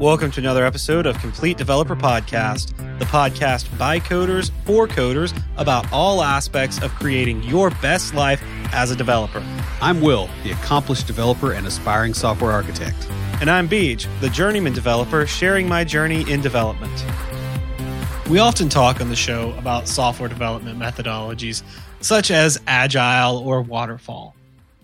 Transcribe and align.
Welcome 0.00 0.30
to 0.30 0.40
another 0.40 0.64
episode 0.64 1.04
of 1.04 1.18
Complete 1.18 1.58
Developer 1.58 1.94
Podcast, 1.94 2.74
the 2.98 3.04
podcast 3.04 3.76
by 3.76 4.00
coders 4.00 4.50
for 4.64 4.88
coders 4.88 5.38
about 5.58 5.92
all 5.92 6.22
aspects 6.22 6.80
of 6.80 6.90
creating 6.94 7.42
your 7.42 7.68
best 7.82 8.14
life 8.14 8.42
as 8.72 8.90
a 8.90 8.96
developer. 8.96 9.44
I'm 9.82 10.00
Will, 10.00 10.30
the 10.42 10.52
accomplished 10.52 11.06
developer 11.06 11.52
and 11.52 11.66
aspiring 11.66 12.14
software 12.14 12.50
architect. 12.50 12.96
And 13.42 13.50
I'm 13.50 13.68
Beej, 13.68 14.08
the 14.22 14.30
journeyman 14.30 14.72
developer 14.72 15.26
sharing 15.26 15.68
my 15.68 15.84
journey 15.84 16.24
in 16.30 16.40
development. 16.40 17.04
We 18.30 18.38
often 18.38 18.70
talk 18.70 19.02
on 19.02 19.10
the 19.10 19.16
show 19.16 19.52
about 19.58 19.86
software 19.86 20.30
development 20.30 20.78
methodologies 20.78 21.62
such 22.00 22.30
as 22.30 22.58
Agile 22.66 23.36
or 23.36 23.60
Waterfall. 23.60 24.34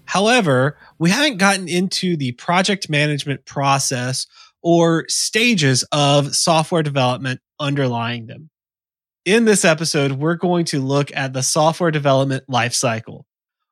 However, 0.05 0.77
we 0.99 1.09
haven't 1.09 1.39
gotten 1.39 1.69
into 1.69 2.17
the 2.17 2.33
project 2.33 2.91
management 2.91 3.47
process 3.47 4.27
or 4.67 5.05
stages 5.07 5.85
of 5.93 6.35
software 6.35 6.83
development 6.83 7.41
underlying 7.61 8.27
them. 8.27 8.51
In 9.25 9.45
this 9.45 9.65
episode, 9.65 10.11
we're 10.11 10.35
going 10.35 10.65
to 10.67 10.81
look 10.81 11.15
at 11.15 11.33
the 11.33 11.45
software 11.45 11.93
development 11.93 12.43
lifecycle. 12.51 13.23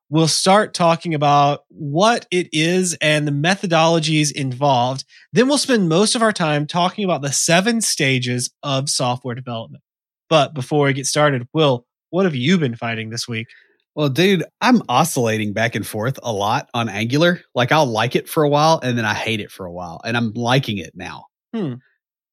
We'll 0.08 0.28
start 0.28 0.72
talking 0.72 1.12
about 1.12 1.64
what 1.66 2.28
it 2.30 2.48
is 2.52 2.96
and 3.00 3.26
the 3.26 3.32
methodologies 3.32 4.30
involved. 4.30 5.04
Then 5.32 5.48
we'll 5.48 5.58
spend 5.58 5.88
most 5.88 6.14
of 6.14 6.22
our 6.22 6.30
time 6.30 6.64
talking 6.64 7.04
about 7.04 7.22
the 7.22 7.32
seven 7.32 7.80
stages 7.80 8.52
of 8.62 8.88
software 8.88 9.34
development. 9.34 9.82
But 10.30 10.54
before 10.54 10.86
we 10.86 10.92
get 10.92 11.08
started, 11.08 11.48
Will, 11.52 11.86
what 12.10 12.24
have 12.24 12.36
you 12.36 12.56
been 12.56 12.76
fighting 12.76 13.10
this 13.10 13.26
week? 13.26 13.48
Well, 13.94 14.08
dude, 14.08 14.44
I'm 14.60 14.82
oscillating 14.88 15.52
back 15.52 15.74
and 15.76 15.86
forth 15.86 16.18
a 16.22 16.32
lot 16.32 16.68
on 16.74 16.88
Angular. 16.88 17.40
Like 17.54 17.70
I'll 17.70 17.86
like 17.86 18.16
it 18.16 18.28
for 18.28 18.42
a 18.42 18.48
while 18.48 18.80
and 18.82 18.98
then 18.98 19.04
I 19.04 19.14
hate 19.14 19.40
it 19.40 19.52
for 19.52 19.66
a 19.66 19.72
while. 19.72 20.00
And 20.04 20.16
I'm 20.16 20.32
liking 20.32 20.78
it 20.78 20.92
now. 20.96 21.26
Hmm. 21.54 21.74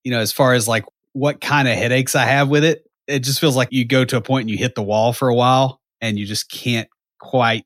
You 0.04 0.12
know, 0.12 0.20
as 0.20 0.32
far 0.32 0.54
as 0.54 0.68
like 0.68 0.86
what 1.14 1.40
kind 1.40 1.68
of 1.68 1.78
headaches 1.78 2.16
I 2.16 2.26
have 2.26 2.50
with 2.50 2.64
it, 2.64 2.84
it 3.08 3.20
just 3.20 3.40
feels 3.40 3.56
like 3.56 3.70
you 3.72 3.86
go 3.86 4.06
to 4.06 4.18
a 4.18 4.22
point 4.22 4.44
and 4.44 4.50
you 4.50 4.58
hit 4.58 4.74
the 4.74 4.82
wall 4.82 5.14
for 5.14 5.30
a 5.30 5.36
while 5.36 5.80
and 6.00 6.18
you 6.18 6.26
just 6.26 6.50
can't 6.50 6.90
quite 7.20 7.66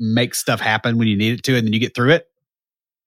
make 0.00 0.34
stuff 0.34 0.60
happen 0.60 0.96
when 0.96 1.08
you 1.08 1.16
need 1.16 1.38
it 1.38 1.42
to 1.44 1.56
and 1.56 1.66
then 1.66 1.72
you 1.74 1.80
get 1.80 1.94
through 1.94 2.12
it. 2.12 2.26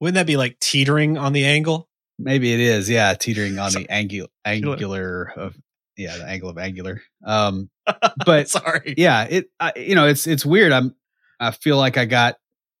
Wouldn't 0.00 0.14
that 0.14 0.26
be 0.26 0.36
like 0.36 0.60
teetering 0.60 1.18
on 1.18 1.32
the 1.32 1.44
angle? 1.44 1.88
Maybe 2.20 2.52
it 2.52 2.60
is, 2.60 2.88
yeah, 2.88 3.14
teetering 3.14 3.58
on 3.58 3.72
the 3.72 3.86
angu- 3.86 4.28
angular 4.44 5.32
of 5.36 5.56
yeah, 5.98 6.16
the 6.16 6.26
angle 6.26 6.48
of 6.48 6.56
angular. 6.56 7.02
Um, 7.26 7.68
but 8.24 8.48
sorry, 8.48 8.94
yeah, 8.96 9.24
it 9.24 9.50
I, 9.60 9.72
you 9.76 9.94
know 9.94 10.06
it's 10.06 10.26
it's 10.26 10.46
weird. 10.46 10.72
I'm 10.72 10.94
I 11.40 11.50
feel 11.50 11.76
like 11.76 11.98
I 11.98 12.06
got 12.06 12.36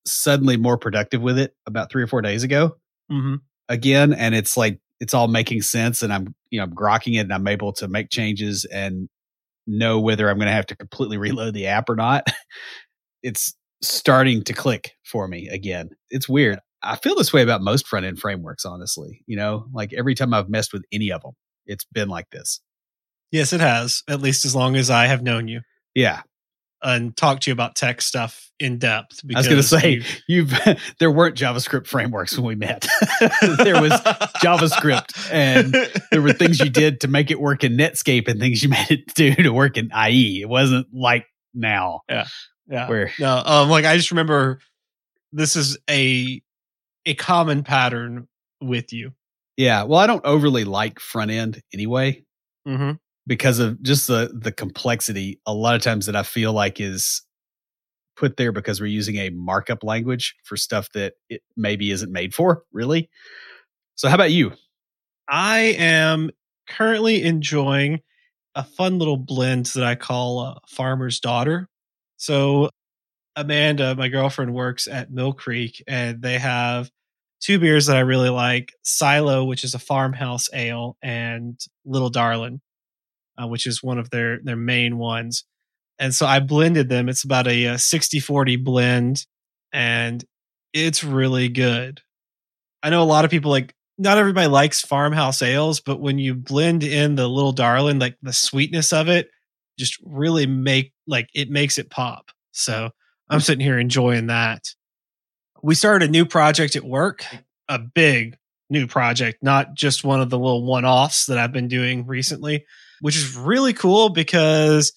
suddenly 0.06 0.56
more 0.56 0.78
productive 0.78 1.20
with 1.20 1.38
it 1.38 1.54
about 1.66 1.90
three 1.90 2.02
or 2.02 2.06
four 2.06 2.22
days 2.22 2.44
ago 2.44 2.76
mm-hmm. 3.10 3.36
again, 3.68 4.14
and 4.14 4.34
it's 4.34 4.56
like 4.56 4.80
it's 5.00 5.14
all 5.14 5.28
making 5.28 5.62
sense, 5.62 6.02
and 6.02 6.12
I'm 6.12 6.34
you 6.50 6.58
know 6.58 6.64
I'm 6.64 6.74
grokking 6.74 7.16
it, 7.16 7.20
and 7.20 7.34
I'm 7.34 7.48
able 7.48 7.72
to 7.74 7.88
make 7.88 8.08
changes 8.08 8.64
and 8.64 9.08
know 9.66 10.00
whether 10.00 10.30
I'm 10.30 10.38
going 10.38 10.46
to 10.46 10.52
have 10.52 10.66
to 10.66 10.76
completely 10.76 11.18
reload 11.18 11.54
the 11.54 11.66
app 11.66 11.90
or 11.90 11.96
not. 11.96 12.26
it's 13.22 13.54
starting 13.82 14.42
to 14.44 14.52
click 14.52 14.92
for 15.04 15.28
me 15.28 15.48
again. 15.48 15.90
It's 16.08 16.28
weird. 16.28 16.60
I 16.82 16.96
feel 16.96 17.16
this 17.16 17.32
way 17.32 17.42
about 17.42 17.60
most 17.60 17.86
front 17.88 18.06
end 18.06 18.20
frameworks, 18.20 18.64
honestly. 18.64 19.24
You 19.26 19.36
know, 19.36 19.66
like 19.72 19.92
every 19.92 20.14
time 20.14 20.32
I've 20.32 20.48
messed 20.48 20.72
with 20.72 20.84
any 20.92 21.10
of 21.10 21.22
them, 21.22 21.32
it's 21.66 21.84
been 21.92 22.08
like 22.08 22.30
this. 22.30 22.60
Yes, 23.30 23.52
it 23.52 23.60
has. 23.60 24.02
At 24.08 24.20
least 24.20 24.44
as 24.44 24.54
long 24.54 24.76
as 24.76 24.90
I 24.90 25.06
have 25.06 25.22
known 25.22 25.48
you. 25.48 25.60
Yeah. 25.94 26.22
And 26.82 27.16
talked 27.16 27.42
to 27.42 27.50
you 27.50 27.52
about 27.52 27.74
tech 27.74 28.00
stuff 28.00 28.48
in 28.60 28.78
depth. 28.78 29.20
I 29.34 29.38
was 29.38 29.48
going 29.48 29.60
to 29.60 29.66
say 29.66 30.02
you, 30.28 30.46
have 30.64 30.80
there 31.00 31.10
weren't 31.10 31.36
JavaScript 31.36 31.86
frameworks 31.88 32.36
when 32.36 32.46
we 32.46 32.54
met. 32.54 32.86
there 33.58 33.80
was 33.80 33.92
JavaScript, 34.42 35.28
and 35.32 35.74
there 36.12 36.22
were 36.22 36.32
things 36.32 36.60
you 36.60 36.70
did 36.70 37.00
to 37.00 37.08
make 37.08 37.32
it 37.32 37.40
work 37.40 37.64
in 37.64 37.76
Netscape, 37.76 38.28
and 38.28 38.38
things 38.38 38.62
you 38.62 38.68
made 38.68 38.90
it 38.90 39.14
do 39.14 39.34
to 39.34 39.50
work 39.50 39.76
in 39.76 39.90
IE. 40.08 40.42
It 40.42 40.48
wasn't 40.48 40.86
like 40.92 41.26
now. 41.52 42.02
Yeah, 42.08 42.26
yeah. 42.68 42.88
Where 42.88 43.10
no, 43.18 43.42
um, 43.44 43.70
like 43.70 43.84
I 43.84 43.96
just 43.96 44.12
remember 44.12 44.60
this 45.32 45.56
is 45.56 45.78
a 45.90 46.40
a 47.06 47.14
common 47.14 47.64
pattern 47.64 48.28
with 48.60 48.92
you. 48.92 49.12
Yeah. 49.56 49.82
Well, 49.82 49.98
I 49.98 50.06
don't 50.06 50.24
overly 50.24 50.62
like 50.62 51.00
front 51.00 51.32
end 51.32 51.60
anyway. 51.72 52.24
Mm-hmm 52.66 52.92
because 53.28 53.60
of 53.60 53.80
just 53.82 54.08
the 54.08 54.32
the 54.34 54.50
complexity 54.50 55.38
a 55.46 55.54
lot 55.54 55.76
of 55.76 55.82
times 55.82 56.06
that 56.06 56.16
I 56.16 56.24
feel 56.24 56.52
like 56.52 56.80
is 56.80 57.22
put 58.16 58.36
there 58.36 58.50
because 58.50 58.80
we're 58.80 58.86
using 58.86 59.16
a 59.18 59.30
markup 59.30 59.84
language 59.84 60.34
for 60.42 60.56
stuff 60.56 60.88
that 60.94 61.14
it 61.28 61.42
maybe 61.56 61.92
isn't 61.92 62.10
made 62.10 62.34
for, 62.34 62.64
really. 62.72 63.08
So 63.94 64.08
how 64.08 64.16
about 64.16 64.32
you? 64.32 64.52
I 65.28 65.76
am 65.78 66.30
currently 66.68 67.22
enjoying 67.22 68.00
a 68.56 68.64
fun 68.64 68.98
little 68.98 69.18
blend 69.18 69.66
that 69.66 69.84
I 69.84 69.94
call 69.94 70.60
Farmer's 70.68 71.20
Daughter. 71.20 71.68
So 72.16 72.70
Amanda, 73.36 73.94
my 73.94 74.08
girlfriend 74.08 74.52
works 74.52 74.88
at 74.88 75.12
Mill 75.12 75.32
Creek 75.32 75.84
and 75.86 76.20
they 76.20 76.38
have 76.38 76.90
two 77.40 77.60
beers 77.60 77.86
that 77.86 77.96
I 77.96 78.00
really 78.00 78.30
like, 78.30 78.72
Silo, 78.82 79.44
which 79.44 79.62
is 79.62 79.74
a 79.74 79.78
farmhouse 79.78 80.48
ale, 80.52 80.96
and 81.02 81.60
Little 81.84 82.10
Darlin 82.10 82.60
uh, 83.40 83.46
which 83.46 83.66
is 83.66 83.82
one 83.82 83.98
of 83.98 84.10
their 84.10 84.40
their 84.42 84.56
main 84.56 84.98
ones. 84.98 85.44
And 85.98 86.14
so 86.14 86.26
I 86.26 86.40
blended 86.40 86.88
them. 86.88 87.08
It's 87.08 87.24
about 87.24 87.48
a, 87.48 87.64
a 87.64 87.78
60 87.78 88.20
40 88.20 88.56
blend, 88.56 89.26
and 89.72 90.24
it's 90.72 91.02
really 91.02 91.48
good. 91.48 92.00
I 92.82 92.90
know 92.90 93.02
a 93.02 93.04
lot 93.04 93.24
of 93.24 93.30
people 93.30 93.50
like 93.50 93.74
not 93.98 94.18
everybody 94.18 94.46
likes 94.46 94.80
farmhouse 94.80 95.42
ales, 95.42 95.80
but 95.80 96.00
when 96.00 96.18
you 96.18 96.34
blend 96.34 96.84
in 96.84 97.16
the 97.16 97.28
little 97.28 97.52
darling, 97.52 97.98
like 97.98 98.16
the 98.22 98.32
sweetness 98.32 98.92
of 98.92 99.08
it, 99.08 99.28
just 99.78 99.98
really 100.04 100.46
make 100.46 100.92
like 101.06 101.28
it 101.34 101.50
makes 101.50 101.78
it 101.78 101.90
pop. 101.90 102.30
So 102.52 102.90
I'm 103.28 103.40
sitting 103.40 103.64
here 103.64 103.78
enjoying 103.78 104.28
that. 104.28 104.64
We 105.62 105.74
started 105.74 106.08
a 106.08 106.12
new 106.12 106.24
project 106.24 106.76
at 106.76 106.84
work, 106.84 107.24
a 107.68 107.78
big 107.78 108.36
new 108.70 108.86
project, 108.86 109.42
not 109.42 109.74
just 109.74 110.04
one 110.04 110.20
of 110.20 110.30
the 110.30 110.38
little 110.38 110.64
one 110.64 110.84
offs 110.84 111.26
that 111.26 111.38
I've 111.38 111.52
been 111.52 111.68
doing 111.68 112.06
recently 112.06 112.64
which 113.00 113.16
is 113.16 113.36
really 113.36 113.72
cool 113.72 114.08
because 114.08 114.92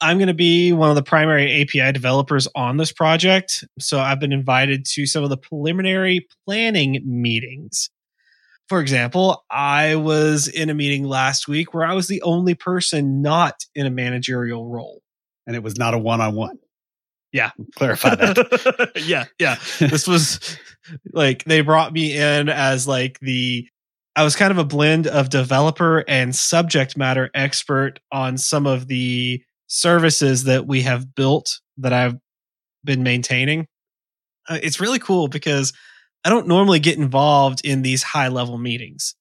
I'm 0.00 0.18
going 0.18 0.28
to 0.28 0.34
be 0.34 0.72
one 0.72 0.90
of 0.90 0.96
the 0.96 1.02
primary 1.02 1.62
API 1.62 1.92
developers 1.92 2.48
on 2.56 2.76
this 2.76 2.90
project. 2.90 3.64
So 3.78 4.00
I've 4.00 4.18
been 4.18 4.32
invited 4.32 4.84
to 4.94 5.06
some 5.06 5.22
of 5.22 5.30
the 5.30 5.36
preliminary 5.36 6.26
planning 6.44 7.00
meetings. 7.04 7.88
For 8.68 8.80
example, 8.80 9.44
I 9.50 9.96
was 9.96 10.48
in 10.48 10.70
a 10.70 10.74
meeting 10.74 11.04
last 11.04 11.46
week 11.46 11.72
where 11.72 11.84
I 11.84 11.94
was 11.94 12.08
the 12.08 12.22
only 12.22 12.54
person 12.54 13.22
not 13.22 13.54
in 13.74 13.86
a 13.86 13.90
managerial 13.90 14.66
role. 14.66 15.02
And 15.46 15.54
it 15.54 15.62
was 15.62 15.78
not 15.78 15.94
a 15.94 15.98
one 15.98 16.20
on 16.20 16.34
one. 16.34 16.58
Yeah. 17.32 17.50
Clarify 17.76 18.14
that. 18.16 18.92
yeah. 19.06 19.24
Yeah. 19.38 19.56
this 19.78 20.06
was 20.06 20.58
like 21.12 21.44
they 21.44 21.60
brought 21.60 21.92
me 21.92 22.16
in 22.16 22.48
as 22.48 22.88
like 22.88 23.18
the 23.20 23.68
I 24.14 24.24
was 24.24 24.36
kind 24.36 24.50
of 24.50 24.58
a 24.58 24.64
blend 24.64 25.06
of 25.06 25.30
developer 25.30 26.04
and 26.06 26.36
subject 26.36 26.96
matter 26.96 27.30
expert 27.34 27.98
on 28.10 28.36
some 28.36 28.66
of 28.66 28.88
the 28.88 29.42
services 29.68 30.44
that 30.44 30.66
we 30.66 30.82
have 30.82 31.14
built 31.14 31.60
that 31.78 31.94
I've 31.94 32.16
been 32.84 33.02
maintaining. 33.02 33.66
Uh, 34.48 34.58
it's 34.62 34.80
really 34.80 34.98
cool 34.98 35.28
because 35.28 35.72
I 36.24 36.28
don't 36.28 36.46
normally 36.46 36.78
get 36.78 36.98
involved 36.98 37.64
in 37.64 37.82
these 37.82 38.02
high 38.02 38.28
level 38.28 38.58
meetings. 38.58 39.14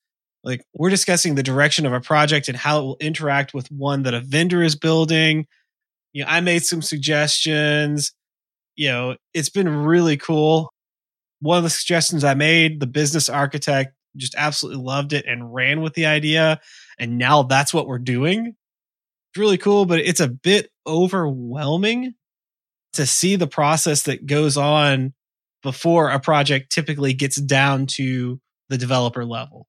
Like 0.44 0.62
we're 0.74 0.90
discussing 0.90 1.36
the 1.36 1.44
direction 1.44 1.86
of 1.86 1.94
a 1.94 2.02
project 2.02 2.50
and 2.50 2.58
how 2.58 2.80
it 2.80 2.84
will 2.84 2.98
interact 3.00 3.54
with 3.54 3.72
one 3.72 4.04
that 4.04 4.14
a 4.14 4.20
vendor 4.20 4.62
is 4.62 4.76
building. 4.76 5.48
You 6.12 6.24
know, 6.24 6.30
I 6.30 6.42
made 6.42 6.66
some 6.66 6.82
suggestions. 6.82 8.12
You 8.76 8.90
know, 8.90 9.16
it's 9.34 9.50
been 9.50 9.70
really 9.70 10.18
cool. 10.18 10.74
One 11.40 11.58
of 11.58 11.64
the 11.64 11.70
suggestions 11.70 12.24
I 12.24 12.34
made, 12.34 12.80
the 12.80 12.88
business 12.88 13.30
architect 13.30 13.94
just 14.18 14.36
absolutely 14.36 14.84
loved 14.84 15.14
it 15.14 15.26
and 15.26 15.54
ran 15.54 15.82
with 15.82 15.94
the 15.94 16.06
idea. 16.06 16.60
And 17.00 17.18
now 17.18 17.44
that's 17.44 17.74
what 17.74 17.88
we're 17.88 18.00
doing. 18.00 18.48
It's 18.48 19.40
really 19.40 19.58
cool, 19.58 19.86
but 19.86 20.00
it's 20.00 20.20
a 20.20 20.28
bit 20.28 20.70
overwhelming 20.86 22.14
to 22.94 23.06
see 23.06 23.36
the 23.36 23.48
process 23.48 24.04
that 24.04 24.26
goes 24.26 24.58
on 24.58 25.14
before 25.64 26.10
a 26.10 26.20
project 26.20 26.72
typically 26.72 27.14
gets 27.14 27.38
down 27.38 27.86
to 27.86 28.40
the 28.70 28.78
developer 28.78 29.24
level. 29.26 29.68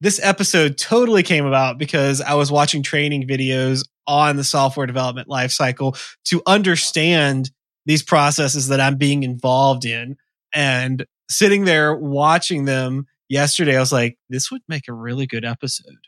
This 0.00 0.20
episode 0.22 0.78
totally 0.78 1.24
came 1.24 1.44
about 1.44 1.78
because 1.78 2.20
I 2.20 2.34
was 2.34 2.52
watching 2.52 2.82
training 2.82 3.26
videos 3.26 3.84
on 4.06 4.36
the 4.36 4.44
software 4.44 4.86
development 4.86 5.28
lifecycle 5.28 6.00
to 6.26 6.42
understand 6.46 7.50
these 7.84 8.02
processes 8.02 8.68
that 8.68 8.80
I'm 8.80 8.96
being 8.96 9.24
involved 9.24 9.84
in. 9.84 10.16
And 10.54 11.04
sitting 11.30 11.64
there 11.64 11.94
watching 11.94 12.64
them 12.64 13.06
yesterday, 13.28 13.76
I 13.76 13.80
was 13.80 13.92
like, 13.92 14.18
this 14.28 14.50
would 14.50 14.62
make 14.68 14.88
a 14.88 14.92
really 14.92 15.26
good 15.26 15.44
episode. 15.44 16.06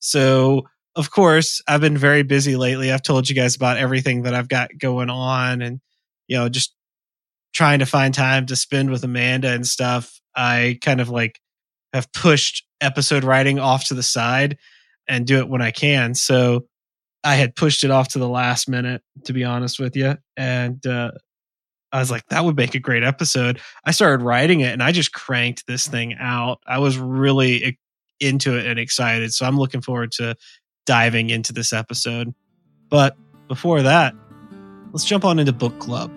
So, 0.00 0.64
of 0.96 1.10
course, 1.10 1.62
I've 1.68 1.80
been 1.80 1.98
very 1.98 2.22
busy 2.22 2.56
lately. 2.56 2.90
I've 2.90 3.02
told 3.02 3.28
you 3.28 3.34
guys 3.34 3.56
about 3.56 3.76
everything 3.76 4.22
that 4.22 4.34
I've 4.34 4.48
got 4.48 4.70
going 4.78 5.10
on 5.10 5.62
and, 5.62 5.80
you 6.26 6.36
know, 6.36 6.48
just 6.48 6.74
trying 7.52 7.80
to 7.80 7.86
find 7.86 8.14
time 8.14 8.46
to 8.46 8.56
spend 8.56 8.90
with 8.90 9.04
Amanda 9.04 9.50
and 9.50 9.66
stuff. 9.66 10.20
I 10.34 10.78
kind 10.82 11.00
of 11.00 11.08
like 11.08 11.40
have 11.92 12.12
pushed 12.12 12.64
episode 12.80 13.24
writing 13.24 13.58
off 13.58 13.88
to 13.88 13.94
the 13.94 14.02
side 14.02 14.58
and 15.08 15.26
do 15.26 15.38
it 15.38 15.48
when 15.48 15.62
I 15.62 15.70
can. 15.70 16.14
So 16.14 16.66
I 17.24 17.34
had 17.34 17.56
pushed 17.56 17.82
it 17.84 17.90
off 17.90 18.08
to 18.08 18.18
the 18.18 18.28
last 18.28 18.68
minute, 18.68 19.02
to 19.24 19.32
be 19.32 19.44
honest 19.44 19.80
with 19.80 19.96
you. 19.96 20.16
And 20.36 20.84
uh, 20.86 21.12
I 21.90 22.00
was 22.00 22.10
like, 22.10 22.26
that 22.28 22.44
would 22.44 22.56
make 22.56 22.74
a 22.74 22.78
great 22.78 23.02
episode. 23.02 23.60
I 23.84 23.92
started 23.92 24.22
writing 24.22 24.60
it 24.60 24.72
and 24.72 24.82
I 24.82 24.92
just 24.92 25.12
cranked 25.12 25.66
this 25.66 25.86
thing 25.86 26.14
out. 26.18 26.60
I 26.66 26.78
was 26.78 26.98
really 26.98 27.78
into 28.20 28.58
it 28.58 28.66
and 28.66 28.78
excited. 28.78 29.32
So 29.32 29.46
I'm 29.46 29.58
looking 29.58 29.80
forward 29.80 30.12
to 30.12 30.36
diving 30.84 31.30
into 31.30 31.52
this 31.52 31.72
episode. 31.72 32.34
But 32.90 33.16
before 33.48 33.82
that, 33.82 34.14
let's 34.92 35.04
jump 35.04 35.24
on 35.24 35.38
into 35.38 35.52
book 35.52 35.78
club. 35.78 36.10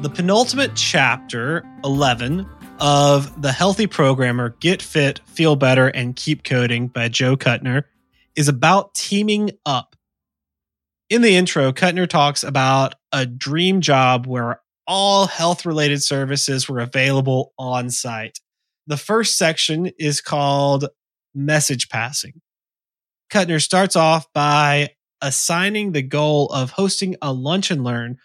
The 0.00 0.08
penultimate 0.08 0.74
chapter, 0.74 1.62
11, 1.84 2.48
of 2.80 3.42
The 3.42 3.52
Healthy 3.52 3.86
Programmer 3.86 4.56
Get 4.60 4.80
Fit, 4.80 5.20
Feel 5.26 5.54
Better, 5.54 5.88
and 5.88 6.16
Keep 6.16 6.44
Coding 6.44 6.88
by 6.88 7.08
Joe 7.08 7.36
Kutner 7.36 7.84
is 8.34 8.48
about 8.48 8.94
teaming 8.94 9.50
up. 9.66 9.96
In 11.10 11.20
the 11.20 11.36
intro, 11.36 11.72
Kutner 11.72 12.08
talks 12.08 12.42
about 12.42 12.94
a 13.12 13.26
dream 13.26 13.80
job 13.82 14.26
where 14.26 14.62
all 14.86 15.26
health 15.26 15.66
related 15.66 16.02
services 16.02 16.68
were 16.68 16.80
available 16.80 17.52
on 17.58 17.90
site. 17.90 18.40
The 18.86 18.96
first 18.96 19.36
section 19.36 19.90
is 19.98 20.20
called 20.20 20.86
Message 21.34 21.90
Passing. 21.90 22.40
Kutner 23.30 23.62
starts 23.62 23.94
off 23.94 24.26
by 24.32 24.90
assigning 25.20 25.92
the 25.92 26.02
goal 26.02 26.46
of 26.46 26.70
hosting 26.70 27.16
a 27.20 27.32
lunch 27.32 27.70
and 27.70 27.84
learn 27.84 28.16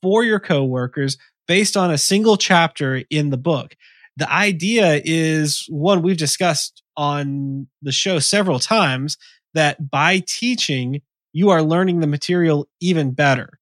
for 0.00 0.22
your 0.22 0.38
coworkers 0.38 1.18
based 1.48 1.76
on 1.76 1.90
a 1.90 1.98
single 1.98 2.36
chapter 2.36 3.02
in 3.10 3.30
the 3.30 3.36
book 3.36 3.76
the 4.16 4.30
idea 4.32 5.00
is 5.04 5.66
one 5.68 6.02
we've 6.02 6.16
discussed 6.16 6.82
on 6.96 7.66
the 7.82 7.92
show 7.92 8.18
several 8.18 8.58
times 8.58 9.18
that 9.54 9.90
by 9.90 10.22
teaching, 10.26 11.02
you 11.32 11.50
are 11.50 11.62
learning 11.62 12.00
the 12.00 12.06
material 12.06 12.66
even 12.80 13.12
better. 13.12 13.58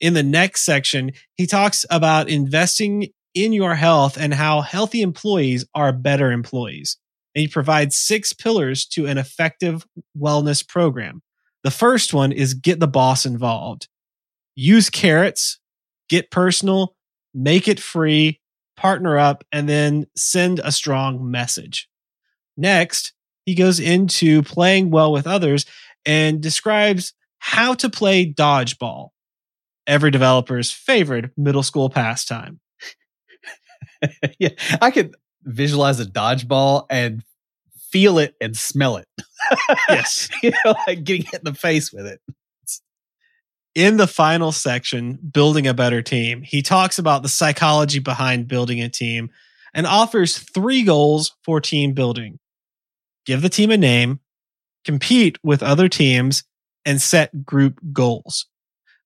In 0.00 0.12
the 0.14 0.22
next 0.22 0.62
section, 0.62 1.12
he 1.36 1.46
talks 1.46 1.86
about 1.88 2.28
investing 2.28 3.08
in 3.34 3.52
your 3.52 3.74
health 3.74 4.16
and 4.18 4.34
how 4.34 4.60
healthy 4.60 5.00
employees 5.00 5.64
are 5.74 5.92
better 5.92 6.30
employees. 6.30 6.98
And 7.34 7.40
he 7.40 7.48
provides 7.48 7.96
six 7.96 8.32
pillars 8.32 8.86
to 8.88 9.06
an 9.06 9.18
effective 9.18 9.86
wellness 10.16 10.66
program. 10.66 11.22
The 11.62 11.70
first 11.70 12.12
one 12.12 12.30
is 12.30 12.54
get 12.54 12.78
the 12.78 12.86
boss 12.86 13.24
involved. 13.24 13.88
Use 14.54 14.90
carrots, 14.90 15.58
get 16.08 16.30
personal, 16.30 16.94
make 17.32 17.66
it 17.66 17.80
free, 17.80 18.40
partner 18.76 19.18
up, 19.18 19.44
and 19.52 19.68
then 19.68 20.06
send 20.16 20.60
a 20.60 20.72
strong 20.72 21.30
message. 21.30 21.88
Next, 22.56 23.12
he 23.46 23.54
goes 23.54 23.80
into 23.80 24.42
playing 24.42 24.90
well 24.90 25.12
with 25.12 25.26
others 25.26 25.66
and 26.06 26.40
describes 26.40 27.12
how 27.38 27.74
to 27.74 27.90
play 27.90 28.30
dodgeball, 28.30 29.10
every 29.86 30.10
developer's 30.10 30.70
favorite 30.70 31.30
middle 31.36 31.62
school 31.62 31.90
pastime. 31.90 32.60
yeah, 34.38 34.50
I 34.80 34.90
could 34.90 35.14
visualize 35.42 36.00
a 36.00 36.06
dodgeball 36.06 36.86
and 36.88 37.22
feel 37.90 38.18
it 38.18 38.34
and 38.40 38.56
smell 38.56 38.96
it. 38.96 39.08
yes. 39.88 40.28
you 40.42 40.52
know, 40.64 40.74
like 40.86 41.04
getting 41.04 41.26
hit 41.26 41.40
in 41.40 41.44
the 41.44 41.54
face 41.54 41.92
with 41.92 42.06
it 42.06 42.20
in 43.74 43.96
the 43.96 44.06
final 44.06 44.52
section, 44.52 45.18
Building 45.32 45.66
a 45.66 45.74
Better 45.74 46.02
Team, 46.02 46.42
he 46.42 46.62
talks 46.62 46.98
about 46.98 47.22
the 47.22 47.28
psychology 47.28 47.98
behind 47.98 48.48
building 48.48 48.80
a 48.80 48.88
team 48.88 49.30
and 49.72 49.86
offers 49.86 50.38
three 50.38 50.82
goals 50.82 51.34
for 51.44 51.60
team 51.60 51.92
building 51.92 52.38
give 53.26 53.40
the 53.40 53.48
team 53.48 53.70
a 53.70 53.76
name, 53.76 54.20
compete 54.84 55.38
with 55.42 55.62
other 55.62 55.88
teams, 55.88 56.44
and 56.84 57.00
set 57.00 57.44
group 57.44 57.80
goals. 57.90 58.46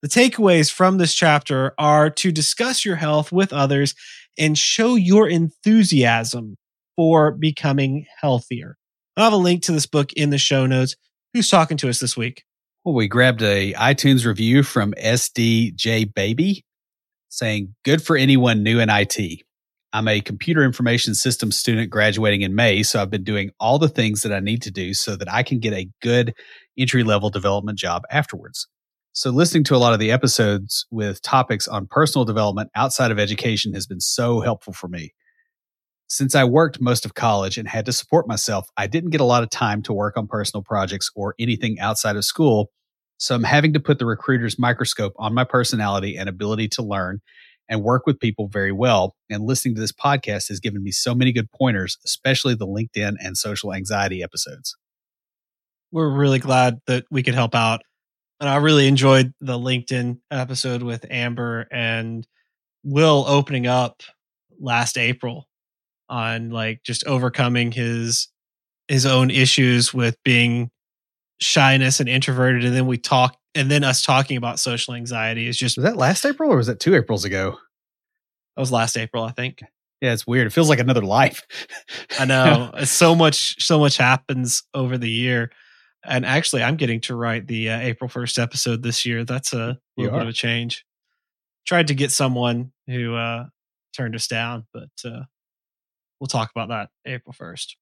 The 0.02 0.08
takeaways 0.08 0.72
from 0.72 0.98
this 0.98 1.14
chapter 1.14 1.72
are 1.78 2.10
to 2.10 2.32
discuss 2.32 2.84
your 2.84 2.96
health 2.96 3.30
with 3.30 3.52
others 3.52 3.94
and 4.36 4.58
show 4.58 4.96
your 4.96 5.28
enthusiasm 5.28 6.56
for 6.96 7.30
becoming 7.30 8.06
healthier. 8.20 8.76
I'll 9.16 9.24
have 9.24 9.32
a 9.32 9.36
link 9.36 9.62
to 9.64 9.72
this 9.72 9.86
book 9.86 10.12
in 10.14 10.30
the 10.30 10.38
show 10.38 10.66
notes. 10.66 10.96
Who's 11.32 11.48
talking 11.48 11.76
to 11.78 11.88
us 11.88 12.00
this 12.00 12.16
week? 12.16 12.44
Well, 12.88 12.94
we 12.94 13.06
grabbed 13.06 13.42
a 13.42 13.74
iTunes 13.74 14.24
review 14.24 14.62
from 14.62 14.94
SDJ 14.94 16.14
Baby 16.14 16.64
saying, 17.28 17.74
Good 17.84 18.02
for 18.02 18.16
anyone 18.16 18.62
new 18.62 18.80
in 18.80 18.88
IT. 18.88 19.42
I'm 19.92 20.08
a 20.08 20.22
computer 20.22 20.64
information 20.64 21.14
systems 21.14 21.58
student 21.58 21.90
graduating 21.90 22.40
in 22.40 22.54
May, 22.54 22.82
so 22.82 23.02
I've 23.02 23.10
been 23.10 23.24
doing 23.24 23.50
all 23.60 23.78
the 23.78 23.90
things 23.90 24.22
that 24.22 24.32
I 24.32 24.40
need 24.40 24.62
to 24.62 24.70
do 24.70 24.94
so 24.94 25.16
that 25.16 25.30
I 25.30 25.42
can 25.42 25.58
get 25.58 25.74
a 25.74 25.90
good 26.00 26.32
entry 26.78 27.04
level 27.04 27.28
development 27.28 27.78
job 27.78 28.04
afterwards. 28.10 28.66
So, 29.12 29.28
listening 29.28 29.64
to 29.64 29.76
a 29.76 29.76
lot 29.76 29.92
of 29.92 29.98
the 29.98 30.10
episodes 30.10 30.86
with 30.90 31.20
topics 31.20 31.68
on 31.68 31.88
personal 31.88 32.24
development 32.24 32.70
outside 32.74 33.10
of 33.10 33.18
education 33.18 33.74
has 33.74 33.86
been 33.86 34.00
so 34.00 34.40
helpful 34.40 34.72
for 34.72 34.88
me. 34.88 35.12
Since 36.06 36.34
I 36.34 36.44
worked 36.44 36.80
most 36.80 37.04
of 37.04 37.12
college 37.12 37.58
and 37.58 37.68
had 37.68 37.84
to 37.84 37.92
support 37.92 38.26
myself, 38.26 38.66
I 38.78 38.86
didn't 38.86 39.10
get 39.10 39.20
a 39.20 39.24
lot 39.24 39.42
of 39.42 39.50
time 39.50 39.82
to 39.82 39.92
work 39.92 40.16
on 40.16 40.26
personal 40.26 40.62
projects 40.62 41.10
or 41.14 41.34
anything 41.38 41.78
outside 41.80 42.16
of 42.16 42.24
school 42.24 42.70
so 43.18 43.34
I'm 43.34 43.42
having 43.42 43.72
to 43.74 43.80
put 43.80 43.98
the 43.98 44.06
recruiter's 44.06 44.58
microscope 44.58 45.12
on 45.18 45.34
my 45.34 45.44
personality 45.44 46.16
and 46.16 46.28
ability 46.28 46.68
to 46.68 46.82
learn 46.82 47.20
and 47.68 47.82
work 47.82 48.06
with 48.06 48.20
people 48.20 48.48
very 48.48 48.72
well. 48.72 49.14
And 49.28 49.44
listening 49.44 49.74
to 49.74 49.80
this 49.80 49.92
podcast 49.92 50.48
has 50.48 50.60
given 50.60 50.82
me 50.82 50.90
so 50.90 51.14
many 51.14 51.32
good 51.32 51.50
pointers, 51.50 51.98
especially 52.04 52.54
the 52.54 52.66
LinkedIn 52.66 53.16
and 53.20 53.36
social 53.36 53.74
anxiety 53.74 54.22
episodes. 54.22 54.76
We're 55.90 56.08
really 56.08 56.38
glad 56.38 56.78
that 56.86 57.04
we 57.10 57.22
could 57.22 57.34
help 57.34 57.54
out. 57.54 57.82
And 58.40 58.48
I 58.48 58.56
really 58.56 58.86
enjoyed 58.86 59.34
the 59.40 59.58
LinkedIn 59.58 60.20
episode 60.30 60.82
with 60.82 61.04
Amber 61.10 61.66
and 61.72 62.26
Will 62.84 63.24
opening 63.26 63.66
up 63.66 64.02
last 64.60 64.96
April 64.96 65.48
on 66.08 66.50
like 66.50 66.82
just 66.84 67.04
overcoming 67.04 67.72
his 67.72 68.28
his 68.86 69.04
own 69.04 69.30
issues 69.30 69.92
with 69.92 70.16
being 70.24 70.70
shyness 71.40 72.00
and 72.00 72.08
introverted 72.08 72.64
and 72.64 72.74
then 72.74 72.86
we 72.86 72.98
talk 72.98 73.36
and 73.54 73.70
then 73.70 73.84
us 73.84 74.02
talking 74.02 74.36
about 74.36 74.58
social 74.58 74.94
anxiety 74.94 75.46
is 75.46 75.56
just 75.56 75.76
was 75.76 75.84
that 75.84 75.96
last 75.96 76.24
april 76.24 76.52
or 76.52 76.56
was 76.56 76.66
that 76.66 76.80
two 76.80 76.94
aprils 76.94 77.24
ago? 77.24 77.56
That 78.56 78.60
was 78.60 78.72
last 78.72 78.96
april 78.96 79.22
i 79.24 79.30
think. 79.30 79.62
Yeah 80.00 80.12
it's 80.12 80.26
weird. 80.26 80.46
It 80.46 80.50
feels 80.50 80.68
like 80.68 80.78
another 80.78 81.02
life. 81.02 81.44
I 82.20 82.24
know. 82.24 82.70
So 82.84 83.14
much 83.14 83.60
so 83.64 83.78
much 83.78 83.96
happens 83.96 84.62
over 84.74 84.96
the 84.98 85.10
year. 85.10 85.50
And 86.04 86.24
actually 86.26 86.62
i'm 86.62 86.76
getting 86.76 87.00
to 87.02 87.14
write 87.14 87.46
the 87.46 87.70
uh, 87.70 87.80
april 87.80 88.08
1st 88.10 88.42
episode 88.42 88.82
this 88.82 89.04
year. 89.06 89.24
That's 89.24 89.52
a 89.52 89.78
little 89.96 90.12
bit 90.12 90.22
of 90.22 90.28
a 90.28 90.32
change. 90.32 90.84
Tried 91.66 91.88
to 91.88 91.94
get 91.94 92.10
someone 92.10 92.72
who 92.86 93.14
uh 93.14 93.46
turned 93.96 94.14
us 94.14 94.26
down 94.26 94.66
but 94.72 94.90
uh 95.04 95.22
we'll 96.20 96.28
talk 96.28 96.50
about 96.54 96.68
that 96.68 96.90
april 97.04 97.34
1st 97.38 97.74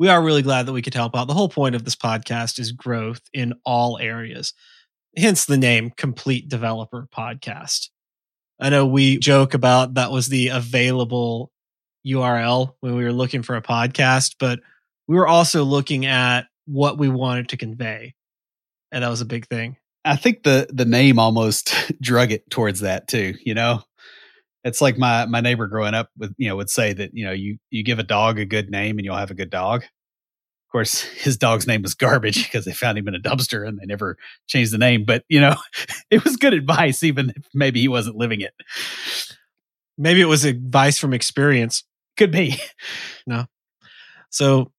we 0.00 0.08
are 0.08 0.22
really 0.22 0.40
glad 0.40 0.64
that 0.64 0.72
we 0.72 0.80
could 0.80 0.94
help 0.94 1.14
out. 1.14 1.28
The 1.28 1.34
whole 1.34 1.50
point 1.50 1.74
of 1.74 1.84
this 1.84 1.94
podcast 1.94 2.58
is 2.58 2.72
growth 2.72 3.20
in 3.34 3.52
all 3.66 3.98
areas, 3.98 4.54
hence 5.14 5.44
the 5.44 5.58
name 5.58 5.90
Complete 5.94 6.48
Developer 6.48 7.06
Podcast. 7.14 7.90
I 8.58 8.70
know 8.70 8.86
we 8.86 9.18
joke 9.18 9.52
about 9.52 9.94
that 9.94 10.10
was 10.10 10.28
the 10.28 10.48
available 10.48 11.52
URL 12.06 12.76
when 12.80 12.96
we 12.96 13.04
were 13.04 13.12
looking 13.12 13.42
for 13.42 13.56
a 13.56 13.62
podcast, 13.62 14.36
but 14.40 14.60
we 15.06 15.16
were 15.16 15.28
also 15.28 15.64
looking 15.64 16.06
at 16.06 16.46
what 16.64 16.96
we 16.96 17.10
wanted 17.10 17.50
to 17.50 17.58
convey. 17.58 18.14
And 18.90 19.04
that 19.04 19.10
was 19.10 19.20
a 19.20 19.26
big 19.26 19.48
thing. 19.48 19.76
I 20.06 20.16
think 20.16 20.44
the 20.44 20.66
the 20.72 20.86
name 20.86 21.18
almost 21.18 21.74
drug 22.00 22.32
it 22.32 22.48
towards 22.50 22.80
that 22.80 23.06
too, 23.06 23.34
you 23.44 23.52
know. 23.52 23.82
It's 24.64 24.80
like 24.80 24.98
my 24.98 25.26
my 25.26 25.40
neighbor 25.40 25.66
growing 25.66 25.94
up 25.94 26.10
with 26.18 26.34
you 26.36 26.48
know 26.48 26.56
would 26.56 26.70
say 26.70 26.92
that 26.92 27.10
you 27.14 27.24
know 27.24 27.32
you 27.32 27.58
you 27.70 27.82
give 27.82 27.98
a 27.98 28.04
dog 28.04 28.38
a 28.38 28.44
good 28.44 28.70
name 28.70 28.98
and 28.98 29.04
you'll 29.04 29.16
have 29.16 29.30
a 29.30 29.34
good 29.34 29.50
dog. 29.50 29.82
Of 29.82 30.72
course, 30.72 31.00
his 31.22 31.36
dog's 31.36 31.66
name 31.66 31.82
was 31.82 31.94
garbage 31.94 32.44
because 32.44 32.64
they 32.64 32.72
found 32.72 32.98
him 32.98 33.08
in 33.08 33.14
a 33.14 33.20
dumpster 33.20 33.66
and 33.66 33.78
they 33.78 33.86
never 33.86 34.16
changed 34.46 34.72
the 34.72 34.78
name. 34.78 35.04
But 35.04 35.24
you 35.28 35.40
know, 35.40 35.56
it 36.10 36.24
was 36.24 36.36
good 36.36 36.54
advice, 36.54 37.02
even 37.02 37.30
if 37.30 37.44
maybe 37.54 37.80
he 37.80 37.88
wasn't 37.88 38.16
living 38.16 38.40
it. 38.40 38.52
Maybe 39.96 40.20
it 40.20 40.26
was 40.26 40.44
advice 40.44 40.98
from 40.98 41.12
experience. 41.12 41.84
Could 42.16 42.32
be. 42.32 42.56
No. 43.26 43.46
So 44.30 44.72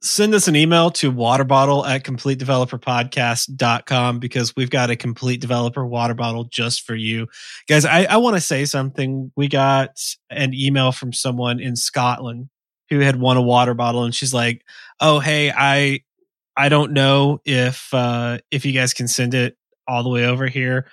send 0.00 0.34
us 0.34 0.46
an 0.46 0.54
email 0.54 0.90
to 0.90 1.12
waterbottle 1.12 1.88
at 1.88 2.04
completedeveloperpodcast.com 2.04 4.18
because 4.18 4.54
we've 4.54 4.70
got 4.70 4.90
a 4.90 4.96
complete 4.96 5.40
developer 5.40 5.84
water 5.84 6.14
bottle 6.14 6.44
just 6.44 6.82
for 6.82 6.94
you. 6.94 7.26
Guys, 7.68 7.84
I, 7.84 8.04
I 8.04 8.18
want 8.18 8.36
to 8.36 8.40
say 8.40 8.64
something. 8.64 9.32
We 9.36 9.48
got 9.48 10.00
an 10.30 10.54
email 10.54 10.92
from 10.92 11.12
someone 11.12 11.60
in 11.60 11.76
Scotland 11.76 12.48
who 12.90 13.00
had 13.00 13.16
won 13.16 13.36
a 13.36 13.42
water 13.42 13.74
bottle 13.74 14.04
and 14.04 14.14
she's 14.14 14.32
like, 14.32 14.64
"Oh, 15.00 15.18
hey, 15.18 15.52
I 15.54 16.00
I 16.56 16.68
don't 16.68 16.92
know 16.92 17.40
if 17.44 17.92
uh, 17.92 18.38
if 18.50 18.64
you 18.64 18.72
guys 18.72 18.94
can 18.94 19.08
send 19.08 19.34
it 19.34 19.56
all 19.86 20.02
the 20.02 20.08
way 20.08 20.26
over 20.26 20.46
here. 20.46 20.86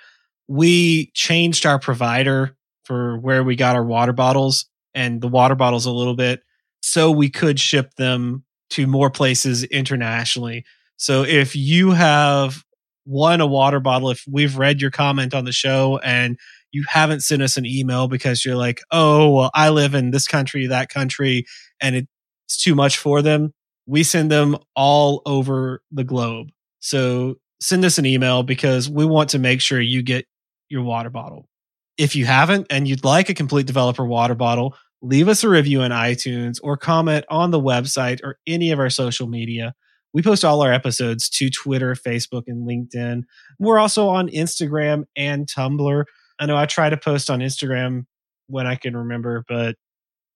We 0.48 1.10
changed 1.12 1.66
our 1.66 1.78
provider 1.78 2.56
for 2.84 3.18
where 3.18 3.42
we 3.42 3.56
got 3.56 3.76
our 3.76 3.84
water 3.84 4.12
bottles 4.12 4.66
and 4.94 5.20
the 5.20 5.28
water 5.28 5.56
bottles 5.56 5.86
a 5.86 5.90
little 5.90 6.14
bit 6.14 6.42
so 6.80 7.10
we 7.10 7.28
could 7.28 7.58
ship 7.58 7.94
them 7.94 8.44
to 8.70 8.86
more 8.86 9.10
places 9.10 9.64
internationally. 9.64 10.64
So 10.96 11.22
if 11.22 11.54
you 11.54 11.92
have 11.92 12.62
won 13.04 13.40
a 13.40 13.46
water 13.46 13.80
bottle, 13.80 14.10
if 14.10 14.24
we've 14.30 14.56
read 14.56 14.80
your 14.80 14.90
comment 14.90 15.34
on 15.34 15.44
the 15.44 15.52
show 15.52 15.98
and 16.02 16.38
you 16.72 16.84
haven't 16.88 17.20
sent 17.20 17.42
us 17.42 17.56
an 17.56 17.64
email 17.64 18.08
because 18.08 18.44
you're 18.44 18.56
like, 18.56 18.80
oh, 18.90 19.30
well, 19.30 19.50
I 19.54 19.70
live 19.70 19.94
in 19.94 20.10
this 20.10 20.26
country, 20.26 20.66
that 20.66 20.88
country, 20.88 21.46
and 21.80 21.96
it's 21.96 22.62
too 22.62 22.74
much 22.74 22.98
for 22.98 23.22
them, 23.22 23.52
we 23.86 24.02
send 24.02 24.30
them 24.30 24.56
all 24.74 25.22
over 25.24 25.80
the 25.92 26.04
globe. 26.04 26.48
So 26.80 27.36
send 27.60 27.84
us 27.84 27.98
an 27.98 28.06
email 28.06 28.42
because 28.42 28.90
we 28.90 29.04
want 29.04 29.30
to 29.30 29.38
make 29.38 29.60
sure 29.60 29.80
you 29.80 30.02
get 30.02 30.26
your 30.68 30.82
water 30.82 31.10
bottle. 31.10 31.48
If 31.96 32.16
you 32.16 32.26
haven't 32.26 32.66
and 32.68 32.86
you'd 32.86 33.04
like 33.04 33.28
a 33.28 33.34
complete 33.34 33.66
developer 33.66 34.04
water 34.04 34.34
bottle, 34.34 34.76
leave 35.06 35.28
us 35.28 35.44
a 35.44 35.48
review 35.48 35.82
in 35.82 35.92
iTunes 35.92 36.58
or 36.62 36.76
comment 36.76 37.24
on 37.28 37.50
the 37.50 37.60
website 37.60 38.20
or 38.24 38.38
any 38.46 38.72
of 38.72 38.78
our 38.78 38.90
social 38.90 39.28
media. 39.28 39.74
We 40.12 40.22
post 40.22 40.44
all 40.44 40.62
our 40.62 40.72
episodes 40.72 41.28
to 41.30 41.50
Twitter, 41.50 41.94
Facebook, 41.94 42.44
and 42.46 42.66
LinkedIn. 42.66 43.22
We're 43.58 43.78
also 43.78 44.08
on 44.08 44.28
Instagram 44.28 45.04
and 45.14 45.46
Tumblr. 45.46 46.04
I 46.40 46.46
know 46.46 46.56
I 46.56 46.66
try 46.66 46.90
to 46.90 46.96
post 46.96 47.30
on 47.30 47.40
Instagram 47.40 48.06
when 48.48 48.66
I 48.66 48.76
can 48.76 48.96
remember, 48.96 49.44
but 49.46 49.76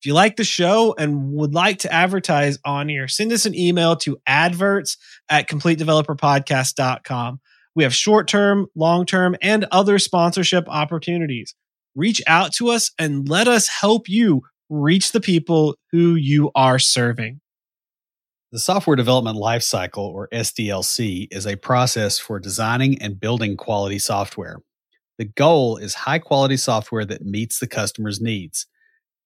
If 0.00 0.06
you 0.06 0.12
like 0.12 0.36
the 0.36 0.44
show 0.44 0.94
and 0.98 1.32
would 1.32 1.54
like 1.54 1.78
to 1.80 1.92
advertise 1.92 2.58
on 2.64 2.88
here, 2.90 3.08
send 3.08 3.32
us 3.32 3.46
an 3.46 3.54
email 3.54 3.96
to 3.96 4.18
adverts 4.26 4.98
at 5.30 5.48
completedeveloperpodcast.com. 5.48 7.40
We 7.74 7.84
have 7.84 7.94
short 7.94 8.28
term, 8.28 8.66
long 8.74 9.06
term, 9.06 9.34
and 9.40 9.64
other 9.70 9.98
sponsorship 9.98 10.68
opportunities. 10.68 11.54
Reach 11.94 12.20
out 12.26 12.52
to 12.54 12.68
us 12.68 12.90
and 12.98 13.26
let 13.28 13.46
us 13.48 13.68
help 13.68 14.10
you 14.10 14.42
reach 14.70 15.12
the 15.12 15.20
people 15.20 15.74
who 15.90 16.14
you 16.14 16.50
are 16.54 16.78
serving. 16.78 17.40
The 18.52 18.58
software 18.58 18.96
development 18.96 19.36
lifecycle, 19.36 19.98
or 19.98 20.28
SDLC, 20.32 21.28
is 21.30 21.46
a 21.46 21.56
process 21.56 22.18
for 22.18 22.40
designing 22.40 23.00
and 23.02 23.20
building 23.20 23.56
quality 23.56 23.98
software. 23.98 24.58
The 25.18 25.26
goal 25.26 25.76
is 25.76 25.94
high 25.94 26.18
quality 26.18 26.56
software 26.56 27.04
that 27.04 27.22
meets 27.22 27.58
the 27.58 27.68
customer's 27.68 28.20
needs. 28.20 28.66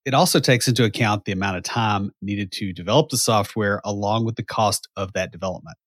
It 0.03 0.13
also 0.13 0.39
takes 0.39 0.67
into 0.67 0.83
account 0.83 1.25
the 1.25 1.31
amount 1.31 1.57
of 1.57 1.63
time 1.63 2.11
needed 2.21 2.51
to 2.53 2.73
develop 2.73 3.09
the 3.09 3.17
software 3.17 3.81
along 3.83 4.25
with 4.25 4.35
the 4.35 4.43
cost 4.43 4.87
of 4.95 5.13
that 5.13 5.31
development. 5.31 5.77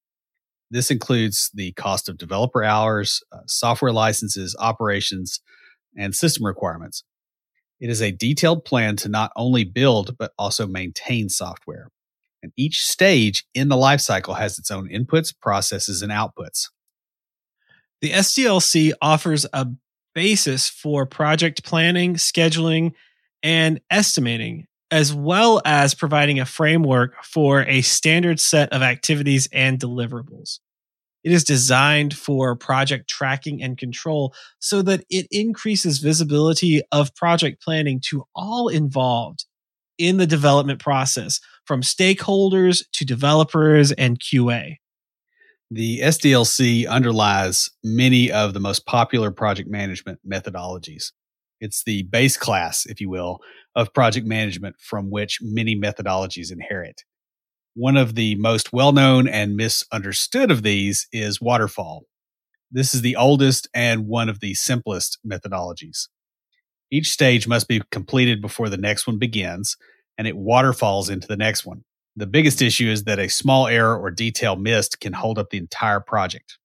This 0.70 0.90
includes 0.90 1.50
the 1.54 1.72
cost 1.72 2.08
of 2.08 2.18
developer 2.18 2.62
hours, 2.64 3.22
uh, 3.32 3.38
software 3.46 3.92
licenses, 3.92 4.56
operations, 4.58 5.40
and 5.96 6.14
system 6.14 6.44
requirements. 6.44 7.04
It 7.80 7.90
is 7.90 8.02
a 8.02 8.10
detailed 8.10 8.64
plan 8.64 8.96
to 8.96 9.08
not 9.08 9.32
only 9.36 9.64
build, 9.64 10.16
but 10.18 10.32
also 10.38 10.66
maintain 10.66 11.28
software. 11.28 11.88
And 12.42 12.52
each 12.56 12.84
stage 12.84 13.44
in 13.54 13.68
the 13.68 13.76
lifecycle 13.76 14.38
has 14.38 14.58
its 14.58 14.70
own 14.70 14.88
inputs, 14.88 15.34
processes, 15.40 16.02
and 16.02 16.12
outputs. 16.12 16.68
The 18.00 18.10
SDLC 18.10 18.92
offers 19.02 19.46
a 19.52 19.66
basis 20.14 20.68
for 20.68 21.06
project 21.06 21.64
planning, 21.64 22.14
scheduling, 22.14 22.92
and 23.42 23.80
estimating, 23.90 24.66
as 24.90 25.12
well 25.12 25.60
as 25.64 25.94
providing 25.94 26.40
a 26.40 26.46
framework 26.46 27.22
for 27.24 27.62
a 27.62 27.82
standard 27.82 28.40
set 28.40 28.72
of 28.72 28.82
activities 28.82 29.48
and 29.52 29.78
deliverables. 29.78 30.60
It 31.24 31.32
is 31.32 31.44
designed 31.44 32.14
for 32.14 32.54
project 32.56 33.08
tracking 33.08 33.62
and 33.62 33.76
control 33.76 34.34
so 34.60 34.82
that 34.82 35.04
it 35.10 35.26
increases 35.30 35.98
visibility 35.98 36.82
of 36.92 37.14
project 37.14 37.62
planning 37.62 38.00
to 38.06 38.24
all 38.34 38.68
involved 38.68 39.44
in 39.98 40.16
the 40.16 40.26
development 40.26 40.78
process, 40.78 41.40
from 41.64 41.82
stakeholders 41.82 42.84
to 42.92 43.04
developers 43.04 43.92
and 43.92 44.20
QA. 44.20 44.76
The 45.70 46.00
SDLC 46.00 46.88
underlies 46.88 47.68
many 47.84 48.32
of 48.32 48.54
the 48.54 48.60
most 48.60 48.86
popular 48.86 49.30
project 49.30 49.68
management 49.68 50.20
methodologies. 50.26 51.12
It's 51.60 51.82
the 51.84 52.04
base 52.04 52.36
class, 52.36 52.86
if 52.86 53.00
you 53.00 53.10
will, 53.10 53.40
of 53.74 53.92
project 53.92 54.26
management 54.26 54.76
from 54.80 55.10
which 55.10 55.40
many 55.42 55.76
methodologies 55.76 56.50
inherit. 56.50 57.02
One 57.80 57.96
of 57.96 58.16
the 58.16 58.34
most 58.34 58.72
well 58.72 58.90
known 58.90 59.28
and 59.28 59.54
misunderstood 59.54 60.50
of 60.50 60.64
these 60.64 61.06
is 61.12 61.40
waterfall. 61.40 62.06
This 62.72 62.92
is 62.92 63.02
the 63.02 63.14
oldest 63.14 63.68
and 63.72 64.08
one 64.08 64.28
of 64.28 64.40
the 64.40 64.54
simplest 64.54 65.20
methodologies. 65.24 66.08
Each 66.90 67.08
stage 67.08 67.46
must 67.46 67.68
be 67.68 67.80
completed 67.92 68.42
before 68.42 68.68
the 68.68 68.76
next 68.76 69.06
one 69.06 69.16
begins, 69.16 69.76
and 70.18 70.26
it 70.26 70.36
waterfalls 70.36 71.08
into 71.08 71.28
the 71.28 71.36
next 71.36 71.64
one. 71.64 71.84
The 72.16 72.26
biggest 72.26 72.60
issue 72.60 72.88
is 72.88 73.04
that 73.04 73.20
a 73.20 73.28
small 73.28 73.68
error 73.68 73.96
or 73.96 74.10
detail 74.10 74.56
missed 74.56 74.98
can 74.98 75.12
hold 75.12 75.38
up 75.38 75.50
the 75.50 75.58
entire 75.58 76.00
project. 76.00 76.58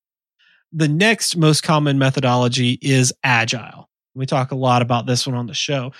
The 0.71 0.87
next 0.87 1.37
most 1.37 1.61
common 1.61 1.99
methodology 1.99 2.79
is 2.81 3.13
agile. 3.23 3.87
We 4.15 4.25
talk 4.25 4.49
a 4.49 4.55
lot 4.55 4.81
about 4.81 5.05
this 5.05 5.27
one 5.27 5.35
on 5.35 5.45
the 5.45 5.53
show. 5.53 5.91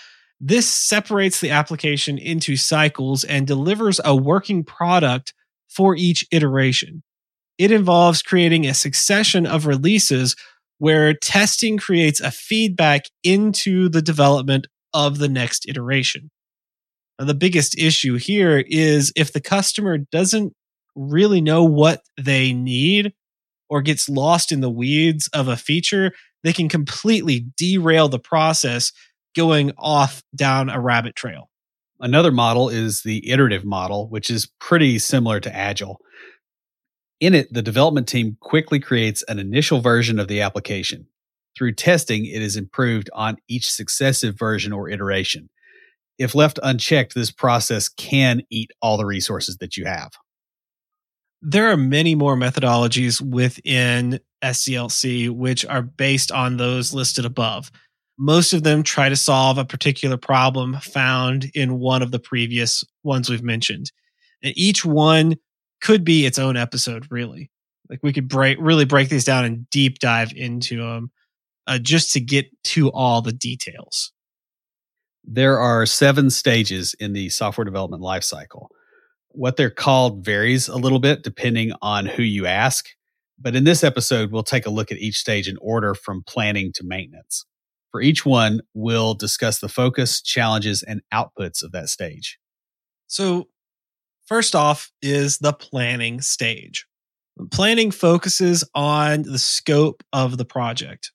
This 0.46 0.70
separates 0.70 1.40
the 1.40 1.52
application 1.52 2.18
into 2.18 2.58
cycles 2.58 3.24
and 3.24 3.48
delivers 3.48 4.02
a 4.04 4.14
working 4.14 4.66
product 4.66 5.34
for 5.70 5.96
each 5.96 6.28
iteration. 6.34 7.02
It 7.58 7.72
involves 7.72 8.22
creating 8.22 8.66
a 8.66 8.74
succession 8.74 9.46
of 9.46 9.68
releases 9.68 10.36
where 10.80 11.14
testing 11.14 11.78
creates 11.78 12.20
a 12.20 12.30
feedback 12.30 13.04
into 13.24 13.88
the 13.88 14.02
development 14.02 14.68
of 14.94 15.18
the 15.18 15.30
next 15.30 15.66
iteration. 15.66 16.30
Now, 17.18 17.24
the 17.24 17.36
biggest 17.36 17.80
issue 17.80 18.18
here 18.18 18.66
is 18.68 19.14
if 19.16 19.32
the 19.32 19.40
customer 19.40 19.98
doesn't 19.98 20.52
really 20.94 21.40
know 21.40 21.64
what 21.64 22.02
they 22.20 22.52
need 22.52 23.14
or 23.70 23.82
gets 23.82 24.10
lost 24.10 24.52
in 24.52 24.60
the 24.60 24.70
weeds 24.70 25.30
of 25.34 25.48
a 25.48 25.56
feature, 25.56 26.12
they 26.44 26.52
can 26.52 26.68
completely 26.68 27.46
derail 27.56 28.10
the 28.10 28.20
process 28.20 28.92
going 29.36 29.72
off 29.78 30.24
down 30.36 30.70
a 30.70 30.80
rabbit 30.80 31.16
trail. 31.16 31.50
Another 32.00 32.32
model 32.32 32.70
is 32.70 33.02
the 33.02 33.30
iterative 33.30 33.64
model, 33.64 34.10
which 34.10 34.30
is 34.30 34.50
pretty 34.60 35.00
similar 35.00 35.40
to 35.40 35.56
Agile. 35.56 36.02
In 37.20 37.34
it, 37.34 37.54
the 37.54 37.62
development 37.62 38.08
team 38.08 38.38
quickly 38.42 38.80
creates 38.80 39.24
an 39.28 39.40
initial 39.40 39.80
version 39.80 40.20
of 40.20 40.28
the 40.28 40.42
application. 40.42 41.08
Through 41.56 41.76
testing, 41.76 42.26
it 42.26 42.42
is 42.42 42.58
improved 42.58 43.10
on 43.14 43.38
each 43.48 43.72
successive 43.72 44.38
version 44.38 44.74
or 44.74 44.90
iteration. 44.90 45.50
If 46.18 46.36
left 46.36 46.60
unchecked, 46.62 47.16
this 47.16 47.32
process 47.32 47.88
can 47.88 48.42
eat 48.50 48.72
all 48.82 48.98
the 48.98 49.06
resources 49.06 49.58
that 49.58 49.78
you 49.78 49.86
have. 49.86 50.12
There 51.42 51.70
are 51.72 51.78
many 51.78 52.16
more 52.16 52.36
methodologies 52.36 53.22
within 53.22 54.20
SDLC 54.44 55.30
which 55.30 55.66
are 55.66 55.82
based 55.82 56.32
on 56.32 56.58
those 56.58 56.94
listed 56.94 57.26
above. 57.26 57.72
Most 58.18 58.54
of 58.54 58.64
them 58.64 58.84
try 58.84 59.10
to 59.10 59.16
solve 59.16 59.58
a 59.58 59.66
particular 59.66 60.18
problem 60.18 60.78
found 60.82 61.50
in 61.56 61.80
one 61.80 62.02
of 62.02 62.12
the 62.12 62.20
previous 62.20 62.84
ones 63.04 63.30
we've 63.30 63.44
mentioned. 63.44 63.92
And 64.44 64.54
each 64.56 64.86
one 64.86 65.36
could 65.82 66.04
be 66.04 66.26
its 66.26 66.38
own 66.38 66.56
episode, 66.56 67.08
really. 67.10 67.50
Like 67.90 68.00
we 68.04 68.14
could 68.14 68.28
break, 68.28 68.58
really 68.60 68.86
break 68.86 69.10
these 69.10 69.26
down 69.26 69.46
and 69.46 69.70
deep 69.70 70.00
dive 70.00 70.32
into 70.36 70.78
them 70.78 71.12
uh, 71.68 71.80
just 71.80 72.12
to 72.14 72.20
get 72.20 72.46
to 72.66 72.90
all 72.92 73.22
the 73.22 73.34
details. 73.34 74.12
There 75.24 75.58
are 75.58 75.86
seven 75.86 76.30
stages 76.30 76.94
in 77.00 77.14
the 77.14 77.30
software 77.30 77.66
development 77.66 78.04
lifecycle. 78.04 78.68
What 79.30 79.58
they're 79.58 79.70
called 79.70 80.24
varies 80.24 80.68
a 80.68 80.76
little 80.76 81.00
bit 81.00 81.24
depending 81.24 81.72
on 81.82 82.06
who 82.06 82.24
you 82.24 82.46
ask. 82.46 82.88
But 83.40 83.56
in 83.56 83.64
this 83.64 83.84
episode, 83.84 84.32
we'll 84.32 84.44
take 84.44 84.66
a 84.66 84.70
look 84.70 84.92
at 84.92 85.00
each 85.00 85.18
stage 85.18 85.48
in 85.48 85.58
order 85.62 85.96
from 85.96 86.24
planning 86.24 86.72
to 86.74 86.84
maintenance. 86.84 87.46
For 87.94 88.02
each 88.02 88.26
one, 88.26 88.62
we'll 88.74 89.14
discuss 89.14 89.60
the 89.60 89.70
focus, 89.70 90.20
challenges, 90.20 90.82
and 90.82 91.04
outputs 91.14 91.62
of 91.62 91.74
that 91.74 91.90
stage. 91.90 92.40
So, 93.06 93.50
first 94.26 94.56
off 94.56 94.92
is 95.04 95.38
the 95.38 95.54
planning 95.54 96.20
stage. 96.20 96.88
Planning 97.52 97.92
focuses 97.92 98.64
on 98.74 99.22
the 99.22 99.38
scope 99.38 100.04
of 100.12 100.38
the 100.38 100.44
project. 100.46 101.12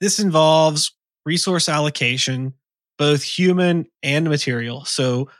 This 0.00 0.18
involves 0.18 0.92
resource 1.24 1.68
allocation, 1.68 2.54
both 2.98 3.22
human 3.22 3.86
and 4.02 4.28
material. 4.28 4.84
So, 4.84 5.30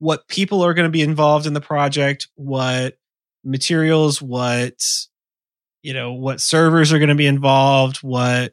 what 0.00 0.26
people 0.26 0.60
are 0.62 0.74
going 0.74 0.88
to 0.88 0.92
be 0.92 1.02
involved 1.02 1.46
in 1.46 1.52
the 1.52 1.60
project, 1.60 2.26
what 2.34 2.98
materials, 3.44 4.20
what 4.20 4.82
you 5.84 5.94
know, 5.94 6.14
what 6.14 6.40
servers 6.40 6.92
are 6.92 6.98
going 6.98 7.10
to 7.10 7.14
be 7.14 7.28
involved, 7.28 7.98
what 7.98 8.52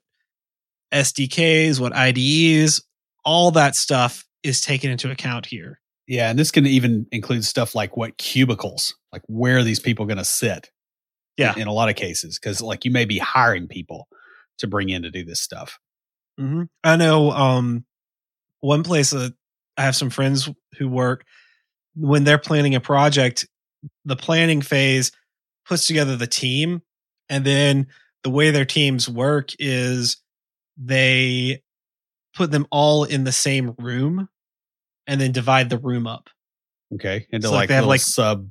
SDKs, 0.95 1.79
what 1.79 1.95
IDEs, 1.95 2.81
all 3.23 3.51
that 3.51 3.75
stuff 3.75 4.25
is 4.43 4.61
taken 4.61 4.91
into 4.91 5.11
account 5.11 5.45
here. 5.45 5.79
Yeah, 6.07 6.29
and 6.29 6.37
this 6.37 6.51
can 6.51 6.65
even 6.65 7.07
include 7.11 7.43
stuff 7.45 7.75
like 7.75 7.97
what 7.97 8.17
cubicles, 8.17 8.95
like 9.11 9.23
where 9.27 9.57
are 9.57 9.63
these 9.63 9.79
people 9.79 10.05
going 10.05 10.17
to 10.17 10.25
sit? 10.25 10.69
Yeah, 11.37 11.53
in, 11.55 11.63
in, 11.63 11.67
a 11.67 11.73
lot 11.73 11.89
of 11.89 11.95
cases, 11.95 12.39
because 12.39 12.61
like 12.61 12.85
you 12.85 12.91
may 12.91 13.05
be 13.05 13.17
hiring 13.17 13.67
people 13.67 14.07
to 14.59 14.67
bring 14.67 14.89
in 14.89 15.01
to 15.01 15.11
do 15.11 15.25
this 15.25 15.41
stuff. 15.41 15.79
Mm-hmm. 16.39 16.63
I 16.83 16.95
know 16.95 17.31
um, 17.31 17.85
one 18.61 18.83
place 18.83 19.09
that 19.09 19.33
I 19.75 19.83
have 19.83 19.95
some 19.95 20.09
friends 20.09 20.49
who 20.77 20.87
work 20.87 21.25
when 21.95 22.23
they're 22.23 22.37
planning 22.37 22.75
a 22.75 22.79
project, 22.79 23.47
the 24.05 24.15
planning 24.15 24.61
phase 24.61 25.11
puts 25.67 25.87
together 25.87 26.15
the 26.15 26.27
team, 26.27 26.81
and 27.29 27.43
then 27.43 27.87
the 28.23 28.29
way 28.29 28.51
their 28.51 28.65
teams 28.65 29.09
work 29.09 29.49
is 29.59 30.17
they 30.77 31.61
put 32.33 32.51
them 32.51 32.67
all 32.71 33.03
in 33.03 33.23
the 33.23 33.31
same 33.31 33.73
room 33.79 34.27
and 35.07 35.21
then 35.21 35.31
divide 35.31 35.69
the 35.69 35.77
room 35.77 36.07
up. 36.07 36.29
Okay, 36.93 37.27
into 37.31 37.47
so 37.47 37.51
like, 37.53 37.61
like 37.61 37.69
they 37.69 37.75
have 37.75 37.85
like 37.85 38.01
sub, 38.01 38.49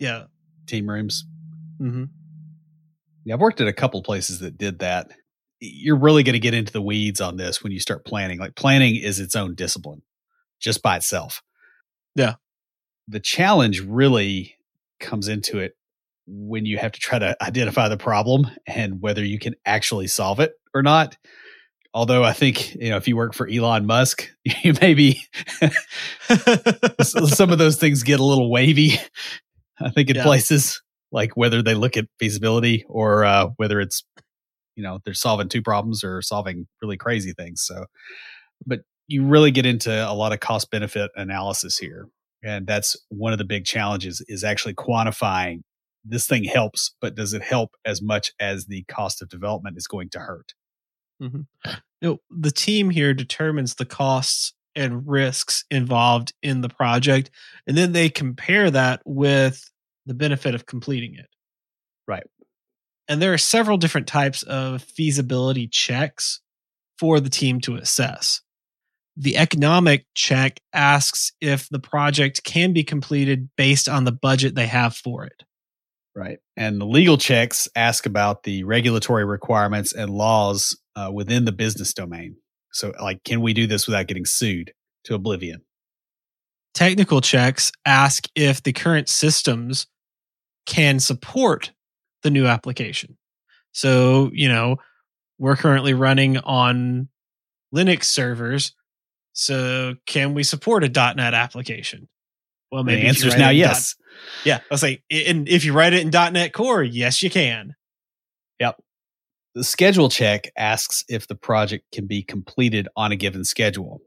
yeah, 0.00 0.24
team 0.66 0.88
rooms. 0.88 1.26
Mm-hmm. 1.80 2.04
Yeah, 3.24 3.34
I've 3.34 3.40
worked 3.40 3.60
at 3.60 3.68
a 3.68 3.72
couple 3.72 4.02
places 4.02 4.40
that 4.40 4.56
did 4.56 4.78
that. 4.80 5.10
You're 5.58 5.98
really 5.98 6.22
going 6.22 6.34
to 6.34 6.40
get 6.40 6.54
into 6.54 6.72
the 6.72 6.82
weeds 6.82 7.20
on 7.20 7.36
this 7.36 7.62
when 7.62 7.72
you 7.72 7.80
start 7.80 8.04
planning. 8.04 8.38
Like 8.38 8.54
planning 8.54 8.96
is 8.96 9.20
its 9.20 9.34
own 9.34 9.54
discipline, 9.54 10.02
just 10.60 10.82
by 10.82 10.96
itself. 10.96 11.42
Yeah. 12.14 12.34
The 13.08 13.20
challenge 13.20 13.80
really 13.80 14.56
comes 15.00 15.28
into 15.28 15.58
it 15.58 15.75
when 16.26 16.66
you 16.66 16.78
have 16.78 16.92
to 16.92 17.00
try 17.00 17.18
to 17.18 17.36
identify 17.42 17.88
the 17.88 17.96
problem 17.96 18.50
and 18.66 19.00
whether 19.00 19.24
you 19.24 19.38
can 19.38 19.54
actually 19.64 20.06
solve 20.06 20.40
it 20.40 20.52
or 20.74 20.82
not. 20.82 21.16
Although 21.94 22.24
I 22.24 22.32
think 22.32 22.74
you 22.74 22.90
know 22.90 22.96
if 22.96 23.08
you 23.08 23.16
work 23.16 23.34
for 23.34 23.48
Elon 23.48 23.86
Musk, 23.86 24.28
you 24.44 24.74
maybe 24.80 25.22
some 27.02 27.50
of 27.50 27.58
those 27.58 27.76
things 27.76 28.02
get 28.02 28.20
a 28.20 28.24
little 28.24 28.50
wavy. 28.50 29.00
I 29.80 29.90
think 29.90 30.10
in 30.10 30.16
yeah. 30.16 30.22
places 30.22 30.82
like 31.12 31.36
whether 31.36 31.62
they 31.62 31.74
look 31.74 31.96
at 31.96 32.06
feasibility 32.18 32.84
or 32.88 33.24
uh, 33.24 33.48
whether 33.56 33.80
it's 33.80 34.04
you 34.74 34.82
know 34.82 34.98
they're 35.04 35.14
solving 35.14 35.48
two 35.48 35.62
problems 35.62 36.04
or 36.04 36.20
solving 36.22 36.66
really 36.82 36.96
crazy 36.96 37.32
things. 37.32 37.62
So, 37.62 37.86
but 38.66 38.80
you 39.08 39.24
really 39.24 39.50
get 39.50 39.64
into 39.64 39.90
a 39.90 40.12
lot 40.12 40.32
of 40.32 40.40
cost 40.40 40.70
benefit 40.70 41.10
analysis 41.16 41.78
here, 41.78 42.08
and 42.42 42.66
that's 42.66 42.96
one 43.08 43.32
of 43.32 43.38
the 43.38 43.44
big 43.44 43.64
challenges 43.64 44.22
is 44.28 44.44
actually 44.44 44.74
quantifying 44.74 45.62
this 46.08 46.26
thing 46.26 46.44
helps, 46.44 46.94
but 47.00 47.14
does 47.14 47.32
it 47.32 47.42
help 47.42 47.70
as 47.84 48.00
much 48.02 48.32
as 48.40 48.66
the 48.66 48.84
cost 48.84 49.22
of 49.22 49.28
development 49.28 49.76
is 49.76 49.86
going 49.86 50.08
to 50.10 50.20
hurt? 50.20 50.54
Mm-hmm. 51.22 51.42
You 52.00 52.08
know, 52.08 52.18
the 52.30 52.50
team 52.50 52.90
here 52.90 53.14
determines 53.14 53.74
the 53.74 53.86
costs 53.86 54.52
and 54.74 55.08
risks 55.08 55.64
involved 55.70 56.34
in 56.42 56.60
the 56.60 56.68
project, 56.68 57.30
and 57.66 57.76
then 57.76 57.92
they 57.92 58.10
compare 58.10 58.70
that 58.70 59.00
with 59.04 59.70
the 60.04 60.14
benefit 60.14 60.54
of 60.54 60.66
completing 60.66 61.14
it. 61.14 61.28
Right. 62.06 62.26
And 63.08 63.22
there 63.22 63.32
are 63.32 63.38
several 63.38 63.78
different 63.78 64.06
types 64.06 64.42
of 64.42 64.82
feasibility 64.82 65.68
checks 65.68 66.40
for 66.98 67.20
the 67.20 67.30
team 67.30 67.60
to 67.62 67.76
assess. 67.76 68.42
The 69.16 69.38
economic 69.38 70.04
check 70.14 70.60
asks 70.74 71.32
if 71.40 71.68
the 71.70 71.78
project 71.78 72.44
can 72.44 72.72
be 72.72 72.84
completed 72.84 73.48
based 73.56 73.88
on 73.88 74.04
the 74.04 74.12
budget 74.12 74.54
they 74.54 74.66
have 74.66 74.94
for 74.94 75.24
it. 75.24 75.42
Right. 76.16 76.38
And 76.56 76.80
the 76.80 76.86
legal 76.86 77.18
checks 77.18 77.68
ask 77.76 78.06
about 78.06 78.44
the 78.44 78.64
regulatory 78.64 79.26
requirements 79.26 79.92
and 79.92 80.10
laws 80.10 80.74
uh, 80.96 81.10
within 81.12 81.44
the 81.44 81.52
business 81.52 81.92
domain. 81.92 82.36
So, 82.72 82.94
like, 83.00 83.22
can 83.22 83.42
we 83.42 83.52
do 83.52 83.66
this 83.66 83.86
without 83.86 84.06
getting 84.06 84.24
sued 84.24 84.72
to 85.04 85.14
oblivion? 85.14 85.60
Technical 86.72 87.20
checks 87.20 87.70
ask 87.84 88.28
if 88.34 88.62
the 88.62 88.72
current 88.72 89.10
systems 89.10 89.88
can 90.64 91.00
support 91.00 91.72
the 92.22 92.30
new 92.30 92.46
application. 92.46 93.18
So, 93.72 94.30
you 94.32 94.48
know, 94.48 94.76
we're 95.38 95.56
currently 95.56 95.92
running 95.92 96.38
on 96.38 97.08
Linux 97.74 98.04
servers. 98.04 98.74
So, 99.34 99.96
can 100.06 100.32
we 100.32 100.44
support 100.44 100.82
a 100.82 100.88
.NET 100.88 101.34
application? 101.34 102.08
Well, 102.72 102.84
maybe 102.84 103.02
the 103.02 103.08
answer 103.08 103.28
is 103.28 103.36
now 103.36 103.50
yes. 103.50 103.94
Yeah, 104.44 104.58
I 104.58 104.62
was 104.70 104.82
like, 104.82 105.02
and 105.10 105.48
if 105.48 105.64
you 105.64 105.72
write 105.72 105.92
it 105.92 106.02
in 106.02 106.10
.NET 106.10 106.52
Core, 106.52 106.82
yes, 106.82 107.22
you 107.22 107.30
can. 107.30 107.74
Yep. 108.60 108.80
The 109.54 109.64
schedule 109.64 110.08
check 110.08 110.50
asks 110.56 111.04
if 111.08 111.26
the 111.26 111.34
project 111.34 111.84
can 111.92 112.06
be 112.06 112.22
completed 112.22 112.88
on 112.96 113.12
a 113.12 113.16
given 113.16 113.44
schedule, 113.44 114.00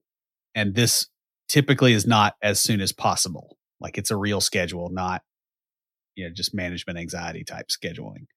and 0.55 0.75
this 0.75 1.07
typically 1.47 1.93
is 1.93 2.05
not 2.05 2.35
as 2.41 2.59
soon 2.59 2.81
as 2.81 2.91
possible. 2.91 3.57
Like 3.81 3.97
it's 3.97 4.11
a 4.11 4.17
real 4.17 4.41
schedule, 4.41 4.89
not 4.89 5.23
you 6.15 6.25
know 6.25 6.33
just 6.33 6.53
management 6.53 6.99
anxiety 6.99 7.43
type 7.43 7.67
scheduling. 7.67 8.27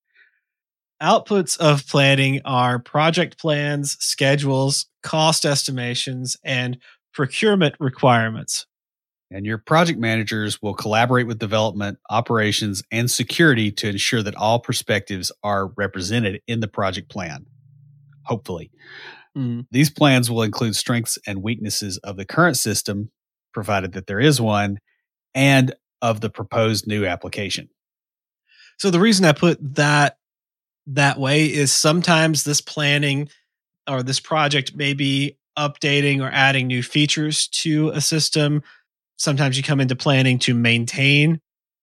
Outputs 1.02 1.58
of 1.58 1.86
planning 1.88 2.40
are 2.44 2.78
project 2.78 3.38
plans, 3.38 3.96
schedules, 3.98 4.86
cost 5.02 5.44
estimations, 5.44 6.36
and 6.44 6.78
procurement 7.12 7.74
requirements 7.80 8.66
and 9.32 9.46
your 9.46 9.58
project 9.58 9.98
managers 9.98 10.60
will 10.60 10.74
collaborate 10.74 11.26
with 11.26 11.38
development, 11.38 11.98
operations, 12.10 12.82
and 12.90 13.10
security 13.10 13.70
to 13.72 13.88
ensure 13.88 14.22
that 14.22 14.34
all 14.36 14.60
perspectives 14.60 15.32
are 15.42 15.68
represented 15.76 16.40
in 16.46 16.60
the 16.60 16.68
project 16.68 17.10
plan. 17.10 17.46
Hopefully. 18.24 18.70
Mm. 19.36 19.66
These 19.70 19.90
plans 19.90 20.30
will 20.30 20.42
include 20.42 20.76
strengths 20.76 21.18
and 21.26 21.42
weaknesses 21.42 21.98
of 21.98 22.16
the 22.16 22.24
current 22.24 22.56
system, 22.56 23.10
provided 23.52 23.92
that 23.92 24.06
there 24.06 24.20
is 24.20 24.40
one, 24.40 24.78
and 25.34 25.74
of 26.02 26.20
the 26.20 26.30
proposed 26.30 26.86
new 26.86 27.06
application. 27.06 27.68
So 28.78 28.90
the 28.90 29.00
reason 29.00 29.24
I 29.24 29.32
put 29.32 29.58
that 29.76 30.18
that 30.88 31.18
way 31.18 31.46
is 31.46 31.72
sometimes 31.72 32.44
this 32.44 32.60
planning 32.60 33.28
or 33.88 34.02
this 34.02 34.20
project 34.20 34.74
may 34.74 34.94
be 34.94 35.38
updating 35.56 36.20
or 36.20 36.30
adding 36.32 36.66
new 36.66 36.82
features 36.82 37.46
to 37.48 37.90
a 37.90 38.00
system 38.00 38.62
Sometimes 39.16 39.56
you 39.56 39.62
come 39.62 39.80
into 39.80 39.96
planning 39.96 40.38
to 40.40 40.54
maintain 40.54 41.40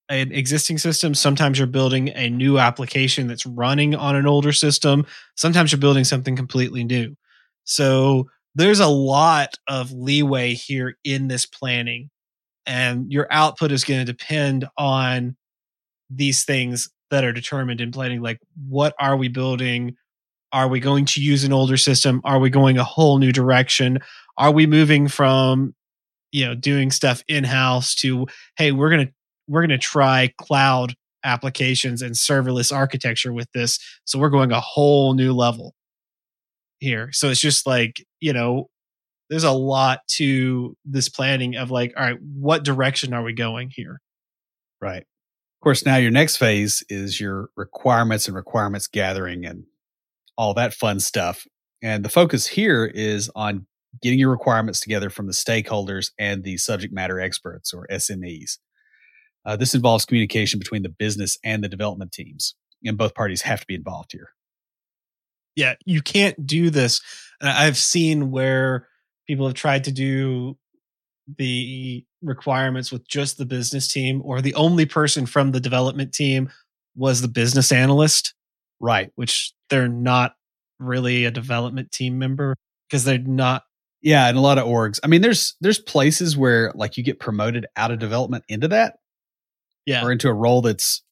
an 0.10 0.32
existing 0.32 0.78
system. 0.78 1.13
Sometimes 1.13 1.58
you're 1.58 1.68
building 1.68 2.10
a 2.10 2.30
new 2.30 2.58
application 2.58 3.28
that's 3.28 3.46
running 3.46 3.96
on 3.96 4.15
an 4.15 4.26
older 4.26 4.52
system. 4.52 5.06
Sometimes 5.36 5.72
you're 5.72 5.80
building 5.80 6.04
something 6.04 6.36
completely 6.36 6.84
new. 6.84 7.15
So 7.63 8.28
there's 8.56 8.80
a 8.80 8.88
lot 8.88 9.54
of 9.68 9.92
leeway 9.92 10.56
here 10.56 10.98
in 11.04 11.28
this 11.28 11.46
planning. 11.46 12.10
And 12.65 13.12
your 13.12 13.28
output 13.32 13.72
is 13.72 13.84
going 13.84 14.06
to 14.06 14.12
depend 14.12 14.68
on 14.78 15.36
these 16.10 16.44
things 16.44 16.89
that 17.12 17.24
are 17.24 17.32
determined 17.32 17.82
in 17.82 17.92
planning. 17.92 18.22
Like, 18.22 18.39
what 18.68 18.94
are 19.00 19.15
we 19.15 19.28
building? 19.28 19.96
Are 20.52 20.68
we 20.68 20.80
going 20.80 21.06
to 21.06 21.22
use 21.22 21.44
an 21.44 21.54
older 21.54 21.78
system? 21.78 22.22
Are 22.24 22.39
we 22.39 22.50
going 22.50 22.78
a 22.78 22.84
whole 22.84 23.20
new 23.20 23.32
direction? 23.32 24.00
Are 24.38 24.52
we 24.52 24.65
moving 24.65 25.08
from 25.08 25.76
you 26.32 26.46
know 26.46 26.56
doing 26.56 26.92
stuff 26.92 27.24
in 27.28 27.44
house 27.44 27.96
to 27.96 28.28
hey 28.58 28.72
we're 28.72 28.89
gonna 28.89 29.10
we're 29.48 29.62
gonna 29.62 29.78
try 29.78 30.32
cloud 30.38 30.96
applications 31.24 32.02
and 32.02 32.15
serverless 32.15 32.74
architecture 32.74 33.34
with 33.34 33.52
this 33.54 33.80
so 34.06 34.18
we're 34.18 34.30
going 34.30 34.52
a 34.52 34.60
whole 34.60 35.13
new 35.13 35.34
level 35.34 35.74
here. 36.80 37.10
So 37.12 37.30
it's 37.30 37.39
just 37.39 37.68
like 37.68 38.04
you 38.20 38.34
know 38.34 38.70
there's 39.30 39.44
a 39.44 39.52
lot 39.52 40.00
to 40.08 40.76
this 40.86 41.10
planning 41.10 41.56
of 41.56 41.72
like 41.72 41.94
all 41.98 42.04
right 42.04 42.20
what 42.22 42.63
direction 42.63 43.13
are 43.13 43.24
we 43.24 43.34
going 43.34 43.72
here? 43.74 44.00
Right. 44.82 45.02
Of 45.02 45.63
course 45.63 45.86
now 45.86 45.98
your 45.98 46.12
next 46.12 46.38
phase 46.38 46.84
is 46.89 47.20
your 47.20 47.50
requirements 47.56 48.28
and 48.28 48.36
requirements 48.36 48.88
gathering 48.88 49.46
and 49.46 49.65
all 50.38 50.54
that 50.54 50.74
fun 50.74 51.00
stuff 51.00 51.46
and 51.82 52.04
the 52.04 52.10
focus 52.10 52.48
here 52.48 52.86
is 52.86 53.30
on 53.36 53.65
getting 54.02 54.19
your 54.19 54.32
requirements 54.32 54.80
together 54.80 55.10
from 55.10 55.28
the 55.28 55.34
stakeholders 55.34 56.12
and 56.17 56.43
the 56.43 56.58
subject 56.58 56.93
matter 56.93 57.19
experts 57.19 57.73
or 57.73 57.88
SMEs. 57.91 58.58
Uh, 59.45 59.56
this 59.56 59.73
involves 59.73 60.06
communication 60.06 60.60
between 60.60 60.84
the 60.84 60.89
business 60.89 61.38
and 61.43 61.63
the 61.63 61.69
development 61.69 62.12
teams, 62.12 62.56
and 62.84 62.97
both 62.97 63.15
parties 63.15 63.41
have 63.41 63.62
to 63.62 63.65
be 63.67 63.75
involved 63.75 64.12
here. 64.12 64.30
Yeah, 65.56 65.75
you 65.86 66.02
can't 66.02 66.45
do 66.45 66.69
this. 66.69 67.02
I've 67.41 67.78
seen 67.78 68.32
where 68.32 68.88
people 69.28 69.47
have 69.47 69.56
tried 69.56 69.86
to 69.86 69.91
do 69.91 70.58
the 71.38 72.06
requirements 72.21 72.91
with 72.91 73.08
just 73.08 73.38
the 73.38 73.45
business 73.45 73.88
team 73.88 74.21
or 74.23 74.41
the 74.41 74.56
only 74.56 74.86
person 74.86 75.25
from 75.25 75.52
the 75.52 75.60
development 75.60 76.13
team 76.13 76.49
was 76.95 77.21
the 77.21 77.28
business 77.28 77.71
analyst, 77.71 78.34
Right. 78.80 79.12
which 79.15 79.54
they're 79.69 79.88
not 79.88 80.34
really 80.80 81.25
a 81.25 81.32
development 81.32 81.91
team 81.91 82.17
member 82.17 82.56
because 82.88 83.04
they're 83.04 83.17
not. 83.19 83.63
Yeah, 84.01 84.27
and 84.29 84.38
a 84.38 84.41
lot 84.41 84.57
of 84.57 84.65
orgs. 84.65 84.99
I 85.03 85.07
mean, 85.07 85.21
there's 85.21 85.55
there's 85.62 85.79
places 85.79 86.38
where 86.38 86.71
like 86.75 86.97
you 86.97 87.03
get 87.03 87.19
promoted 87.19 87.65
out 87.75 87.91
of 87.91 87.99
development 87.99 88.43
into 88.47 88.67
that 88.69 88.97
Yeah. 89.85 90.03
or 90.03 90.12
into 90.12 90.29
a 90.29 90.33
role 90.33 90.62
that's 90.62 91.03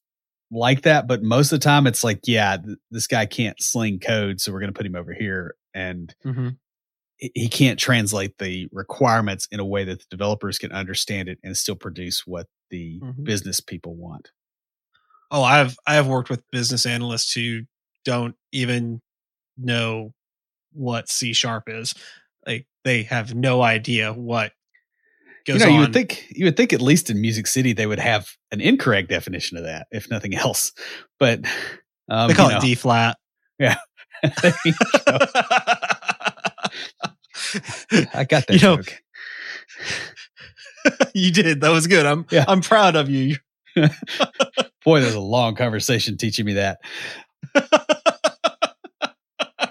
like 0.50 0.82
that, 0.82 1.06
but 1.06 1.22
most 1.22 1.52
of 1.52 1.60
the 1.60 1.64
time 1.64 1.86
it's 1.86 2.02
like, 2.02 2.20
yeah, 2.24 2.56
th- 2.56 2.78
this 2.90 3.06
guy 3.06 3.26
can't 3.26 3.60
sling 3.62 3.98
code, 4.00 4.40
so 4.40 4.50
we're 4.52 4.60
going 4.60 4.72
to 4.72 4.76
put 4.78 4.86
him 4.86 4.96
over 4.96 5.12
here 5.12 5.54
and 5.74 6.14
Mhm. 6.24 6.56
he- 7.18 7.32
he 7.34 7.48
can't 7.48 7.78
translate 7.78 8.38
the 8.38 8.66
requirements 8.72 9.46
in 9.50 9.60
a 9.60 9.66
way 9.66 9.84
that 9.84 9.98
the 10.00 10.06
developers 10.10 10.56
can 10.58 10.72
understand 10.72 11.28
it 11.28 11.38
and 11.44 11.54
still 11.58 11.76
produce 11.76 12.26
what 12.26 12.46
the 12.70 12.98
Mhm. 13.00 13.24
business 13.24 13.60
people 13.60 13.94
want. 13.96 14.30
Oh, 15.30 15.42
I've 15.42 15.76
I 15.86 15.94
have 15.96 16.06
worked 16.06 16.30
with 16.30 16.42
business 16.50 16.86
analysts 16.86 17.32
who 17.34 17.66
don't 18.06 18.34
even 18.52 19.02
know 19.58 20.14
what 20.72 21.10
C 21.10 21.34
sharp 21.34 21.64
is. 21.68 21.94
They 22.88 23.02
have 23.02 23.34
no 23.34 23.60
idea 23.60 24.14
what 24.14 24.52
You 25.46 25.52
goes 25.52 25.62
know, 25.62 25.68
you 25.68 25.80
would 25.80 25.92
think 25.92 26.24
you 26.30 26.46
would 26.46 26.56
think 26.56 26.72
at 26.72 26.80
least 26.80 27.10
in 27.10 27.20
Music 27.20 27.46
City 27.46 27.74
they 27.74 27.86
would 27.86 27.98
have 27.98 28.30
an 28.50 28.62
incorrect 28.62 29.10
definition 29.10 29.58
of 29.58 29.64
that, 29.64 29.88
if 29.90 30.10
nothing 30.10 30.34
else. 30.34 30.72
But 31.20 31.44
um, 32.08 32.28
they 32.28 32.34
call 32.34 32.50
you 32.50 32.56
it 32.56 32.62
D 32.62 32.74
flat. 32.76 33.18
Yeah. 33.58 33.76
I 34.22 34.30
got 38.26 38.46
that 38.46 38.54
You 38.54 38.58
know, 38.58 38.76
joke. 38.76 39.02
you 41.14 41.30
did. 41.30 41.60
That 41.60 41.68
was 41.68 41.86
good. 41.88 42.06
I'm 42.06 42.24
Yeah. 42.30 42.46
I'm 42.48 42.62
proud 42.62 42.96
of 42.96 43.10
you. 43.10 43.36
Boy, 43.76 45.02
there's 45.02 45.12
a 45.12 45.20
long 45.20 45.56
conversation 45.56 46.16
teaching 46.16 46.46
me 46.46 46.54
that. 46.54 46.78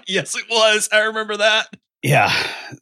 yes, 0.06 0.36
it 0.36 0.44
was. 0.48 0.88
I 0.92 1.00
remember 1.00 1.38
that. 1.38 1.66
Yeah. 2.08 2.32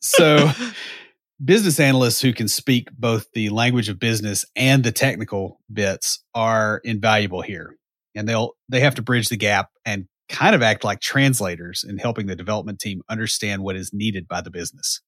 So 0.01 0.51
business 1.45 1.81
analysts 1.81 2.21
who 2.21 2.33
can 2.33 2.47
speak 2.47 2.89
both 2.97 3.27
the 3.33 3.51
language 3.51 3.89
of 3.89 3.99
business 3.99 4.45
and 4.55 4.85
the 4.85 4.93
technical 4.93 5.59
bits 5.73 6.23
are 6.33 6.81
invaluable 6.85 7.43
here. 7.43 7.77
And 8.15 8.29
they'll 8.29 8.53
they 8.69 8.81
have 8.81 8.95
to 8.95 9.03
bridge 9.03 9.29
the 9.29 9.37
gap 9.37 9.71
and 9.85 10.07
kind 10.29 10.55
of 10.55 10.63
act 10.63 10.85
like 10.85 11.01
translators 11.01 11.85
in 11.87 11.99
helping 11.99 12.27
the 12.27 12.37
development 12.37 12.79
team 12.79 13.03
understand 13.09 13.63
what 13.63 13.75
is 13.75 13.91
needed 13.93 14.29
by 14.29 14.43
the 14.43 14.51
business. 14.51 15.03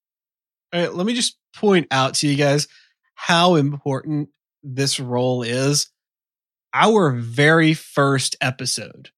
All 0.73 0.81
right, 0.81 0.93
let 0.93 1.07
me 1.07 1.15
just 1.15 1.39
point 1.55 1.87
out 1.93 2.15
to 2.15 2.29
you 2.29 2.37
guys 2.37 2.67
how 3.15 3.55
important 3.55 4.31
this 4.65 4.99
role 4.99 5.43
is. 5.45 5.91
Our 6.75 7.13
very 7.13 7.73
first 7.73 8.37
episode, 8.41 9.11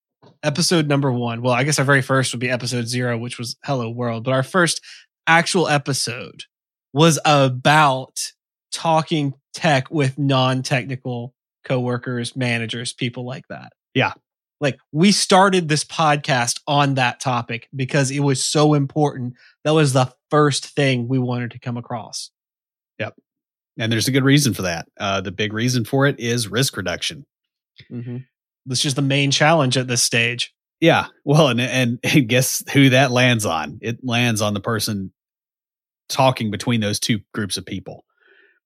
episode 0.43 0.89
number 0.89 1.13
one. 1.13 1.43
Well, 1.43 1.55
I 1.55 1.65
guess 1.65 1.79
our 1.79 1.85
very 1.85 2.03
first 2.03 2.33
would 2.33 2.41
be 2.41 2.51
episode 2.51 2.89
zero, 2.89 3.19
which 3.19 3.39
was 3.39 3.57
Hello 3.65 3.91
World, 3.91 4.25
but 4.25 4.33
our 4.33 4.43
first 4.43 4.81
actual 5.27 5.69
episode 5.69 6.45
was 6.93 7.19
about 7.25 8.33
talking 8.73 9.35
tech 9.55 9.91
with 9.91 10.19
non 10.19 10.63
technical 10.63 11.35
coworkers, 11.65 12.37
managers, 12.37 12.93
people 12.93 13.25
like 13.25 13.47
that. 13.49 13.73
Yeah. 13.95 14.13
Like 14.61 14.79
we 14.93 15.11
started 15.13 15.69
this 15.69 15.85
podcast 15.85 16.61
on 16.67 16.95
that 16.95 17.21
topic 17.21 17.69
because 17.75 18.11
it 18.11 18.21
was 18.21 18.45
so 18.45 18.75
important. 18.75 19.35
That 19.65 19.75
was 19.75 19.93
the 19.93 20.13
first 20.31 20.67
thing 20.67 21.09
we 21.09 21.19
wanted 21.19 21.53
to 21.53 21.59
come 21.59 21.77
across. 21.77 22.31
Yep. 22.99 23.15
And 23.79 23.91
there's 23.91 24.09
a 24.09 24.13
good 24.13 24.25
reason 24.25 24.53
for 24.53 24.63
that. 24.63 24.87
Uh, 24.99 25.23
the 25.23 25.33
big 25.33 25.55
reason 25.55 25.85
for 25.85 26.07
it 26.07 26.21
is 26.21 26.49
risk 26.49 26.77
reduction. 26.77 27.25
Mm-hmm. 27.91 28.19
That's 28.67 28.83
just 28.83 28.97
the 28.97 29.03
main 29.03 29.31
challenge 29.31 29.77
at 29.77 29.89
this 29.89 30.03
stage. 30.03 30.53
Yeah. 30.81 31.07
Well, 31.25 31.49
and, 31.49 31.61
and 31.61 31.99
and 32.05 32.29
guess 32.29 32.63
who 32.73 32.91
that 32.91 33.11
lands 33.11 33.45
on? 33.47 33.79
It 33.83 33.99
lands 34.03 34.41
on 34.41 34.55
the 34.55 34.61
person 34.61 35.13
talking 36.09 36.51
between 36.51 36.81
those 36.81 36.99
two 37.01 37.21
groups 37.35 37.57
of 37.57 37.65
people. 37.67 38.05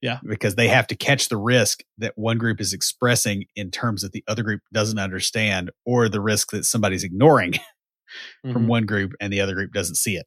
Yeah. 0.01 0.19
Because 0.27 0.55
they 0.55 0.69
have 0.69 0.87
to 0.89 0.97
catch 0.97 1.29
the 1.29 1.37
risk 1.37 1.83
that 1.99 2.13
one 2.17 2.37
group 2.39 2.61
is 2.61 2.73
expressing 2.73 3.45
in 3.57 3.71
terms 3.71 4.03
that 4.03 4.13
the 4.13 4.23
other 4.29 4.43
group 4.43 4.61
doesn't 4.73 4.99
understand, 4.99 5.71
or 5.87 6.09
the 6.09 6.21
risk 6.21 6.51
that 6.51 6.65
somebody's 6.65 7.05
ignoring 7.05 7.55
from 8.43 8.65
Mhm. 8.65 8.69
one 8.69 8.87
group 8.87 9.13
and 9.21 9.33
the 9.33 9.41
other 9.41 9.55
group 9.55 9.73
doesn't 9.73 9.95
see 9.97 10.17
it. 10.17 10.27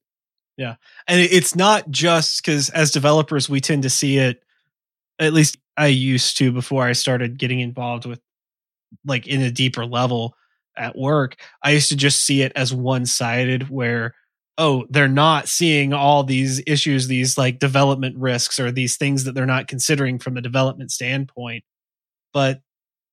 Yeah. 0.58 0.76
And 1.08 1.22
it's 1.22 1.56
not 1.56 1.92
just 1.92 2.44
because 2.44 2.70
as 2.70 2.90
developers 2.92 3.48
we 3.50 3.62
tend 3.62 3.84
to 3.84 3.90
see 3.90 4.18
it 4.18 4.42
at 5.20 5.34
least 5.34 5.58
i 5.78 5.88
used 5.88 6.38
to 6.38 6.52
before 6.52 6.84
i 6.86 6.92
started 6.94 7.38
getting 7.40 7.60
involved 7.60 8.06
with 8.06 8.20
like 9.06 9.28
in 9.28 9.42
a 9.42 9.52
deeper 9.52 9.86
level 9.86 10.36
at 10.78 10.98
work 10.98 11.36
i 11.64 11.72
used 11.72 11.90
to 11.90 11.96
just 11.96 12.24
see 12.24 12.42
it 12.42 12.52
as 12.56 12.74
one-sided 12.74 13.70
where 13.70 14.14
oh 14.58 14.86
they're 14.90 15.08
not 15.08 15.48
seeing 15.48 15.94
all 15.94 16.24
these 16.24 16.62
issues 16.68 17.08
these 17.08 17.38
like 17.38 17.60
development 17.60 18.16
risks 18.18 18.60
or 18.60 18.72
these 18.72 18.98
things 18.98 19.24
that 19.24 19.34
they're 19.34 19.46
not 19.46 19.68
considering 19.68 20.20
from 20.20 20.38
a 20.38 20.42
development 20.42 20.92
standpoint 20.92 21.64
but 22.34 22.62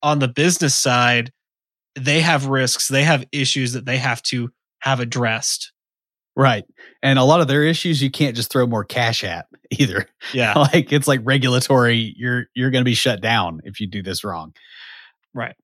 on 0.02 0.18
the 0.18 0.28
business 0.28 0.74
side 0.74 1.32
they 1.94 2.20
have 2.20 2.46
risks 2.46 2.88
they 2.88 3.04
have 3.04 3.24
issues 3.32 3.72
that 3.72 3.86
they 3.86 3.96
have 3.98 4.22
to 4.22 4.50
have 4.80 5.00
addressed 5.00 5.72
Right. 6.36 6.64
And 7.02 7.18
a 7.18 7.24
lot 7.24 7.40
of 7.40 7.48
their 7.48 7.62
issues 7.62 8.02
you 8.02 8.10
can't 8.10 8.34
just 8.34 8.50
throw 8.50 8.66
more 8.66 8.84
cash 8.84 9.22
at 9.22 9.46
either. 9.70 10.06
yeah 10.32 10.54
like 10.54 10.92
it's 10.92 11.08
like 11.08 11.20
regulatory, 11.22 12.14
you're 12.16 12.46
you're 12.54 12.70
gonna 12.70 12.84
be 12.84 12.94
shut 12.94 13.20
down 13.20 13.60
if 13.64 13.80
you 13.80 13.86
do 13.86 14.02
this 14.02 14.24
wrong. 14.24 14.52
right 15.32 15.54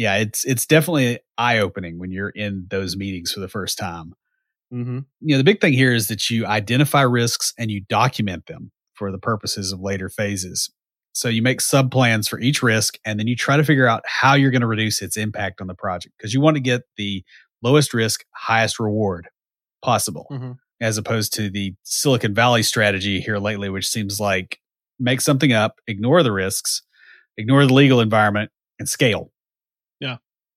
Yeah, 0.00 0.16
it's 0.16 0.44
it's 0.46 0.64
definitely 0.66 1.18
eye 1.36 1.58
opening 1.58 1.98
when 1.98 2.10
you're 2.10 2.30
in 2.30 2.66
those 2.70 2.96
meetings 2.96 3.32
for 3.32 3.40
the 3.40 3.48
first 3.48 3.76
time. 3.76 4.14
mm-hmm. 4.72 5.00
you 5.20 5.34
know 5.34 5.38
the 5.38 5.44
big 5.44 5.60
thing 5.60 5.74
here 5.74 5.92
is 5.92 6.06
that 6.08 6.30
you 6.30 6.46
identify 6.46 7.02
risks 7.02 7.52
and 7.58 7.70
you 7.70 7.80
document 7.88 8.46
them 8.46 8.70
for 8.94 9.10
the 9.12 9.18
purposes 9.18 9.72
of 9.72 9.80
later 9.80 10.08
phases 10.08 10.70
so 11.12 11.28
you 11.28 11.42
make 11.42 11.60
sub 11.60 11.90
plans 11.90 12.28
for 12.28 12.38
each 12.40 12.62
risk 12.62 12.98
and 13.04 13.18
then 13.18 13.26
you 13.26 13.34
try 13.36 13.56
to 13.56 13.64
figure 13.64 13.86
out 13.92 14.02
how 14.06 14.34
you're 14.34 14.52
going 14.52 14.60
to 14.60 14.66
reduce 14.76 15.02
its 15.02 15.16
impact 15.16 15.60
on 15.60 15.66
the 15.66 15.74
project 15.74 16.14
because 16.16 16.32
you 16.32 16.40
want 16.40 16.56
to 16.56 16.60
get 16.62 16.82
the 16.96 17.22
lowest 17.62 17.92
risk 17.92 18.24
highest 18.34 18.78
reward 18.80 19.28
possible 19.82 20.26
Mhm. 20.30 20.56
as 20.80 20.96
opposed 20.98 21.32
to 21.34 21.50
the 21.50 21.74
silicon 21.82 22.32
valley 22.34 22.62
strategy 22.62 23.20
here 23.20 23.38
lately 23.38 23.68
which 23.68 23.88
seems 23.88 24.20
like 24.20 24.60
make 24.98 25.20
something 25.20 25.52
up 25.52 25.74
ignore 25.86 26.22
the 26.22 26.32
risks 26.32 26.82
ignore 27.36 27.66
the 27.66 27.74
legal 27.74 28.00
environment 28.00 28.50
and 28.78 28.88
scale. 28.88 29.32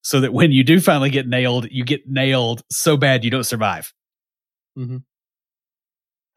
So 0.04 0.20
that 0.20 0.34
when 0.34 0.52
you 0.52 0.64
do 0.64 0.80
finally 0.80 1.10
get 1.10 1.28
nailed 1.28 1.68
you 1.72 1.84
get 1.84 2.08
nailed 2.08 2.62
so 2.70 2.96
bad 2.98 3.24
you 3.24 3.32
don't 3.32 3.46
survive 3.46 3.94
mm-hmm. 4.78 4.98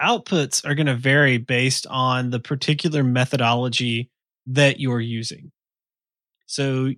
outputs 0.01 0.65
are 0.65 0.75
going 0.75 0.87
to 0.87 0.95
vary 0.95 1.39
based 1.39 1.87
on 1.89 2.31
the 2.31 2.41
particular 2.41 3.03
methodology 3.03 4.11
that 4.47 4.81
you're 4.81 5.01
using. 5.01 5.51
So, 6.47 6.93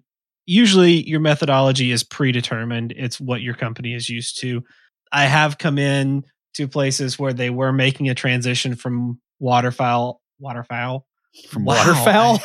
usually 0.46 1.06
your 1.08 1.20
methodology 1.20 1.90
is 1.90 2.04
predetermined, 2.04 2.92
it's 2.96 3.20
what 3.20 3.42
your 3.42 3.54
company 3.54 3.94
is 3.94 4.08
used 4.08 4.40
to. 4.40 4.62
I 5.12 5.24
have 5.24 5.58
come 5.58 5.78
in 5.78 6.24
to 6.54 6.68
places 6.68 7.18
where 7.18 7.32
they 7.32 7.50
were 7.50 7.72
making 7.72 8.08
a 8.08 8.14
transition 8.14 8.74
from 8.74 9.20
waterfowl, 9.38 10.20
waterfowl. 10.38 11.06
from 11.48 11.64
Wow. 11.64 11.74
waterfowl 11.76 12.40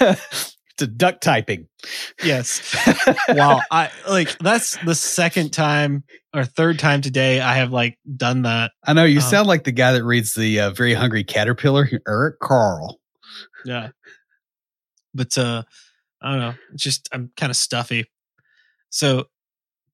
to 0.78 0.86
duck 0.86 1.20
typing. 1.20 1.68
Yes. 2.22 2.74
wow. 3.30 3.60
I 3.70 3.90
like 4.08 4.36
that's 4.38 4.76
the 4.84 4.94
second 4.94 5.52
time 5.52 6.04
or 6.34 6.44
third 6.44 6.78
time 6.78 7.00
today 7.00 7.40
I 7.40 7.54
have 7.54 7.72
like 7.72 7.98
done 8.16 8.42
that. 8.42 8.72
I 8.84 8.92
know 8.92 9.04
you 9.04 9.18
Um, 9.18 9.22
sound 9.22 9.48
like 9.48 9.64
the 9.64 9.72
guy 9.72 9.92
that 9.92 10.04
reads 10.04 10.34
the 10.34 10.60
uh, 10.60 10.70
Very 10.70 10.94
Hungry 10.94 11.24
Caterpillar, 11.24 11.88
Eric 12.06 12.40
Carle. 12.40 13.00
Yeah. 13.64 13.88
But 15.14 15.36
uh 15.38 15.62
I 16.20 16.30
don't 16.30 16.40
know. 16.40 16.54
It's 16.72 16.82
just 16.82 17.08
I'm 17.12 17.30
kind 17.36 17.50
of 17.50 17.56
stuffy. 17.56 18.06
So 18.90 19.26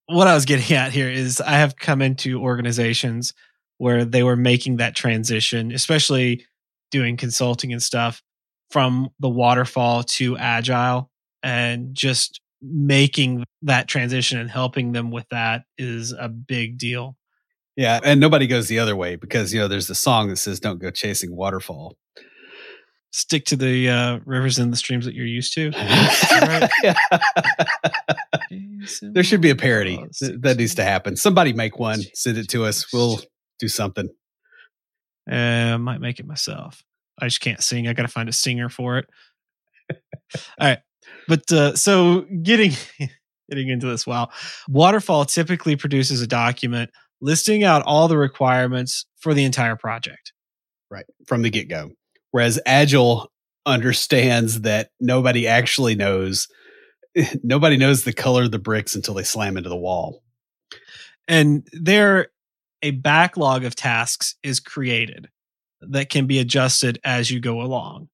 what 0.07 0.27
I 0.27 0.33
was 0.33 0.45
getting 0.45 0.75
at 0.75 0.91
here 0.91 1.09
is 1.09 1.39
I 1.41 1.51
have 1.53 1.75
come 1.77 2.01
into 2.01 2.41
organizations 2.41 3.33
where 3.77 4.05
they 4.05 4.23
were 4.23 4.35
making 4.35 4.77
that 4.77 4.95
transition, 4.95 5.71
especially 5.71 6.45
doing 6.91 7.17
consulting 7.17 7.71
and 7.73 7.81
stuff 7.81 8.21
from 8.73 9.09
the 9.19 9.29
waterfall 9.29 10.03
to 10.03 10.35
agile 10.35 11.11
and 11.43 11.93
just 11.93 12.41
making 12.59 13.43
that 13.61 13.87
transition 13.87 14.39
and 14.39 14.49
helping 14.49 14.93
them 14.93 15.11
with 15.11 15.29
that 15.29 15.61
is 15.77 16.11
a 16.11 16.27
big 16.27 16.79
deal. 16.79 17.15
Yeah, 17.75 17.99
and 18.03 18.19
nobody 18.19 18.47
goes 18.47 18.67
the 18.67 18.79
other 18.79 18.95
way 18.95 19.15
because 19.15 19.53
you 19.53 19.59
know 19.59 19.67
there's 19.67 19.85
the 19.85 19.95
song 19.95 20.29
that 20.29 20.37
says 20.37 20.59
"Don't 20.59 20.79
go 20.79 20.89
chasing 20.89 21.35
waterfall." 21.35 21.95
Stick 23.11 23.45
to 23.45 23.55
the 23.55 23.89
uh, 23.89 24.19
rivers 24.25 24.57
and 24.57 24.73
the 24.73 24.77
streams 24.77 25.05
that 25.05 25.13
you're 25.13 25.27
used 25.27 25.53
to. 25.53 25.69
there 29.13 29.23
should 29.23 29.41
be 29.41 29.51
a 29.51 29.55
parody 29.55 30.03
that 30.39 30.55
needs 30.57 30.73
to 30.75 30.83
happen. 30.83 31.15
Somebody 31.15 31.53
make 31.53 31.77
one, 31.77 32.01
send 32.15 32.39
it 32.39 32.49
to 32.49 32.65
us. 32.65 32.91
We'll 32.91 33.19
do 33.59 33.67
something. 33.67 34.09
Uh, 35.29 35.77
might 35.77 36.01
make 36.01 36.19
it 36.19 36.25
myself. 36.25 36.83
I 37.19 37.25
just 37.25 37.41
can't 37.41 37.61
sing. 37.61 37.87
I 37.87 37.93
got 37.93 38.03
to 38.03 38.07
find 38.07 38.29
a 38.29 38.33
singer 38.33 38.69
for 38.69 38.97
it. 38.97 39.05
All 40.59 40.67
right, 40.67 40.79
but 41.27 41.51
uh, 41.51 41.75
so 41.75 42.21
getting 42.41 42.71
getting 43.49 43.69
into 43.69 43.87
this. 43.87 44.07
Wow. 44.07 44.29
Waterfall 44.67 45.25
typically 45.25 45.75
produces 45.75 46.21
a 46.21 46.27
document 46.27 46.89
listing 47.21 47.63
out 47.63 47.83
all 47.83 48.07
the 48.07 48.17
requirements 48.17 49.05
for 49.19 49.33
the 49.33 49.43
entire 49.43 49.75
project. 49.75 50.33
Right. 50.89 51.05
From 51.27 51.41
the 51.41 51.49
get 51.49 51.69
go. 51.69 51.91
Whereas 52.31 52.59
Agile 52.65 53.31
understands 53.65 54.61
that 54.61 54.89
nobody 54.99 55.47
actually 55.47 55.95
knows 55.95 56.47
nobody 57.43 57.77
knows 57.77 58.03
the 58.03 58.13
color 58.13 58.43
of 58.43 58.51
the 58.51 58.59
bricks 58.59 58.95
until 58.95 59.13
they 59.13 59.23
slam 59.23 59.57
into 59.57 59.69
the 59.69 59.77
wall. 59.77 60.23
And 61.27 61.65
there 61.71 62.27
a 62.81 62.91
backlog 62.91 63.63
of 63.63 63.75
tasks 63.75 64.35
is 64.43 64.59
created 64.59 65.29
that 65.89 66.09
can 66.09 66.27
be 66.27 66.39
adjusted 66.39 66.99
as 67.03 67.29
you 67.29 67.39
go 67.39 67.61
along. 67.61 68.09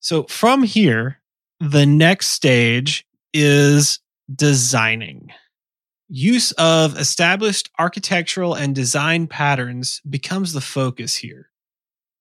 So 0.00 0.24
from 0.24 0.62
here, 0.62 1.20
the 1.60 1.86
next 1.86 2.28
stage 2.28 3.06
is 3.32 4.00
designing. 4.34 5.30
Use 6.08 6.52
of 6.52 6.98
established 6.98 7.70
architectural 7.78 8.54
and 8.54 8.74
design 8.74 9.26
patterns 9.26 10.00
becomes 10.08 10.52
the 10.52 10.60
focus 10.60 11.16
here. 11.16 11.48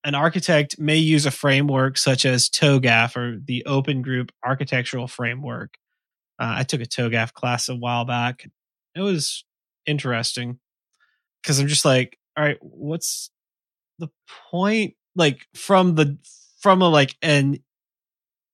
An 0.04 0.15
architect 0.15 0.80
may 0.80 0.98
use 0.98 1.26
a 1.26 1.32
framework 1.32 1.98
such 1.98 2.26
as 2.26 2.50
TOGAF 2.50 3.15
or 3.15 3.39
the 3.44 3.65
Open 3.65 4.02
Group 4.02 4.32
Architectural 4.44 5.08
Framework. 5.08 5.76
Uh, 6.39 6.56
I 6.58 6.63
took 6.63 6.82
a 6.82 6.86
TOGAF 6.86 7.34
class 7.34 7.70
a 7.70 7.76
while 7.76 8.06
back. 8.06 8.48
It 8.96 9.02
was 9.02 9.44
interesting 9.86 10.60
because 11.41 11.60
I'm 11.60 11.67
just 11.67 11.86
like, 11.86 12.17
all 12.38 12.44
right, 12.44 12.58
what's 12.62 13.30
the 14.02 14.10
point? 14.52 14.96
Like 15.16 15.48
from 15.56 15.96
the 15.96 16.18
from 16.60 16.82
a 16.82 16.90
like 16.90 17.16
an 17.22 17.60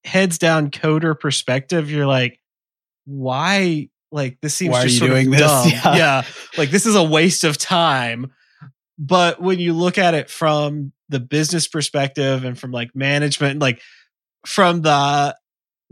heads 0.03 0.37
down 0.37 0.71
coder 0.71 1.19
perspective, 1.19 1.91
you're 1.91 2.07
like, 2.07 2.39
why? 3.05 3.89
Like 4.11 4.39
this 4.41 4.55
seems 4.55 4.71
Why 4.71 4.83
just 4.83 4.99
sort 4.99 5.11
doing 5.11 5.27
of 5.27 5.33
this? 5.33 5.41
dumb. 5.41 5.69
Yeah. 5.69 5.95
yeah, 5.95 6.23
like 6.57 6.69
this 6.69 6.85
is 6.85 6.95
a 6.95 7.03
waste 7.03 7.43
of 7.43 7.57
time. 7.57 8.31
But 8.97 9.41
when 9.41 9.59
you 9.59 9.73
look 9.73 9.97
at 9.97 10.13
it 10.13 10.29
from 10.29 10.91
the 11.09 11.19
business 11.19 11.67
perspective 11.67 12.43
and 12.43 12.57
from 12.57 12.71
like 12.71 12.95
management, 12.95 13.59
like 13.59 13.81
from 14.45 14.81
the 14.81 15.35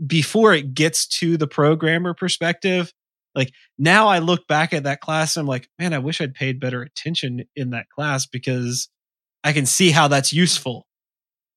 before 0.04 0.54
it 0.54 0.74
gets 0.74 1.06
to 1.06 1.36
the 1.36 1.46
programmer 1.46 2.14
perspective, 2.14 2.92
like 3.34 3.52
now 3.78 4.08
I 4.08 4.18
look 4.18 4.48
back 4.48 4.72
at 4.72 4.84
that 4.84 5.00
class 5.00 5.36
and 5.36 5.42
I'm 5.42 5.46
like, 5.46 5.68
man, 5.78 5.92
I 5.92 5.98
wish 5.98 6.20
I'd 6.20 6.34
paid 6.34 6.58
better 6.58 6.82
attention 6.82 7.44
in 7.54 7.70
that 7.70 7.88
class 7.90 8.26
because 8.26 8.88
I 9.46 9.52
can 9.52 9.64
see 9.66 9.90
how 9.90 10.08
that's 10.08 10.32
useful 10.32 10.86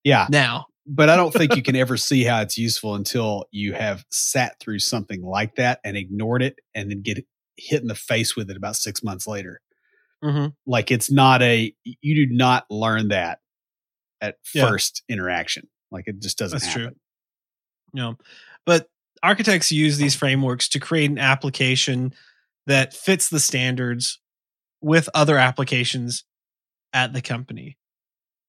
Yeah. 0.04 0.26
now. 0.30 0.66
But 0.86 1.08
I 1.08 1.16
don't 1.16 1.32
think 1.32 1.54
you 1.56 1.62
can 1.62 1.76
ever 1.76 1.96
see 1.96 2.24
how 2.24 2.40
it's 2.40 2.56
useful 2.56 2.94
until 2.94 3.44
you 3.52 3.74
have 3.74 4.04
sat 4.10 4.58
through 4.60 4.78
something 4.78 5.22
like 5.22 5.56
that 5.56 5.80
and 5.84 5.96
ignored 5.96 6.42
it 6.42 6.56
and 6.74 6.90
then 6.90 7.02
get 7.02 7.24
hit 7.56 7.82
in 7.82 7.88
the 7.88 7.94
face 7.94 8.34
with 8.34 8.50
it 8.50 8.56
about 8.56 8.76
six 8.76 9.02
months 9.02 9.26
later. 9.26 9.60
Mm-hmm. 10.24 10.48
Like 10.66 10.90
it's 10.90 11.10
not 11.10 11.42
a, 11.42 11.74
you 11.84 12.26
do 12.26 12.34
not 12.34 12.64
learn 12.70 13.08
that 13.08 13.40
at 14.20 14.36
Yeah. 14.54 14.68
first 14.68 15.02
interaction. 15.08 15.68
Like 15.90 16.06
it 16.08 16.20
just 16.20 16.38
doesn't 16.38 16.60
That's 16.60 16.72
true. 16.72 16.84
happen. 16.84 17.00
You 17.92 18.02
know, 18.02 18.16
but 18.66 18.86
architects 19.22 19.70
use 19.72 19.98
these 19.98 20.14
frameworks 20.14 20.68
to 20.70 20.80
create 20.80 21.10
an 21.10 21.18
application 21.18 22.14
that 22.66 22.94
fits 22.94 23.28
the 23.28 23.40
standards 23.40 24.20
with 24.80 25.08
other 25.14 25.36
applications 25.38 26.24
at 26.92 27.12
the 27.12 27.22
company. 27.22 27.76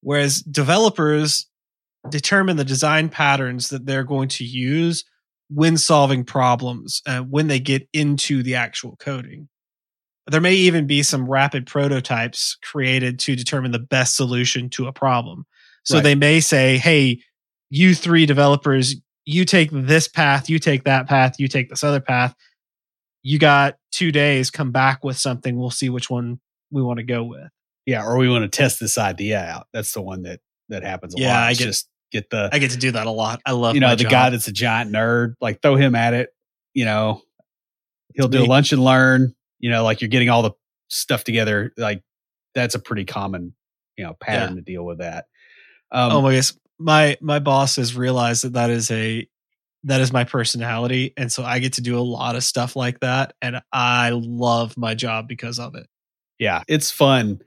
Whereas 0.02 0.42
developers 0.42 1.48
determine 2.10 2.58
the 2.58 2.66
design 2.66 3.10
patterns 3.10 3.70
that 3.70 3.86
they're 3.86 4.04
going 4.04 4.30
to 4.30 4.44
use 4.44 5.06
when 5.50 5.78
solving 5.78 6.24
problems 6.24 7.02
uh, 7.06 7.20
when 7.20 7.48
they 7.48 7.60
get 7.60 7.88
into 7.94 8.42
the 8.42 8.56
actual 8.56 8.96
coding. 8.98 9.48
There 10.28 10.42
may 10.42 10.54
even 10.54 10.88
be 10.88 11.04
some 11.04 11.30
rapid 11.30 11.68
prototypes 11.68 12.58
created 12.64 13.20
to 13.20 13.36
determine 13.36 13.72
the 13.72 13.80
best 13.80 14.16
solution 14.16 14.70
to 14.72 14.88
a 14.88 14.94
problem. 14.94 15.46
So 15.84 15.96
Right. 15.96 16.04
they 16.04 16.16
may 16.16 16.40
say, 16.40 16.78
hey, 16.78 17.22
you 17.70 17.96
three 17.96 18.26
developers, 18.26 18.96
you 19.26 19.46
take 19.46 19.70
this 19.72 20.08
path, 20.08 20.50
you 20.50 20.60
take 20.60 20.84
that 20.86 21.08
path, 21.08 21.40
you 21.40 21.48
take 21.48 21.70
this 21.70 21.84
other 21.84 22.00
path. 22.00 22.34
You 23.24 23.40
got 23.40 23.78
two 23.92 24.12
days, 24.12 24.50
come 24.50 24.72
back 24.72 25.04
with 25.04 25.18
something. 25.18 25.58
We'll 25.58 25.70
see 25.70 25.90
which 25.90 26.10
one 26.10 26.40
we 26.72 26.82
want 26.82 26.98
to 26.98 27.04
go 27.04 27.24
with. 27.24 27.50
Yeah. 27.86 28.06
Or 28.06 28.17
we 28.17 28.30
want 28.30 28.44
to 28.44 28.50
test 28.58 28.80
this 28.80 28.98
idea 28.98 29.39
out. 29.39 29.67
That's 29.74 29.91
the 29.94 30.02
one 30.02 30.24
that, 30.24 30.39
that 30.70 30.84
happens 30.84 31.15
a 31.15 31.20
Yeah, 31.20 31.34
lot. 31.36 31.44
I 31.50 31.54
get- 31.54 31.63
just 31.65 31.89
get 32.12 32.30
the, 32.30 32.50
I 32.52 32.60
get 32.60 32.72
to 32.72 32.78
do 32.78 32.91
that 32.91 33.08
a 33.08 33.12
lot. 33.12 33.41
I 33.46 33.52
love 33.54 33.76
you 33.76 33.82
know, 33.82 33.89
the 33.96 34.04
job. 34.04 34.12
guy 34.12 34.30
that's 34.32 34.48
a 34.48 34.52
giant 34.52 34.91
nerd, 34.91 35.36
like 35.41 35.62
throw 35.62 35.76
him 35.76 35.96
at 35.96 36.13
it, 36.13 36.30
you 36.74 36.86
know, 36.86 37.22
he'll 38.15 38.26
It's 38.26 38.36
do 38.36 38.41
me. 38.41 38.48
lunch 38.48 38.72
and 38.74 38.84
learn, 38.84 39.34
you 39.60 39.70
know, 39.70 39.84
like 39.84 40.02
you're 40.02 40.10
getting 40.10 40.30
all 40.30 40.41
the 40.41 40.52
stuff 40.89 41.24
together. 41.24 41.72
Like 41.78 42.04
that's 42.54 42.76
a 42.76 42.80
pretty 42.80 43.06
common, 43.06 43.54
you 43.98 44.04
know, 44.04 44.13
pattern 44.20 44.56
to 44.58 44.62
deal 44.62 44.84
with 44.84 44.98
that. 45.00 45.26
Um, 45.91 46.12
oh 46.12 46.22
my 46.22 46.30
goodness. 46.30 46.58
My 46.80 47.15
my 47.22 47.39
boss 47.39 47.76
has 47.76 47.96
realized 47.96 48.44
that 48.44 48.54
that 48.54 48.70
is 48.72 48.89
a 48.91 49.28
that 49.84 50.02
is 50.02 50.12
my 50.12 50.24
personality, 50.24 51.13
and 51.15 51.32
so 51.32 51.44
I 51.44 51.60
get 51.60 51.74
to 51.74 51.82
do 51.82 51.98
a 51.98 52.02
lot 52.02 52.36
of 52.36 52.44
stuff 52.44 52.76
like 52.76 53.00
that, 53.02 53.34
and 53.41 53.62
I 53.72 54.10
love 54.13 54.76
my 54.78 54.96
job 54.96 55.28
because 55.28 55.60
of 55.60 55.76
it. 55.76 55.88
yeah, 56.39 56.63
it's 56.67 56.89
fun 56.91 57.41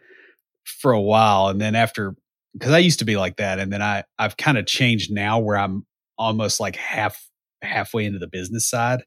for 0.65 0.93
a 0.93 1.01
while. 1.01 1.49
And 1.49 1.61
then 1.61 1.75
after, 1.75 2.15
cause 2.61 2.73
I 2.73 2.79
used 2.79 2.99
to 3.01 3.05
be 3.05 3.17
like 3.17 3.37
that. 3.37 3.59
And 3.59 3.73
then 3.73 3.83
I, 3.83 4.05
I've 4.19 4.37
kind 4.37 4.59
of 4.59 4.67
changed 4.67 5.13
now 5.13 5.39
where 5.39 5.57
I'm 5.57 5.87
almost 6.19 6.61
like 6.61 6.77
half, 6.77 7.23
halfway 7.63 8.05
into 8.05 8.19
the 8.19 8.29
business 8.29 8.67
side. 8.67 9.05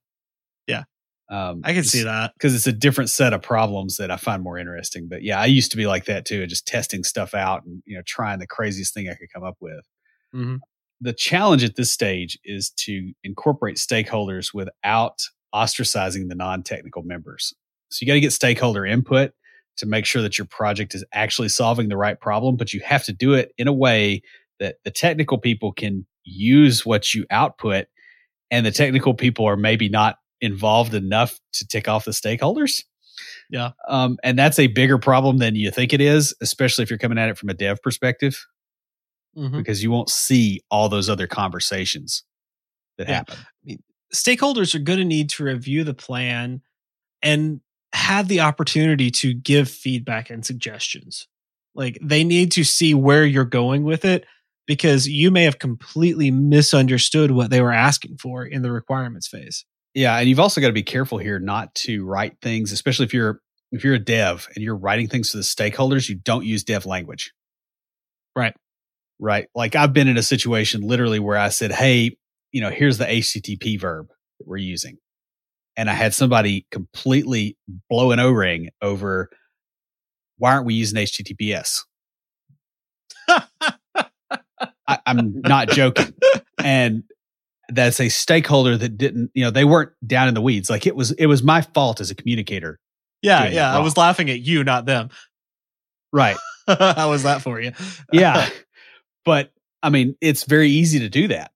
Yeah. 0.68 0.84
Um, 1.30 1.62
I 1.64 1.74
can 1.74 1.84
see 1.84 2.04
that. 2.04 2.32
because 2.36 2.56
it's 2.56 2.68
a 2.68 2.72
different 2.72 3.10
set 3.10 3.34
of 3.34 3.42
problems 3.42 3.98
that 3.98 4.12
I 4.12 4.18
find 4.18 4.42
more 4.42 4.58
interesting. 4.58 5.08
But 5.10 5.24
yeah, 5.24 5.40
I 5.40 5.46
used 5.46 5.72
to 5.72 5.78
be 5.78 5.86
like 5.88 6.06
that 6.06 6.26
too, 6.26 6.46
just 6.48 6.66
testing 6.66 7.04
stuff 7.04 7.34
out 7.34 7.66
and 7.66 7.82
you 7.86 7.98
know 7.98 8.04
trying 8.06 8.40
the 8.40 8.48
craziest 8.48 8.94
thing 8.94 9.10
I 9.10 9.14
could 9.14 9.28
come 9.34 9.44
up 9.44 9.58
with. 9.60 9.86
Mhm. 10.34 10.60
The 11.02 11.14
challenge 11.14 11.64
at 11.64 11.76
this 11.76 11.92
stage 11.92 12.40
is 12.44 12.70
to 12.78 13.12
incorporate 13.24 13.76
stakeholders 13.76 14.54
without 14.54 15.20
ostracizing 15.54 16.30
the 16.30 16.36
non-technical 16.36 17.04
members. 17.04 17.54
So 17.90 18.00
you 18.02 18.08
got 18.08 18.14
to 18.16 18.20
get 18.20 18.34
stakeholder 18.34 18.86
input 18.86 19.32
to 19.78 19.86
make 19.86 20.06
sure 20.06 20.22
that 20.22 20.38
your 20.38 20.48
project 20.48 20.94
is 20.96 21.04
actually 21.14 21.50
solving 21.50 21.90
the 21.90 21.98
right 21.98 22.20
problem, 22.20 22.56
but 22.56 22.74
you 22.74 22.82
have 22.82 23.04
to 23.06 23.14
do 23.14 23.34
it 23.34 23.54
in 23.58 23.68
a 23.68 23.74
way 23.74 24.22
that 24.60 24.78
the 24.84 24.92
technical 24.92 25.38
people 25.38 25.72
can 25.72 26.06
use 26.24 26.86
what 26.86 27.14
you 27.14 27.26
output 27.30 27.86
and 28.52 28.66
the 28.66 28.72
technical 28.72 29.14
people 29.14 29.46
are 29.46 29.58
maybe 29.58 29.88
not 29.90 30.18
involved 30.42 30.94
enough 30.94 31.40
to 31.54 31.68
tick 31.68 31.88
off 31.88 32.06
the 32.06 32.12
stakeholders. 32.12 32.84
Yeah. 33.50 33.72
Um, 33.88 34.18
and 34.24 34.38
that's 34.38 34.60
a 34.60 34.68
bigger 34.68 34.98
problem 34.98 35.38
than 35.38 35.56
you 35.56 35.72
think 35.72 35.94
it 35.94 36.02
is, 36.02 36.36
especially 36.42 36.84
if 36.84 36.90
you're 36.90 37.00
coming 37.00 37.18
at 37.18 37.30
it 37.30 37.38
from 37.38 37.50
a 37.50 37.54
dev 37.54 37.82
perspective, 37.82 38.46
Mhm. 39.36 39.58
because 39.58 39.82
you 39.84 39.90
won't 39.92 40.10
see 40.10 40.62
all 40.70 40.90
those 40.90 41.10
other 41.10 41.28
conversations 41.28 42.24
that 42.98 43.08
Yeah. 43.08 43.16
happen. 43.16 43.38
stakeholders 44.14 44.74
are 44.74 44.80
going 44.80 45.00
to 45.00 45.04
need 45.06 45.30
to 45.30 45.44
review 45.44 45.84
the 45.84 45.94
plan 45.94 46.62
and 47.22 47.60
have 47.98 48.28
the 48.28 48.42
opportunity 48.42 49.10
to 49.10 49.34
give 49.34 49.70
feedback 49.70 50.30
and 50.30 50.46
suggestions. 50.46 51.28
Like 51.76 51.98
they 52.02 52.24
need 52.24 52.52
to 52.54 52.64
see 52.64 52.94
where 52.94 53.26
you're 53.26 53.44
going 53.44 53.84
with 53.84 54.06
it 54.06 54.26
because 54.68 55.08
you 55.08 55.32
may 55.32 55.44
have 55.44 55.60
completely 55.60 56.30
misunderstood 56.30 57.32
what 57.32 57.50
they 57.50 57.62
were 57.62 57.74
asking 57.74 58.18
for 58.18 58.46
in 58.46 58.62
the 58.62 58.72
requirements 58.72 59.28
phase. 59.28 59.66
Yeah, 59.94 60.16
and 60.18 60.30
you've 60.30 60.40
also 60.40 60.62
got 60.62 60.68
to 60.68 60.74
be 60.74 60.84
careful 60.84 61.18
here 61.18 61.40
not 61.40 61.74
to 61.76 62.06
write 62.06 62.38
things, 62.42 62.72
especially 62.72 63.06
if 63.06 63.14
you're 63.14 63.42
if 63.72 63.84
you're 63.84 63.96
a 63.96 64.00
dev 64.00 64.48
and 64.56 64.64
you're 64.64 64.78
writing 64.78 65.08
things 65.08 65.32
to 65.32 65.38
the 65.38 65.44
stakeholders, 65.44 66.08
you 66.08 66.16
don't 66.16 66.46
use 66.46 66.64
dev 66.64 66.86
language. 66.86 67.34
Right. 68.36 68.56
Right. 69.20 69.48
Like 69.56 69.76
I've 69.76 69.94
been 69.94 70.08
in 70.08 70.18
a 70.18 70.24
situation 70.24 70.82
literally 70.82 71.20
where 71.20 71.38
I 71.38 71.50
said, 71.50 71.72
"Hey, 71.72 72.16
you 72.52 72.62
know, 72.62 72.70
here's 72.70 73.00
the 73.00 73.06
HTTP 73.06 73.80
verb 73.80 74.08
that 74.40 74.48
we're 74.48 74.58
using," 74.58 74.98
and 75.78 75.90
I 75.90 75.94
had 75.94 76.14
somebody 76.14 76.66
completely 76.72 77.56
blow 77.90 78.12
an 78.12 78.20
O-ring 78.20 78.70
over 78.82 79.30
why 80.40 80.54
aren't 80.54 80.66
we 80.66 80.74
using 80.74 81.00
HTTPS? 81.00 81.84
I, 84.88 85.00
I'm 85.06 85.42
not 85.42 85.70
joking, 85.70 86.14
and 86.58 87.04
that's 87.70 88.00
a 88.00 88.10
stakeholder 88.10 88.78
that 88.78 88.98
didn't, 88.98 89.32
you 89.34 89.44
know, 89.44 89.52
they 89.52 89.66
weren't 89.66 89.92
down 90.06 90.28
in 90.28 90.34
the 90.34 90.42
weeds. 90.42 90.70
Like 90.70 90.88
it 90.88 90.96
was, 90.96 91.12
it 91.12 91.26
was 91.26 91.44
my 91.44 91.62
fault 91.62 92.00
as 92.00 92.10
a 92.10 92.16
communicator. 92.16 92.80
Yeah, 93.22 93.48
yeah. 93.50 93.76
I 93.76 93.80
was 93.80 93.98
laughing 93.98 94.30
at 94.30 94.40
you, 94.40 94.64
not 94.64 94.86
them. 94.86 95.10
Right. 96.14 96.38
How 96.68 97.10
was 97.10 97.24
that 97.24 97.42
for 97.42 97.60
you? 97.60 97.74
Yeah. 98.12 98.48
but 99.26 99.52
I 99.84 99.90
mean, 99.90 100.16
it's 100.22 100.44
very 100.44 100.70
easy 100.70 101.00
to 101.00 101.10
do 101.10 101.28
that. 101.30 101.52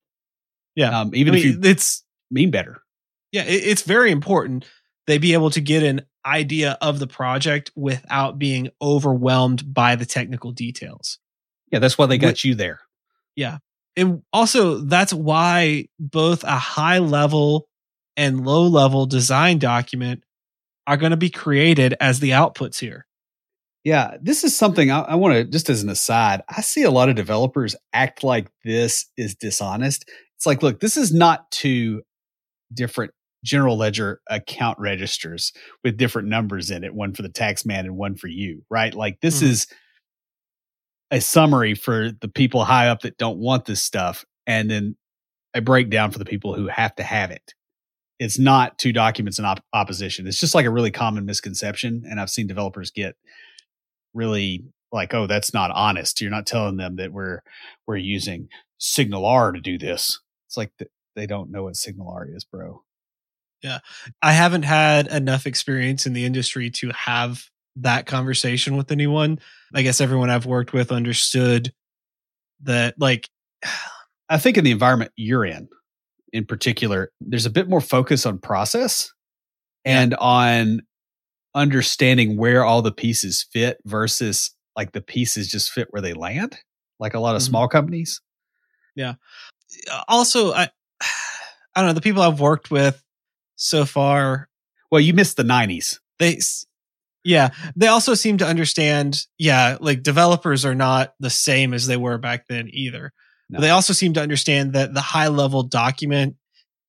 Yeah. 0.76 1.00
Um, 1.00 1.12
I 1.14 1.18
even 1.18 1.36
if 1.36 1.46
you 1.46 1.60
it's 1.64 2.04
mean 2.30 2.52
better. 2.52 2.82
Yeah, 3.32 3.44
it, 3.44 3.64
it's 3.64 3.84
very 3.84 4.12
important 4.12 4.66
they 5.08 5.18
be 5.18 5.34
able 5.34 5.50
to 5.50 5.62
get 5.62 5.84
an 5.84 6.02
idea 6.26 6.78
of 6.82 7.00
the 7.00 7.08
project 7.08 7.72
without 7.76 8.38
being 8.38 8.70
overwhelmed 8.82 9.74
by 9.74 9.96
the 9.96 10.06
technical 10.06 10.52
details. 10.52 11.18
Yeah. 11.72 11.80
That's 11.80 11.98
why 11.98 12.06
they 12.06 12.18
got 12.18 12.44
you 12.44 12.56
there. 12.56 12.80
Yeah. 13.36 13.58
And 13.96 14.22
also 14.32 14.78
that's 14.78 15.14
why 15.14 15.88
both 16.00 16.44
a 16.44 16.52
high 16.52 17.00
level 17.00 17.68
and 18.16 18.46
low 18.46 18.68
level 18.68 19.06
design 19.06 19.58
document 19.58 20.24
are 20.86 20.98
going 20.98 21.12
to 21.12 21.18
be 21.18 21.30
created 21.30 21.96
as 22.00 22.20
the 22.20 22.32
outputs 22.32 22.80
here. 22.80 23.06
Yeah, 23.84 24.18
this 24.22 24.44
is 24.44 24.56
something 24.56 24.92
I, 24.92 25.00
I 25.02 25.16
want 25.16 25.34
to 25.34 25.44
just 25.44 25.70
as 25.70 25.82
an 25.82 25.90
aside. 25.90 26.42
I 26.48 26.62
see 26.62 26.84
a 26.84 26.92
lot 26.92 27.10
of 27.10 27.16
developers 27.16 27.76
act 27.94 28.24
like 28.24 28.48
this 28.64 29.08
is 29.18 29.34
dishonest. 29.34 30.08
It's 30.36 30.46
like, 30.46 30.62
look, 30.62 30.80
this 30.80 30.98
is 30.98 31.12
not 31.12 31.50
two 31.50 32.04
different 32.72 33.12
general 33.44 33.78
ledger 33.78 34.22
account 34.30 34.78
registers 34.80 35.52
with 35.84 35.98
different 35.98 36.28
numbers 36.28 36.70
in 36.70 36.84
it, 36.84 36.94
one 36.94 37.14
for 37.14 37.22
the 37.22 37.30
tax 37.30 37.66
man 37.66 37.86
and 37.86 37.98
one 37.98 38.16
for 38.16 38.28
you, 38.28 38.64
right? 38.70 38.94
Like 38.94 39.20
this 39.22 39.38
mm-hmm. 39.38 39.52
is 39.52 39.68
a 41.12 41.20
summary 41.20 41.76
for 41.76 42.12
the 42.22 42.28
people 42.28 42.64
high 42.64 42.88
up 42.88 43.02
that 43.02 43.18
don't 43.18 43.38
want 43.38 43.66
this 43.66 43.82
stuff, 43.82 44.26
and 44.48 44.70
then 44.70 44.96
a 45.54 45.62
breakdown 45.62 46.12
for 46.12 46.20
the 46.20 46.26
people 46.26 46.54
who 46.54 46.68
have 46.68 46.96
to 46.96 47.04
have 47.04 47.32
it. 47.32 47.54
It's 48.20 48.40
not 48.40 48.78
two 48.78 48.94
documents 48.94 49.40
in 49.40 49.46
op- 49.46 49.64
opposition. 49.74 50.28
It's 50.28 50.40
just 50.40 50.56
like 50.56 50.66
a 50.66 50.72
really 50.72 50.92
common 50.92 51.26
misconception, 51.26 52.04
and 52.10 52.20
I've 52.20 52.30
seen 52.30 52.48
developers 52.48 52.92
get 52.92 53.16
really 54.14 54.64
like, 54.92 55.14
"Oh, 55.14 55.28
that's 55.28 55.54
not 55.54 55.72
honest. 55.72 56.22
You're 56.22 56.32
not 56.32 56.46
telling 56.46 56.78
them 56.78 56.96
that 56.98 57.12
we're 57.12 57.42
we're 57.88 57.98
using 57.98 58.48
SignalR 58.80 59.54
to 59.54 59.60
do 59.60 59.78
this." 59.78 60.20
It's 60.48 60.58
like 60.58 60.72
th- 60.78 60.92
they 61.16 61.26
don't 61.26 61.52
know 61.52 61.64
what 61.64 61.76
Signal 61.76 62.10
R 62.10 62.28
is, 62.34 62.44
bro. 62.44 62.84
Yeah. 63.64 63.80
I 64.22 64.34
haven't 64.34 64.64
had 64.64 65.08
enough 65.08 65.46
experience 65.46 66.06
in 66.06 66.14
the 66.14 66.26
industry 66.26 66.70
to 66.72 66.90
have 66.92 67.44
that 67.78 68.06
conversation 68.06 68.76
with 68.76 68.92
anyone. 68.92 69.40
I 69.74 69.82
guess 69.84 70.02
everyone 70.02 70.30
I've 70.30 70.46
worked 70.46 70.74
with 70.74 70.92
understood 70.92 71.74
that, 72.64 72.96
like, 72.98 73.30
I 74.30 74.38
think 74.38 74.58
in 74.58 74.64
the 74.64 74.72
environment 74.72 75.12
you're 75.18 75.44
in, 75.44 75.68
in 76.32 76.46
particular, 76.46 77.12
there's 77.20 77.46
a 77.46 77.50
bit 77.50 77.68
more 77.68 77.82
focus 77.82 78.26
on 78.26 78.40
process 78.40 79.12
and 79.84 80.16
on 80.16 80.82
understanding 81.54 82.38
where 82.38 82.64
all 82.64 82.82
the 82.82 82.94
pieces 82.94 83.46
fit 83.52 83.78
versus 83.86 84.56
like 84.78 84.94
the 84.94 85.02
pieces 85.02 85.50
just 85.50 85.72
fit 85.72 85.88
where 85.92 86.02
they 86.02 86.14
land, 86.14 86.58
like 86.98 87.14
a 87.14 87.20
lot 87.20 87.36
of 87.36 87.42
mm-hmm. 87.42 87.50
small 87.50 87.68
companies. 87.68 88.22
Yeah. 88.96 89.16
Also, 90.08 90.54
I, 90.54 90.70
I 91.76 91.82
don't 91.82 91.88
know, 91.88 91.94
the 91.94 92.02
people 92.02 92.22
I've 92.22 92.40
worked 92.40 92.72
with 92.72 93.04
so 93.62 93.86
far. 93.86 94.50
Well, 94.92 95.02
you 95.02 95.14
missed 95.14 95.38
the 95.38 95.44
90s. 95.44 96.00
They 96.20 96.40
yeah, 97.24 97.50
they 97.76 97.88
also 97.88 98.16
seem 98.16 98.40
to 98.40 98.48
understand, 98.48 99.26
yeah, 99.38 99.78
like 99.80 100.02
developers 100.02 100.66
are 100.66 100.74
not 100.74 101.14
the 101.20 101.30
same 101.30 101.74
as 101.74 101.86
they 101.86 101.98
were 101.98 102.18
back 102.18 102.48
then 102.48 102.68
either. 102.74 103.14
No. 103.50 103.58
But 103.58 103.62
they 103.62 103.70
also 103.70 103.94
seem 103.94 104.14
to 104.14 104.22
understand 104.22 104.74
that 104.74 104.96
the 104.96 105.02
high 105.02 105.28
level 105.28 105.62
document 105.62 106.36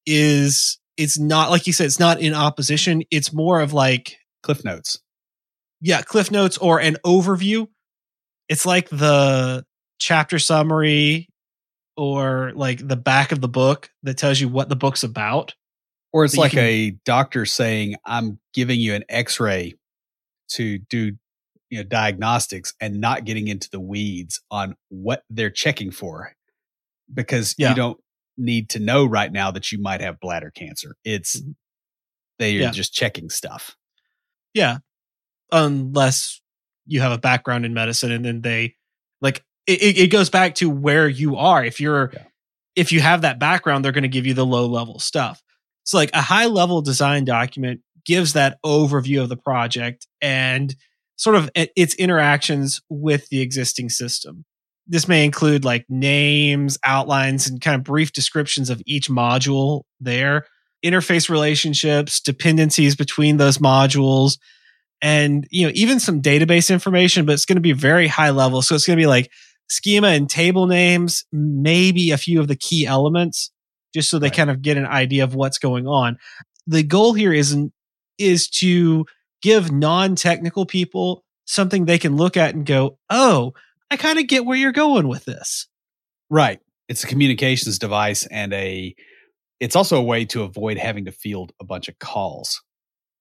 is 0.07 0.79
it's 0.97 1.19
not 1.19 1.51
like 1.51 1.67
you 1.67 1.73
said 1.73 1.87
it's 1.87 2.01
not 2.01 2.21
in 2.21 2.33
opposition, 2.33 3.03
it's 3.11 3.33
more 3.33 3.61
of 3.61 3.75
like 3.75 4.17
cliff 4.43 4.65
notes. 4.65 4.99
Yeah, 5.83 6.01
cliff 6.01 6.31
notes 6.31 6.57
or 6.57 6.81
an 6.81 6.97
overview. 7.05 7.69
It's 8.49 8.65
like 8.65 8.89
the 8.89 9.65
chapter 9.99 10.39
summary 10.39 11.29
or 11.97 12.53
like 12.55 12.87
the 12.87 12.97
back 12.97 13.33
of 13.33 13.43
the 13.43 13.49
book 13.49 13.91
that 14.03 14.17
tells 14.17 14.41
you 14.41 14.49
what 14.49 14.71
the 14.71 14.77
book's 14.77 15.03
about. 15.03 15.55
Or 16.13 16.25
it's 16.25 16.37
like 16.37 16.53
can, 16.53 16.61
a 16.61 16.91
doctor 17.05 17.47
saying, 17.47 17.97
I'm 18.05 18.39
giving 18.53 18.79
you 18.79 18.95
an 18.95 19.05
x 19.09 19.41
ray 19.41 19.75
to 20.51 20.79
do 20.79 21.13
you 21.71 21.79
know 21.79 21.85
diagnostics 21.85 22.75
and 22.81 23.01
not 23.01 23.25
getting 23.25 23.49
into 23.49 23.71
the 23.71 23.81
weeds 23.81 24.41
on 24.51 24.77
what 24.91 25.25
they're 25.31 25.51
checking 25.51 25.91
for 25.91 26.35
because 27.13 27.55
yeah. 27.57 27.71
you 27.71 27.75
don't 27.75 27.99
need 28.37 28.69
to 28.71 28.79
know 28.79 29.07
right 29.07 29.33
now 29.33 29.51
that 29.51 29.73
you 29.73 29.81
might 29.81 30.01
have 30.01 30.21
bladder 30.21 30.51
cancer. 30.51 30.97
It's 31.05 31.41
mm-hmm. 31.41 31.53
they 32.39 32.59
are 32.59 32.61
yeah. 32.61 32.71
just 32.71 32.93
checking 32.93 33.31
stuff. 33.31 33.77
Yeah. 34.55 34.79
Unless 35.51 36.43
you 36.87 37.01
have 37.01 37.13
a 37.13 37.19
background 37.19 37.65
in 37.65 37.73
medicine 37.73 38.13
and 38.13 38.25
then 38.25 38.43
they 38.43 38.77
like 39.23 39.43
it, 39.67 39.99
it 39.99 40.11
goes 40.11 40.29
back 40.29 40.57
to 40.57 40.69
where 40.69 41.09
you 41.09 41.37
are. 41.37 41.65
If 41.65 41.81
you're 41.81 42.11
yeah. 42.13 42.25
if 42.77 42.93
you 42.93 43.01
have 43.01 43.23
that 43.23 43.39
background, 43.39 43.83
they're 43.83 43.93
going 43.93 44.03
to 44.03 44.09
give 44.09 44.27
you 44.27 44.35
the 44.35 44.47
low 44.47 44.67
level 44.67 44.99
stuff. 44.99 45.43
So 45.85 45.97
like 45.97 46.11
a 46.15 46.21
high 46.21 46.47
level 46.47 46.83
design 46.83 47.25
document 47.25 47.81
gives 48.05 48.33
that 48.33 48.59
overview 48.65 49.23
of 49.23 49.29
the 49.29 49.37
project 49.37 50.07
and 50.21 50.75
sort 51.17 51.37
of 51.37 51.51
its 51.55 51.95
interactions 51.95 52.81
with 52.89 53.29
the 53.29 53.41
existing 53.41 53.89
system. 53.89 54.45
This 54.87 55.07
may 55.07 55.25
include 55.25 55.65
like 55.65 55.87
names, 55.89 56.79
outlines, 56.85 57.49
and 57.49 57.61
kind 57.61 57.77
of 57.77 57.85
brief 57.85 58.13
descriptions 58.13 58.71
of 58.71 58.83
each 58.87 59.09
module 59.09 59.83
there, 60.01 60.47
interface 60.85 61.29
relationships, 61.29 62.21
dependencies 62.21 62.97
between 62.97 63.37
those 63.37 63.59
modules, 63.59 64.39
and 65.01 65.47
you 65.51 65.67
know, 65.67 65.73
even 65.75 66.01
some 66.01 66.23
database 66.23 66.73
information, 66.73 67.27
but 67.27 67.33
it's 67.33 67.45
going 67.45 67.57
to 67.57 67.61
be 67.61 67.73
very 67.73 68.09
high 68.09 68.31
level. 68.31 68.63
So 68.63 68.75
it's 68.75 68.87
going 68.87 68.97
to 68.97 69.03
be 69.03 69.07
like 69.07 69.31
schema 69.69 70.09
and 70.09 70.29
table 70.29 70.67
names, 70.67 71.25
maybe 71.33 72.11
a 72.11 72.19
few 72.19 72.41
of 72.41 72.49
the 72.49 72.57
key 72.57 72.87
elements 72.87 73.53
just 73.93 74.11
so 74.11 74.19
they 74.19 74.27
right. 74.27 74.37
kind 74.37 74.51
of 74.51 74.63
get 74.63 74.77
an 74.77 74.87
idea 74.87 75.25
of 75.25 75.35
what's 75.35 75.59
going 75.59 75.87
on. 75.87 76.19
The 76.67 76.83
goal 76.83 77.13
here 77.13 77.33
isn't 77.33 77.73
is 78.19 78.49
to 78.49 79.07
give 79.43 79.73
non-technical 79.73 80.67
people 80.67 81.25
something 81.45 81.85
they 81.85 81.99
can 81.99 82.17
look 82.17 82.37
at 82.37 82.55
and 82.55 82.65
go, 82.65 82.99
"Oh, 83.11 83.53
I 83.91 83.97
kind 83.97 84.19
of 84.19 84.27
get 84.27 84.45
where 84.45 84.57
you're 84.57 84.73
going 84.73 85.09
with 85.09 85.25
this." 85.25 85.69
Right. 86.31 86.61
It's 86.89 87.05
a 87.05 87.07
communications 87.07 87.79
device 87.79 88.27
and 88.27 88.53
a 88.53 88.95
it's 89.61 89.77
also 89.77 89.97
a 89.97 90.03
way 90.03 90.25
to 90.27 90.43
avoid 90.43 90.77
having 90.77 91.05
to 91.05 91.13
field 91.13 91.53
a 91.61 91.65
bunch 91.65 91.89
of 91.89 91.99
calls. 91.99 92.63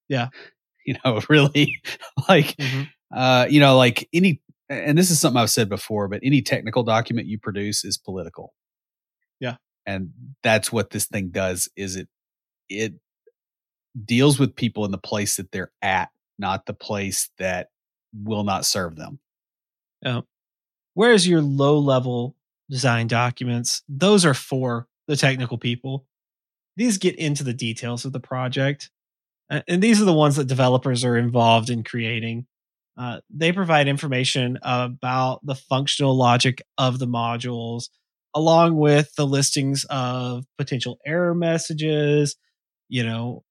Yeah. 0.07 0.29
You 0.83 0.95
know, 1.05 1.21
really 1.29 1.79
like 2.27 2.57
mm-hmm. 2.57 2.81
uh 3.15 3.45
you 3.47 3.59
know, 3.59 3.77
like 3.77 4.09
any 4.11 4.41
and 4.67 4.97
this 4.97 5.11
is 5.11 5.19
something 5.19 5.39
I've 5.39 5.51
said 5.51 5.69
before, 5.69 6.07
but 6.07 6.21
any 6.23 6.41
technical 6.41 6.81
document 6.81 7.27
you 7.27 7.37
produce 7.37 7.85
is 7.85 7.99
political 7.99 8.51
and 9.85 10.11
that's 10.43 10.71
what 10.71 10.89
this 10.89 11.05
thing 11.05 11.29
does 11.29 11.69
is 11.75 11.95
it 11.95 12.07
it 12.69 12.93
deals 14.05 14.39
with 14.39 14.55
people 14.55 14.85
in 14.85 14.91
the 14.91 14.97
place 14.97 15.35
that 15.35 15.51
they're 15.51 15.71
at 15.81 16.09
not 16.37 16.65
the 16.65 16.73
place 16.73 17.29
that 17.37 17.67
will 18.13 18.43
not 18.43 18.65
serve 18.65 18.95
them. 18.95 19.19
Whereas 20.93 21.27
your 21.27 21.41
low 21.41 21.77
level 21.77 22.35
design 22.69 23.07
documents? 23.07 23.83
Those 23.87 24.25
are 24.25 24.33
for 24.33 24.87
the 25.07 25.15
technical 25.15 25.57
people. 25.57 26.05
These 26.77 26.97
get 26.97 27.15
into 27.15 27.43
the 27.43 27.53
details 27.53 28.05
of 28.05 28.13
the 28.13 28.19
project 28.19 28.89
and 29.67 29.83
these 29.83 30.01
are 30.01 30.05
the 30.05 30.13
ones 30.13 30.37
that 30.37 30.47
developers 30.47 31.03
are 31.03 31.17
involved 31.17 31.69
in 31.69 31.83
creating. 31.83 32.45
Uh, 32.97 33.19
they 33.29 33.51
provide 33.51 33.87
information 33.87 34.57
about 34.61 35.45
the 35.45 35.55
functional 35.55 36.15
logic 36.15 36.61
of 36.77 36.99
the 36.99 37.07
modules 37.07 37.89
along 38.33 38.75
with 38.77 39.13
the 39.15 39.25
listings 39.25 39.85
of 39.89 40.45
potential 40.57 40.97
error 41.05 41.35
messages, 41.35 42.35
you 42.89 43.03
know, 43.03 43.43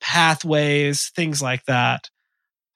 pathways, 0.00 1.10
things 1.14 1.42
like 1.42 1.64
that, 1.66 2.08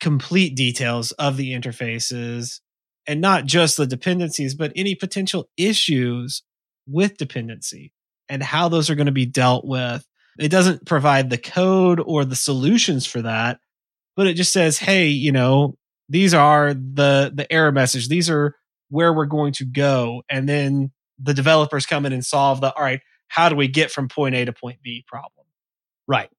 complete 0.01 0.57
details 0.57 1.13
of 1.13 1.37
the 1.37 1.53
interfaces, 1.53 2.61
and 3.07 3.21
not 3.21 3.45
just 3.45 3.77
the 3.77 3.87
dependencies, 3.87 4.55
but 4.55 4.73
any 4.77 4.95
potential 4.95 5.49
issues 5.57 6.43
with 6.87 7.17
dependency 7.17 7.93
and 8.29 8.43
how 8.43 8.69
those 8.69 8.91
are 8.91 8.95
going 8.95 9.07
to 9.07 9.13
be 9.13 9.27
dealt 9.27 9.65
with. 9.65 10.07
It 10.39 10.49
doesn't 10.49 10.87
provide 10.87 11.29
the 11.29 11.39
code 11.39 12.01
or 12.01 12.25
the 12.25 12.37
solutions 12.37 13.07
for 13.07 13.23
that, 13.23 13.59
but 14.17 14.27
it 14.27 14.35
just 14.35 14.53
says, 14.53 14.79
hey, 14.79 15.09
you 15.09 15.33
know, 15.33 15.77
these 16.09 16.35
are 16.35 16.75
the 16.75 17.33
the 17.35 17.51
error 17.53 17.73
message. 17.73 18.09
These 18.09 18.31
are 18.31 18.55
where 18.89 19.13
we're 19.13 19.27
going 19.27 19.53
to 19.55 19.65
go. 19.65 20.23
And 20.29 20.49
then 20.49 20.91
the 21.19 21.35
developers 21.35 21.87
come 21.87 22.07
in 22.07 22.13
and 22.13 22.25
solve 22.25 22.61
the 22.61 22.73
all 22.75 22.83
right 22.83 23.01
how 23.29 23.49
do 23.49 23.57
we 23.57 23.69
get 23.69 23.91
from 23.91 24.09
point 24.09 24.35
a 24.35 24.45
to 24.45 24.53
point 24.53 24.83
b 24.83 25.05
problem? 25.07 25.47
Right. 26.07 26.31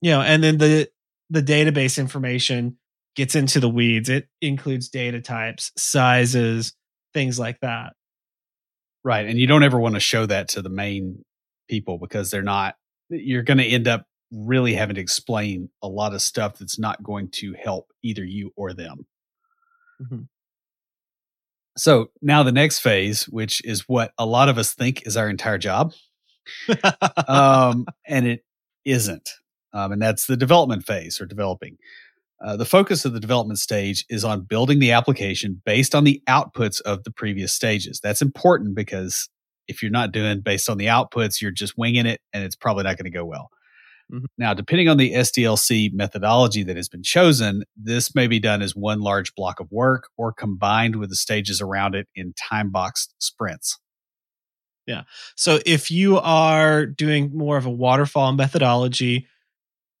You 0.00 0.12
know 0.12 0.20
and 0.20 0.42
then 0.42 0.58
the 0.58 0.88
the 1.30 1.42
database 1.42 1.98
information 1.98 2.78
gets 3.16 3.34
into 3.34 3.60
the 3.60 3.68
weeds. 3.68 4.08
It 4.08 4.28
includes 4.40 4.88
data 4.88 5.20
types 5.20 5.72
sizes 5.76 6.74
things 7.14 7.38
like 7.38 7.60
that. 7.60 7.94
Right 9.04 9.26
and 9.26 9.38
you 9.38 9.46
don't 9.46 9.62
ever 9.62 9.78
want 9.78 9.94
to 9.94 10.00
show 10.00 10.26
that 10.26 10.48
to 10.50 10.62
the 10.62 10.68
main 10.68 11.24
people 11.68 11.98
because 11.98 12.30
they're 12.30 12.42
not 12.42 12.74
you're 13.10 13.42
going 13.42 13.58
to 13.58 13.64
end 13.64 13.88
up 13.88 14.04
really 14.30 14.74
having 14.74 14.96
to 14.96 15.00
explain 15.00 15.70
a 15.82 15.88
lot 15.88 16.14
of 16.14 16.22
stuff 16.22 16.58
that's 16.58 16.78
not 16.78 17.02
going 17.02 17.30
to 17.30 17.54
help 17.54 17.92
either 18.02 18.24
you 18.24 18.52
or 18.56 18.74
them. 18.74 19.06
Mm-hmm. 20.02 20.22
So 21.78 22.10
now 22.20 22.42
the 22.42 22.52
next 22.52 22.80
phase, 22.80 23.24
which 23.28 23.64
is 23.64 23.88
what 23.88 24.12
a 24.18 24.26
lot 24.26 24.48
of 24.48 24.58
us 24.58 24.74
think 24.74 25.06
is 25.06 25.16
our 25.16 25.30
entire 25.30 25.58
job, 25.58 25.92
um, 27.28 27.86
and 28.06 28.26
it 28.26 28.44
isn't. 28.84 29.30
Um, 29.72 29.92
and 29.92 30.02
that's 30.02 30.26
the 30.26 30.36
development 30.36 30.86
phase 30.86 31.20
or 31.20 31.26
developing. 31.26 31.76
Uh, 32.44 32.56
the 32.56 32.64
focus 32.64 33.04
of 33.04 33.12
the 33.12 33.20
development 33.20 33.58
stage 33.58 34.04
is 34.08 34.24
on 34.24 34.42
building 34.42 34.78
the 34.78 34.92
application 34.92 35.60
based 35.64 35.94
on 35.94 36.04
the 36.04 36.22
outputs 36.28 36.80
of 36.82 37.04
the 37.04 37.10
previous 37.10 37.52
stages. 37.52 38.00
That's 38.02 38.22
important 38.22 38.74
because 38.74 39.28
if 39.66 39.82
you're 39.82 39.90
not 39.90 40.12
doing 40.12 40.40
based 40.40 40.70
on 40.70 40.78
the 40.78 40.86
outputs, 40.86 41.40
you're 41.40 41.50
just 41.50 41.76
winging 41.76 42.06
it 42.06 42.20
and 42.32 42.44
it's 42.44 42.56
probably 42.56 42.84
not 42.84 42.96
going 42.96 43.10
to 43.10 43.16
go 43.16 43.24
well. 43.24 43.50
Mm-hmm. 44.12 44.24
Now, 44.38 44.54
depending 44.54 44.88
on 44.88 44.96
the 44.96 45.12
SDLC 45.12 45.92
methodology 45.92 46.62
that 46.62 46.76
has 46.76 46.88
been 46.88 47.02
chosen, 47.02 47.64
this 47.76 48.14
may 48.14 48.26
be 48.26 48.40
done 48.40 48.62
as 48.62 48.74
one 48.74 49.00
large 49.00 49.34
block 49.34 49.60
of 49.60 49.70
work 49.70 50.08
or 50.16 50.32
combined 50.32 50.96
with 50.96 51.10
the 51.10 51.16
stages 51.16 51.60
around 51.60 51.94
it 51.94 52.08
in 52.14 52.32
time 52.32 52.70
boxed 52.70 53.14
sprints. 53.18 53.78
Yeah. 54.86 55.02
So 55.36 55.60
if 55.66 55.90
you 55.90 56.18
are 56.18 56.86
doing 56.86 57.36
more 57.36 57.58
of 57.58 57.66
a 57.66 57.70
waterfall 57.70 58.32
methodology, 58.32 59.26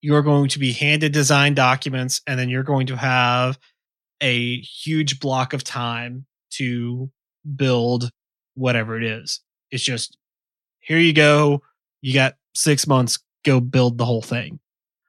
you're 0.00 0.22
going 0.22 0.48
to 0.50 0.58
be 0.58 0.72
handed 0.72 1.12
design 1.12 1.52
documents 1.54 2.22
and 2.26 2.40
then 2.40 2.48
you're 2.48 2.62
going 2.62 2.86
to 2.86 2.96
have 2.96 3.58
a 4.22 4.60
huge 4.60 5.20
block 5.20 5.52
of 5.52 5.62
time 5.62 6.24
to 6.52 7.10
build 7.56 8.10
whatever 8.54 8.96
it 8.96 9.04
is. 9.04 9.40
It's 9.70 9.82
just 9.82 10.16
here 10.80 10.98
you 10.98 11.12
go. 11.12 11.62
You 12.00 12.14
got 12.14 12.36
six 12.54 12.86
months, 12.86 13.18
go 13.48 13.60
build 13.60 13.98
the 13.98 14.04
whole 14.04 14.22
thing. 14.22 14.60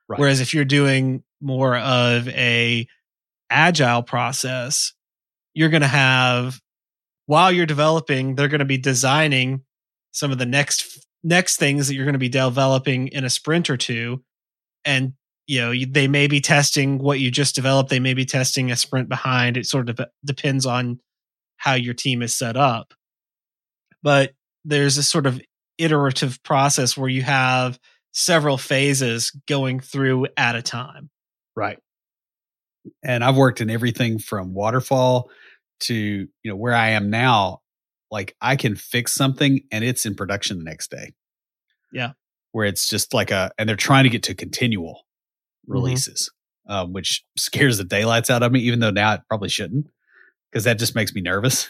Right. 0.08 0.20
Whereas 0.20 0.40
if 0.40 0.54
you're 0.54 0.66
doing 0.66 1.24
more 1.42 1.78
of 1.78 2.28
a 2.30 2.88
agile 3.50 4.04
process, 4.04 4.94
you're 5.54 5.70
going 5.70 5.82
to 5.82 5.88
have 5.88 6.60
while 7.26 7.52
you're 7.52 7.68
developing, 7.68 8.34
they're 8.34 8.48
going 8.48 8.60
to 8.60 8.66
be 8.66 8.78
designing 8.78 9.62
some 10.12 10.32
of 10.32 10.38
the 10.38 10.46
next 10.46 11.06
next 11.24 11.58
things 11.58 11.88
that 11.88 11.96
you're 11.96 12.06
going 12.06 12.14
to 12.14 12.20
be 12.20 12.30
developing 12.30 13.10
in 13.10 13.24
a 13.24 13.30
sprint 13.30 13.70
or 13.70 13.78
two 13.78 14.24
and 14.86 15.14
you 15.48 15.60
know 15.60 15.74
they 15.90 16.08
may 16.08 16.28
be 16.28 16.40
testing 16.40 16.98
what 16.98 17.20
you 17.20 17.30
just 17.30 17.56
developed 17.56 17.90
they 17.90 18.00
may 18.00 18.14
be 18.14 18.26
testing 18.26 18.72
a 18.72 18.76
sprint 18.76 19.10
behind 19.10 19.58
it 19.58 19.66
sort 19.66 19.90
of 19.90 20.00
depends 20.24 20.66
on 20.66 20.98
how 21.58 21.74
your 21.74 21.94
team 21.94 22.22
is 22.22 22.34
set 22.34 22.56
up 22.56 22.94
but 24.02 24.32
there's 24.64 24.98
a 24.98 25.04
sort 25.04 25.26
of 25.26 25.42
iterative 25.78 26.42
process 26.44 26.96
where 26.96 27.10
you 27.10 27.22
have 27.22 27.78
several 28.12 28.58
phases 28.58 29.32
going 29.48 29.80
through 29.80 30.28
at 30.36 30.56
a 30.56 30.62
time 30.62 31.10
right 31.56 31.80
and 33.04 33.24
i've 33.24 33.38
worked 33.38 33.62
in 33.62 33.70
everything 33.70 34.20
from 34.20 34.54
waterfall 34.54 35.30
to 35.80 35.94
you 35.96 36.28
know 36.46 36.56
where 36.56 36.74
i 36.74 36.90
am 36.90 37.10
now 37.10 37.62
like 38.12 38.36
I 38.42 38.56
can 38.56 38.76
fix 38.76 39.14
something 39.14 39.62
and 39.72 39.84
it's 39.84 40.06
in 40.06 40.16
production 40.16 40.58
the 40.58 40.64
next 40.64 40.92
day. 40.92 41.14
Yeah. 41.92 42.12
Where 42.52 42.66
it's 42.66 42.88
just 42.88 43.14
like 43.14 43.32
a, 43.32 43.52
and 43.58 43.70
they're 43.70 43.76
trying 43.76 44.06
to 44.06 44.10
get 44.10 44.24
to 44.24 44.36
continual 44.36 45.06
mm-hmm. 45.66 45.74
releases, 45.74 46.32
mm-hmm. 46.70 46.86
um, 46.86 46.94
which 46.94 47.24
scares 47.38 47.78
the 47.78 47.84
daylights 47.84 48.30
out 48.30 48.44
of 48.44 48.52
me, 48.52 48.62
even 48.62 48.80
though 48.80 48.92
now 48.92 49.14
it 49.14 49.22
probably 49.28 49.50
shouldn't, 49.50 49.88
because 50.52 50.64
that 50.64 50.80
just 50.80 50.96
makes 50.96 51.14
me 51.14 51.22
nervous. 51.22 51.68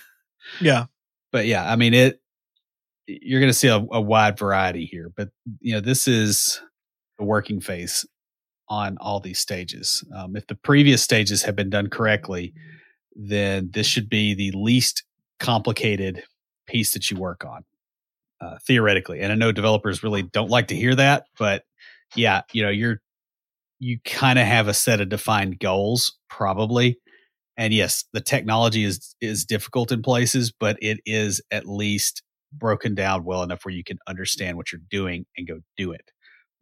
Yeah. 0.62 0.86
but 1.32 1.46
yeah, 1.46 1.70
I 1.70 1.76
mean, 1.76 1.94
it, 1.94 2.22
you're 3.22 3.40
going 3.40 3.52
to 3.52 3.58
see 3.58 3.68
a, 3.68 3.78
a 3.92 4.02
wide 4.02 4.38
variety 4.38 4.86
here, 4.86 5.12
but 5.16 5.30
you 5.60 5.74
know, 5.74 5.82
this 5.82 6.08
is 6.08 6.62
the 7.18 7.26
working 7.26 7.60
phase 7.62 8.06
on 8.68 8.98
all 9.00 9.20
these 9.20 9.40
stages. 9.40 10.04
Um, 10.16 10.36
if 10.36 10.48
the 10.48 10.56
previous 10.56 11.02
stages 11.02 11.44
have 11.44 11.56
been 11.56 11.70
done 11.70 11.90
correctly, 11.90 12.54
then 13.16 13.70
this 13.74 13.88
should 13.88 14.10
be 14.10 14.34
the 14.34 14.52
least 14.56 15.04
complicated 15.40 16.24
piece 16.68 16.94
that 16.94 17.10
you 17.10 17.18
work 17.18 17.44
on 17.46 17.64
uh, 18.42 18.58
theoretically 18.66 19.20
and 19.20 19.32
i 19.32 19.36
know 19.36 19.52
developers 19.52 20.04
really 20.04 20.22
don't 20.22 20.50
like 20.50 20.68
to 20.68 20.76
hear 20.76 20.96
that 20.96 21.24
but 21.38 21.64
yeah 22.16 22.42
you 22.52 22.62
know 22.62 22.70
you're 22.70 23.02
you 23.80 23.98
kind 24.06 24.38
of 24.38 24.46
have 24.46 24.68
a 24.68 24.74
set 24.74 25.02
of 25.02 25.10
defined 25.10 25.60
goals 25.60 26.18
probably 26.30 27.00
and 27.58 27.74
yes 27.74 28.06
the 28.14 28.22
technology 28.22 28.84
is 28.84 29.16
is 29.20 29.46
difficult 29.46 29.92
in 29.92 30.02
places 30.02 30.54
but 30.58 30.78
it 30.82 31.00
is 31.06 31.42
at 31.52 31.66
least 31.66 32.22
broken 32.54 32.96
down 32.96 33.24
well 33.24 33.44
enough 33.44 33.64
where 33.64 33.74
you 33.74 33.84
can 33.84 33.98
understand 34.08 34.58
what 34.58 34.72
you're 34.72 34.82
doing 34.90 35.26
and 35.38 35.48
go 35.48 35.60
do 35.78 35.92
it 35.92 36.12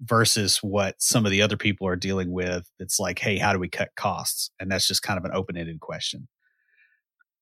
versus 0.01 0.59
what 0.61 0.95
some 0.99 1.25
of 1.25 1.31
the 1.31 1.41
other 1.41 1.57
people 1.57 1.87
are 1.87 1.95
dealing 1.95 2.31
with 2.31 2.69
it's 2.79 2.99
like 2.99 3.19
hey 3.19 3.37
how 3.37 3.51
do 3.51 3.59
we 3.59 3.69
cut 3.69 3.89
costs 3.95 4.51
and 4.59 4.71
that's 4.71 4.87
just 4.87 5.01
kind 5.01 5.17
of 5.17 5.25
an 5.25 5.31
open-ended 5.33 5.79
question 5.79 6.27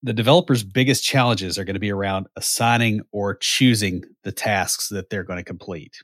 the 0.06 0.14
developer's 0.14 0.64
biggest 0.64 1.04
challenges 1.04 1.58
are 1.58 1.64
going 1.64 1.74
to 1.74 1.80
be 1.80 1.92
around 1.92 2.28
assigning 2.36 3.02
or 3.12 3.36
choosing 3.36 4.04
the 4.24 4.32
tasks 4.32 4.90
that 4.90 5.10
they're 5.10 5.24
going 5.24 5.40
to 5.40 5.44
complete. 5.44 5.96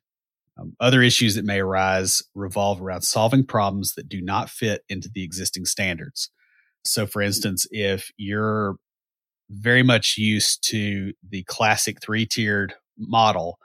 Um, 0.60 0.74
other 0.80 1.04
issues 1.04 1.36
that 1.36 1.46
may 1.46 1.60
arise 1.60 2.24
revolve 2.34 2.82
around 2.82 3.04
solving 3.04 3.46
problems 3.46 3.94
that 3.94 4.10
do 4.10 4.20
not 4.20 4.50
fit 4.50 4.82
into 4.90 5.08
the 5.14 5.24
existing 5.24 5.66
standards. 5.66 6.32
So, 6.84 7.06
for 7.06 7.22
instance, 7.22 7.68
if 7.70 8.12
you're 8.18 8.78
very 9.52 9.84
much 9.84 10.18
used 10.18 10.68
to 10.70 11.14
the 11.30 11.44
classic 11.44 12.02
three 12.02 12.26
tiered 12.26 12.74
model, 12.98 13.60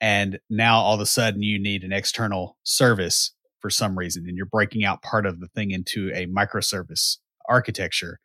and 0.00 0.38
now 0.48 0.78
all 0.78 0.94
of 0.94 1.00
a 1.00 1.06
sudden 1.06 1.42
you 1.42 1.58
need 1.58 1.82
an 1.82 1.92
external 1.92 2.56
service 2.62 3.32
for 3.60 3.70
some 3.70 3.98
reason, 3.98 4.24
and 4.28 4.36
you're 4.36 4.46
breaking 4.46 4.84
out 4.84 5.02
part 5.02 5.26
of 5.26 5.40
the 5.40 5.48
thing 5.48 5.72
into 5.72 6.10
a 6.14 6.26
microservice 6.26 7.18
architecture, 7.48 8.20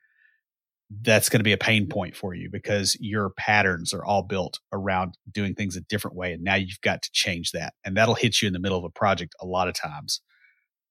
that's 1.03 1.29
going 1.29 1.39
to 1.39 1.43
be 1.43 1.53
a 1.53 1.57
pain 1.57 1.87
point 1.87 2.15
for 2.15 2.33
you 2.33 2.49
because 2.51 2.97
your 2.99 3.29
patterns 3.29 3.93
are 3.93 4.03
all 4.03 4.23
built 4.23 4.59
around 4.73 5.17
doing 5.31 5.55
things 5.55 5.77
a 5.77 5.81
different 5.81 6.17
way. 6.17 6.33
And 6.33 6.43
now 6.43 6.55
you've 6.55 6.81
got 6.81 7.01
to 7.03 7.11
change 7.13 7.51
that. 7.51 7.73
And 7.85 7.95
that'll 7.95 8.13
hit 8.13 8.41
you 8.41 8.47
in 8.47 8.53
the 8.53 8.59
middle 8.59 8.77
of 8.77 8.83
a 8.83 8.89
project 8.89 9.33
a 9.39 9.45
lot 9.45 9.69
of 9.69 9.73
times. 9.73 10.19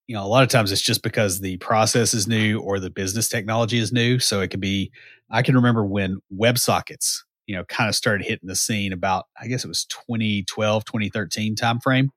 You 0.06 0.16
know, 0.16 0.24
a 0.24 0.26
lot 0.26 0.42
of 0.42 0.48
times 0.48 0.72
it's 0.72 0.80
just 0.80 1.02
because 1.02 1.40
the 1.40 1.58
process 1.58 2.14
is 2.14 2.26
new 2.26 2.60
or 2.60 2.80
the 2.80 2.88
business 2.88 3.28
technology 3.28 3.78
is 3.78 3.92
new. 3.92 4.18
So 4.18 4.40
it 4.40 4.48
could 4.48 4.60
be, 4.60 4.90
I 5.30 5.42
can 5.42 5.54
remember 5.54 5.84
when 5.84 6.20
WebSockets, 6.34 7.18
you 7.46 7.54
know, 7.54 7.64
kind 7.64 7.88
of 7.88 7.94
started 7.94 8.24
hitting 8.24 8.48
the 8.48 8.56
scene 8.56 8.92
about, 8.92 9.26
I 9.40 9.46
guess 9.46 9.64
it 9.64 9.68
was 9.68 9.84
2012, 9.86 10.84
2013 10.84 11.56
timeframe. 11.56 12.08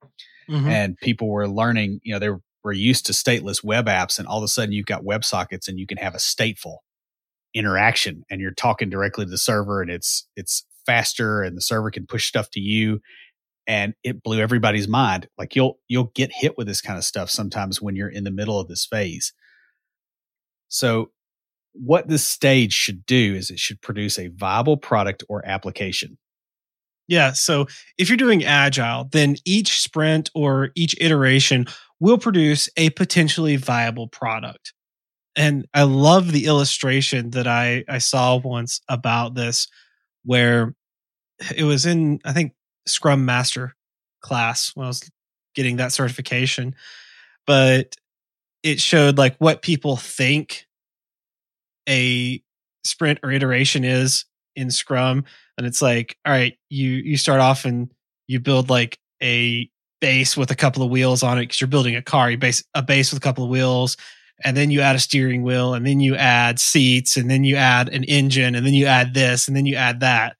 Mm-hmm. 0.48 0.68
And 0.68 0.96
people 0.98 1.28
were 1.28 1.48
learning, 1.48 2.00
you 2.02 2.12
know, 2.12 2.18
they 2.18 2.30
were 2.62 2.72
used 2.72 3.06
to 3.06 3.12
stateless 3.12 3.62
web 3.62 3.86
apps. 3.86 4.18
And 4.18 4.26
all 4.26 4.38
of 4.38 4.44
a 4.44 4.48
sudden 4.48 4.72
you've 4.72 4.86
got 4.86 5.04
WebSockets 5.04 5.68
and 5.68 5.78
you 5.78 5.86
can 5.86 5.98
have 5.98 6.14
a 6.14 6.18
stateful 6.18 6.78
interaction 7.54 8.24
and 8.28 8.40
you're 8.40 8.50
talking 8.50 8.90
directly 8.90 9.24
to 9.24 9.30
the 9.30 9.38
server 9.38 9.80
and 9.80 9.90
it's 9.90 10.26
it's 10.36 10.66
faster 10.84 11.42
and 11.42 11.56
the 11.56 11.62
server 11.62 11.90
can 11.90 12.04
push 12.04 12.26
stuff 12.26 12.50
to 12.50 12.60
you 12.60 13.00
and 13.66 13.94
it 14.02 14.22
blew 14.22 14.40
everybody's 14.40 14.88
mind 14.88 15.28
like 15.38 15.54
you'll 15.54 15.78
you'll 15.86 16.10
get 16.14 16.32
hit 16.32 16.58
with 16.58 16.66
this 16.66 16.80
kind 16.80 16.98
of 16.98 17.04
stuff 17.04 17.30
sometimes 17.30 17.80
when 17.80 17.94
you're 17.94 18.08
in 18.08 18.24
the 18.24 18.30
middle 18.30 18.58
of 18.58 18.66
this 18.66 18.84
phase 18.84 19.32
so 20.68 21.10
what 21.74 22.08
this 22.08 22.26
stage 22.26 22.72
should 22.72 23.04
do 23.04 23.34
is 23.34 23.50
it 23.50 23.58
should 23.58 23.82
produce 23.82 24.18
a 24.18 24.28
viable 24.28 24.76
product 24.76 25.22
or 25.28 25.44
application. 25.46 26.16
Yeah 27.06 27.32
so 27.32 27.66
if 27.98 28.08
you're 28.08 28.16
doing 28.16 28.44
agile 28.44 29.08
then 29.12 29.36
each 29.44 29.80
sprint 29.80 30.30
or 30.34 30.70
each 30.74 30.96
iteration 31.00 31.66
will 32.00 32.18
produce 32.18 32.68
a 32.76 32.90
potentially 32.90 33.56
viable 33.56 34.08
product. 34.08 34.72
And 35.36 35.66
I 35.74 35.82
love 35.84 36.32
the 36.32 36.46
illustration 36.46 37.30
that 37.30 37.46
I 37.46 37.84
I 37.88 37.98
saw 37.98 38.36
once 38.36 38.80
about 38.88 39.34
this, 39.34 39.68
where 40.24 40.74
it 41.56 41.64
was 41.64 41.86
in 41.86 42.20
I 42.24 42.32
think 42.32 42.52
Scrum 42.86 43.24
Master 43.24 43.74
class 44.20 44.72
when 44.74 44.84
I 44.84 44.88
was 44.88 45.10
getting 45.54 45.76
that 45.76 45.92
certification, 45.92 46.74
but 47.46 47.96
it 48.62 48.80
showed 48.80 49.18
like 49.18 49.36
what 49.38 49.62
people 49.62 49.96
think 49.96 50.66
a 51.88 52.42
sprint 52.84 53.20
or 53.22 53.30
iteration 53.30 53.84
is 53.84 54.24
in 54.56 54.70
Scrum, 54.70 55.24
and 55.58 55.66
it's 55.66 55.82
like, 55.82 56.16
all 56.24 56.32
right, 56.32 56.56
you 56.68 56.90
you 56.90 57.16
start 57.16 57.40
off 57.40 57.64
and 57.64 57.92
you 58.26 58.40
build 58.40 58.70
like 58.70 58.98
a 59.22 59.68
base 60.00 60.36
with 60.36 60.50
a 60.50 60.56
couple 60.56 60.82
of 60.82 60.90
wheels 60.90 61.22
on 61.22 61.38
it 61.38 61.42
because 61.42 61.60
you're 61.60 61.68
building 61.68 61.96
a 61.96 62.02
car. 62.02 62.30
You 62.30 62.38
base 62.38 62.62
a 62.74 62.82
base 62.82 63.12
with 63.12 63.18
a 63.18 63.24
couple 63.24 63.44
of 63.44 63.50
wheels 63.50 63.96
and 64.44 64.56
then 64.56 64.70
you 64.70 64.80
add 64.80 64.96
a 64.96 65.00
steering 65.00 65.42
wheel 65.42 65.74
and 65.74 65.86
then 65.86 66.00
you 66.00 66.16
add 66.16 66.58
seats 66.58 67.16
and 67.16 67.30
then 67.30 67.44
you 67.44 67.56
add 67.56 67.88
an 67.88 68.04
engine 68.04 68.54
and 68.54 68.66
then 68.66 68.74
you 68.74 68.86
add 68.86 69.14
this 69.14 69.48
and 69.48 69.56
then 69.56 69.66
you 69.66 69.76
add 69.76 70.00
that. 70.00 70.36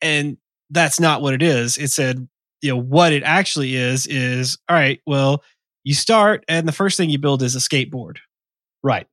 And 0.00 0.38
that's 0.70 1.00
not 1.00 1.20
what 1.20 1.34
it 1.34 1.42
is. 1.42 1.76
It 1.76 1.90
said 1.90 2.28
you 2.62 2.70
know 2.70 2.80
what 2.80 3.12
it 3.12 3.22
actually 3.22 3.74
is 3.74 4.06
is 4.06 4.58
all 4.68 4.76
right 4.76 5.00
well 5.06 5.42
you 5.82 5.94
start 5.94 6.44
and 6.46 6.68
the 6.68 6.72
first 6.72 6.98
thing 6.98 7.08
you 7.08 7.18
build 7.18 7.42
is 7.42 7.56
a 7.56 7.58
skateboard. 7.58 8.18
Right 8.82 9.06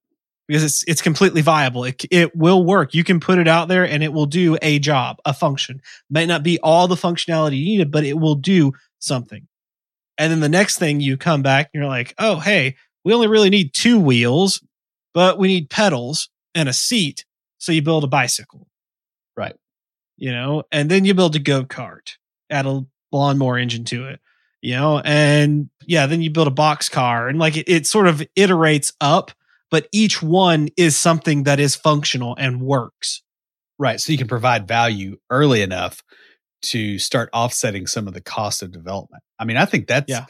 because 0.47 0.63
it's 0.63 0.83
it's 0.87 1.01
completely 1.01 1.41
viable 1.41 1.83
it, 1.83 2.03
it 2.11 2.35
will 2.35 2.63
work 2.63 2.93
you 2.93 3.03
can 3.03 3.19
put 3.19 3.37
it 3.37 3.47
out 3.47 3.67
there 3.67 3.85
and 3.85 4.03
it 4.03 4.13
will 4.13 4.25
do 4.25 4.57
a 4.61 4.79
job 4.79 5.17
a 5.25 5.33
function 5.33 5.81
might 6.09 6.27
not 6.27 6.43
be 6.43 6.59
all 6.61 6.87
the 6.87 6.95
functionality 6.95 7.57
you 7.57 7.65
needed 7.65 7.91
but 7.91 8.03
it 8.03 8.17
will 8.17 8.35
do 8.35 8.71
something 8.99 9.47
and 10.17 10.31
then 10.31 10.39
the 10.39 10.49
next 10.49 10.77
thing 10.77 10.99
you 10.99 11.17
come 11.17 11.41
back 11.41 11.69
and 11.73 11.81
you're 11.81 11.89
like 11.89 12.13
oh 12.17 12.39
hey 12.39 12.75
we 13.07 13.13
only 13.13 13.29
really 13.29 13.49
need 13.49 13.73
two 13.73 14.01
wheels, 14.01 14.61
but 15.13 15.39
we 15.39 15.47
need 15.47 15.69
pedals 15.69 16.27
and 16.53 16.67
a 16.67 16.73
seat. 16.73 17.23
So 17.57 17.71
you 17.71 17.81
build 17.81 18.03
a 18.03 18.07
bicycle. 18.07 18.67
Right. 19.37 19.55
You 20.17 20.33
know, 20.33 20.63
and 20.73 20.91
then 20.91 21.05
you 21.05 21.13
build 21.13 21.33
a 21.37 21.39
go 21.39 21.63
kart, 21.63 22.17
add 22.49 22.65
a 22.65 22.85
lawnmower 23.13 23.57
engine 23.57 23.85
to 23.85 24.09
it, 24.09 24.19
you 24.61 24.75
know, 24.75 24.99
and 24.99 25.69
yeah, 25.85 26.05
then 26.07 26.21
you 26.21 26.31
build 26.31 26.49
a 26.49 26.51
box 26.51 26.89
car 26.89 27.29
and 27.29 27.39
like 27.39 27.55
it, 27.55 27.69
it 27.69 27.87
sort 27.87 28.09
of 28.09 28.21
iterates 28.35 28.91
up, 28.99 29.31
but 29.69 29.87
each 29.91 30.21
one 30.21 30.69
is 30.77 30.95
something 30.95 31.43
that 31.43 31.59
is 31.59 31.75
functional 31.75 32.35
and 32.37 32.61
works. 32.61 33.23
Right. 33.79 33.99
So 33.99 34.11
you 34.11 34.17
can 34.17 34.27
provide 34.27 34.67
value 34.67 35.17
early 35.29 35.61
enough 35.61 36.03
to 36.63 36.97
start 36.97 37.29
offsetting 37.33 37.85
some 37.85 38.07
of 38.07 38.13
the 38.13 38.21
cost 38.21 38.63
of 38.63 38.71
development. 38.71 39.23
I 39.37 39.45
mean, 39.45 39.57
I 39.57 39.65
think 39.65 39.87
that's, 39.87 40.09
yeah. 40.09 40.25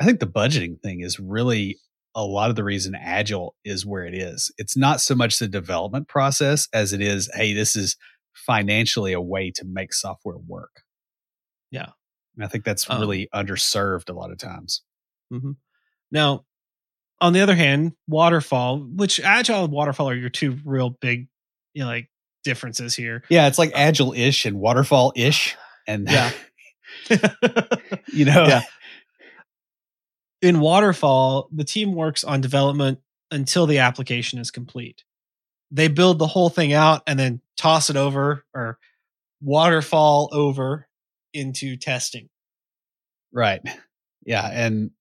I 0.00 0.04
think 0.04 0.20
the 0.20 0.26
budgeting 0.26 0.80
thing 0.80 1.00
is 1.00 1.18
really 1.18 1.78
a 2.14 2.24
lot 2.24 2.50
of 2.50 2.56
the 2.56 2.64
reason 2.64 2.94
agile 2.94 3.54
is 3.64 3.86
where 3.86 4.04
it 4.04 4.14
is. 4.14 4.52
It's 4.58 4.76
not 4.76 5.00
so 5.00 5.14
much 5.14 5.38
the 5.38 5.48
development 5.48 6.08
process 6.08 6.68
as 6.72 6.92
it 6.92 7.00
is, 7.00 7.30
hey, 7.34 7.54
this 7.54 7.74
is 7.74 7.96
financially 8.34 9.12
a 9.12 9.20
way 9.20 9.50
to 9.52 9.64
make 9.64 9.92
software 9.92 10.38
work. 10.38 10.82
Yeah. 11.70 11.90
And 12.36 12.44
I 12.44 12.48
think 12.48 12.64
that's 12.64 12.88
Um, 12.88 13.00
really 13.00 13.28
underserved 13.34 14.08
a 14.10 14.12
lot 14.12 14.30
of 14.30 14.38
times. 14.38 14.82
hmm 15.30 15.52
Now, 16.10 16.44
on 17.22 17.32
the 17.32 17.40
other 17.40 17.54
hand, 17.54 17.92
waterfall, 18.08 18.80
which 18.80 19.20
agile 19.20 19.64
and 19.64 19.72
waterfall 19.72 20.10
are 20.10 20.14
your 20.14 20.28
two 20.28 20.58
real 20.64 20.90
big, 20.90 21.28
you 21.72 21.82
know, 21.82 21.88
like 21.88 22.10
differences 22.44 22.94
here. 22.94 23.22
Yeah, 23.30 23.46
it's 23.46 23.58
like 23.58 23.70
agile 23.74 24.12
ish 24.12 24.44
and 24.44 24.58
waterfall 24.58 25.12
ish. 25.16 25.56
And 25.88 26.08
Yeah. 26.08 26.30
you 28.12 28.24
know, 28.24 28.46
Yeah. 28.46 28.62
In 30.40 30.60
waterfall, 30.60 31.48
the 31.52 31.64
team 31.64 31.94
works 31.94 32.22
on 32.22 32.40
development 32.40 33.00
until 33.32 33.66
the 33.66 33.78
application 33.78 34.38
is 34.38 34.52
complete. 34.52 35.02
They 35.72 35.88
build 35.88 36.20
the 36.20 36.26
whole 36.28 36.50
thing 36.50 36.72
out 36.72 37.02
and 37.08 37.18
then 37.18 37.40
toss 37.56 37.90
it 37.90 37.96
over 37.96 38.44
or 38.54 38.78
waterfall 39.40 40.28
over 40.32 40.86
into 41.34 41.76
testing. 41.76 42.28
Right. 43.32 43.60
Yeah, 44.24 44.48
and 44.52 44.92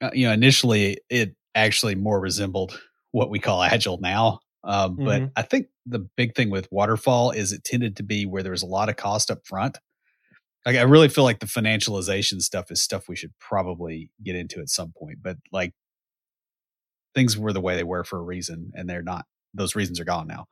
uh, 0.00 0.10
you 0.14 0.26
know, 0.28 0.32
initially 0.32 0.98
it 1.10 1.34
actually 1.54 1.94
more 1.94 2.20
resembled 2.20 2.80
what 3.12 3.30
we 3.30 3.38
call 3.38 3.62
agile 3.62 3.98
now. 4.00 4.40
Um, 4.64 5.00
But 5.04 5.24
Mhm. 5.24 5.32
I 5.36 5.42
think 5.42 5.68
the 5.86 6.00
big 6.16 6.34
thing 6.34 6.50
with 6.50 6.68
waterfall 6.72 7.30
is 7.32 7.52
it 7.52 7.64
tended 7.64 7.96
to 7.96 8.02
be 8.04 8.26
where 8.26 8.42
there 8.42 8.52
was 8.52 8.62
a 8.62 8.66
lot 8.66 8.88
of 8.88 8.96
cost 8.96 9.30
up 9.30 9.46
front. 9.46 9.78
Like 10.66 10.76
I 10.76 10.82
really 10.82 11.08
feel 11.08 11.24
like 11.24 11.40
the 11.40 11.46
financialization 11.46 12.40
stuff 12.42 12.70
is 12.70 12.82
stuff 12.82 13.08
we 13.08 13.16
should 13.16 13.34
probably 13.40 14.10
get 14.24 14.36
into 14.36 14.60
at 14.60 14.70
some 14.70 14.92
point. 14.96 15.18
But 15.22 15.38
like 15.52 15.74
things 17.14 17.36
were 17.36 17.52
the 17.52 17.60
way 17.60 17.76
they 17.76 17.84
were 17.84 18.04
for 18.04 18.18
a 18.18 18.22
reason, 18.22 18.72
and 18.74 18.88
they're 18.88 19.02
not. 19.02 19.26
Those 19.54 19.74
reasons 19.74 20.00
are 20.00 20.04
gone 20.04 20.26
now. 20.26 20.46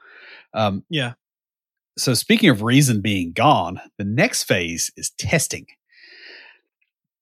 Um, 0.55 0.85
Yeah. 0.91 1.15
so 1.99 2.15
speaking 2.15 2.51
of 2.51 2.63
reason 2.63 3.01
being 3.01 3.33
gone, 3.33 3.81
the 3.99 4.05
next 4.05 4.45
phase 4.45 4.91
is 4.97 5.11
testing. 5.19 5.67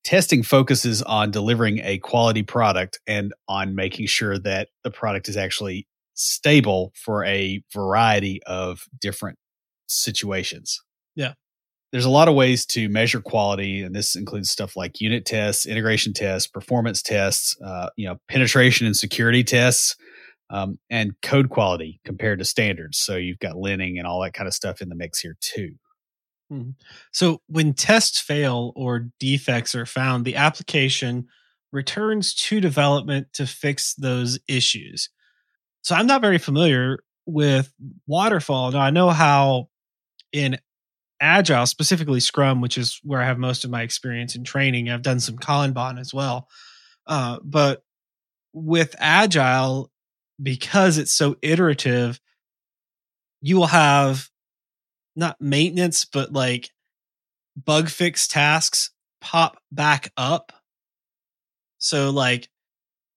Testing 0.05 0.43
focuses 0.43 1.03
on 1.03 1.31
delivering 1.31 1.81
a 1.81 1.99
quality 1.99 2.43
product 2.43 2.99
and 3.07 3.35
on 3.49 3.75
making 3.75 4.07
sure 4.07 4.39
that 4.39 4.69
the 4.83 4.91
product 4.91 5.29
is 5.29 5.37
actually 5.37 5.87
stable 6.15 6.93
for 6.95 7.25
a 7.25 7.63
variety 7.73 8.43
of 8.45 8.85
different 9.01 9.39
situations. 9.87 10.83
Yeah. 11.15 11.35
There's 11.93 12.05
a 12.05 12.11
lot 12.11 12.29
of 12.29 12.35
ways 12.35 12.67
to 12.67 12.89
measure 12.89 13.21
quality, 13.21 13.83
and 13.83 13.95
this 13.95 14.15
includes 14.15 14.51
stuff 14.51 14.77
like 14.77 15.01
unit 15.01 15.25
tests, 15.25 15.65
integration 15.65 16.13
tests, 16.13 16.47
performance 16.47 17.03
tests, 17.03 17.57
uh, 17.65 17.89
you 17.97 18.07
know, 18.07 18.19
penetration 18.29 18.87
and 18.87 18.97
security 18.97 19.43
tests, 19.43 19.97
um, 20.51 20.79
and 20.91 21.13
code 21.23 21.49
quality 21.49 22.01
compared 22.05 22.39
to 22.41 22.45
standards. 22.45 22.99
So 22.99 23.17
you've 23.17 23.39
got 23.39 23.55
linting 23.55 23.99
and 23.99 24.07
all 24.07 24.21
that 24.23 24.35
kind 24.35 24.47
of 24.47 24.55
stuff 24.55 24.83
in 24.83 24.89
the 24.89 24.95
mix 24.95 25.21
here 25.21 25.37
too. 25.41 25.75
So 27.13 27.43
when 27.47 27.75
tests 27.75 28.21
fail 28.21 28.73
or 28.75 29.09
defects 29.21 29.75
are 29.75 29.87
found, 29.87 30.25
the 30.25 30.37
application 30.37 31.29
returns 31.73 32.35
to 32.35 32.61
development 32.61 33.29
to 33.35 33.47
fix 33.47 33.95
those 33.95 34.39
issues. 34.49 35.11
So 35.83 35.95
I'm 35.95 36.07
not 36.07 36.23
very 36.23 36.39
familiar 36.39 37.01
with 37.27 37.73
waterfall. 38.07 38.73
Now 38.73 38.81
I 38.81 38.91
know 38.91 39.11
how 39.11 39.69
in 40.33 40.59
agile, 41.21 41.67
specifically 41.67 42.21
Scrum, 42.21 42.61
which 42.61 42.79
is 42.79 43.01
where 43.03 43.21
I 43.21 43.27
have 43.27 43.39
most 43.39 43.65
of 43.65 43.71
my 43.71 43.83
experience 43.83 44.35
in 44.35 44.45
training. 44.45 44.89
I've 44.89 45.03
done 45.03 45.21
some 45.21 45.37
Kanban 45.37 45.99
as 45.99 46.15
well. 46.15 46.49
Uh, 47.07 47.39
but 47.43 47.83
with 48.53 48.95
agile, 48.99 49.91
because 50.43 50.99
it's 50.99 51.13
so 51.13 51.37
iterative, 51.43 52.21
you 53.41 53.57
will 53.57 53.67
have 53.67 54.29
not 55.19 55.41
maintenance, 55.41 56.05
but 56.05 56.33
like 56.33 56.71
bug 57.57 57.89
fix 57.89 58.29
tasks 58.29 58.91
pop 59.21 59.59
back 59.73 60.13
up. 60.17 60.53
So 61.79 62.11
like 62.11 62.49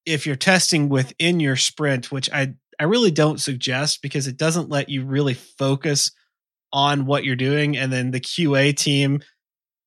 if 0.04 0.26
you're 0.26 0.36
testing 0.36 0.88
within 0.88 1.40
your 1.40 1.56
sprint, 1.56 2.10
which 2.10 2.30
I 2.32 2.54
I 2.78 2.84
really 2.84 3.10
don't 3.10 3.40
suggest 3.40 4.02
because 4.02 4.26
it 4.26 4.36
doesn't 4.36 4.68
let 4.68 4.88
you 4.88 5.04
really 5.04 5.34
focus 5.34 6.10
on 6.72 7.06
what 7.06 7.24
you're 7.24 7.36
doing 7.36 7.76
and 7.76 7.92
then 7.92 8.10
the 8.10 8.20
QA 8.20 8.74
team 8.76 9.20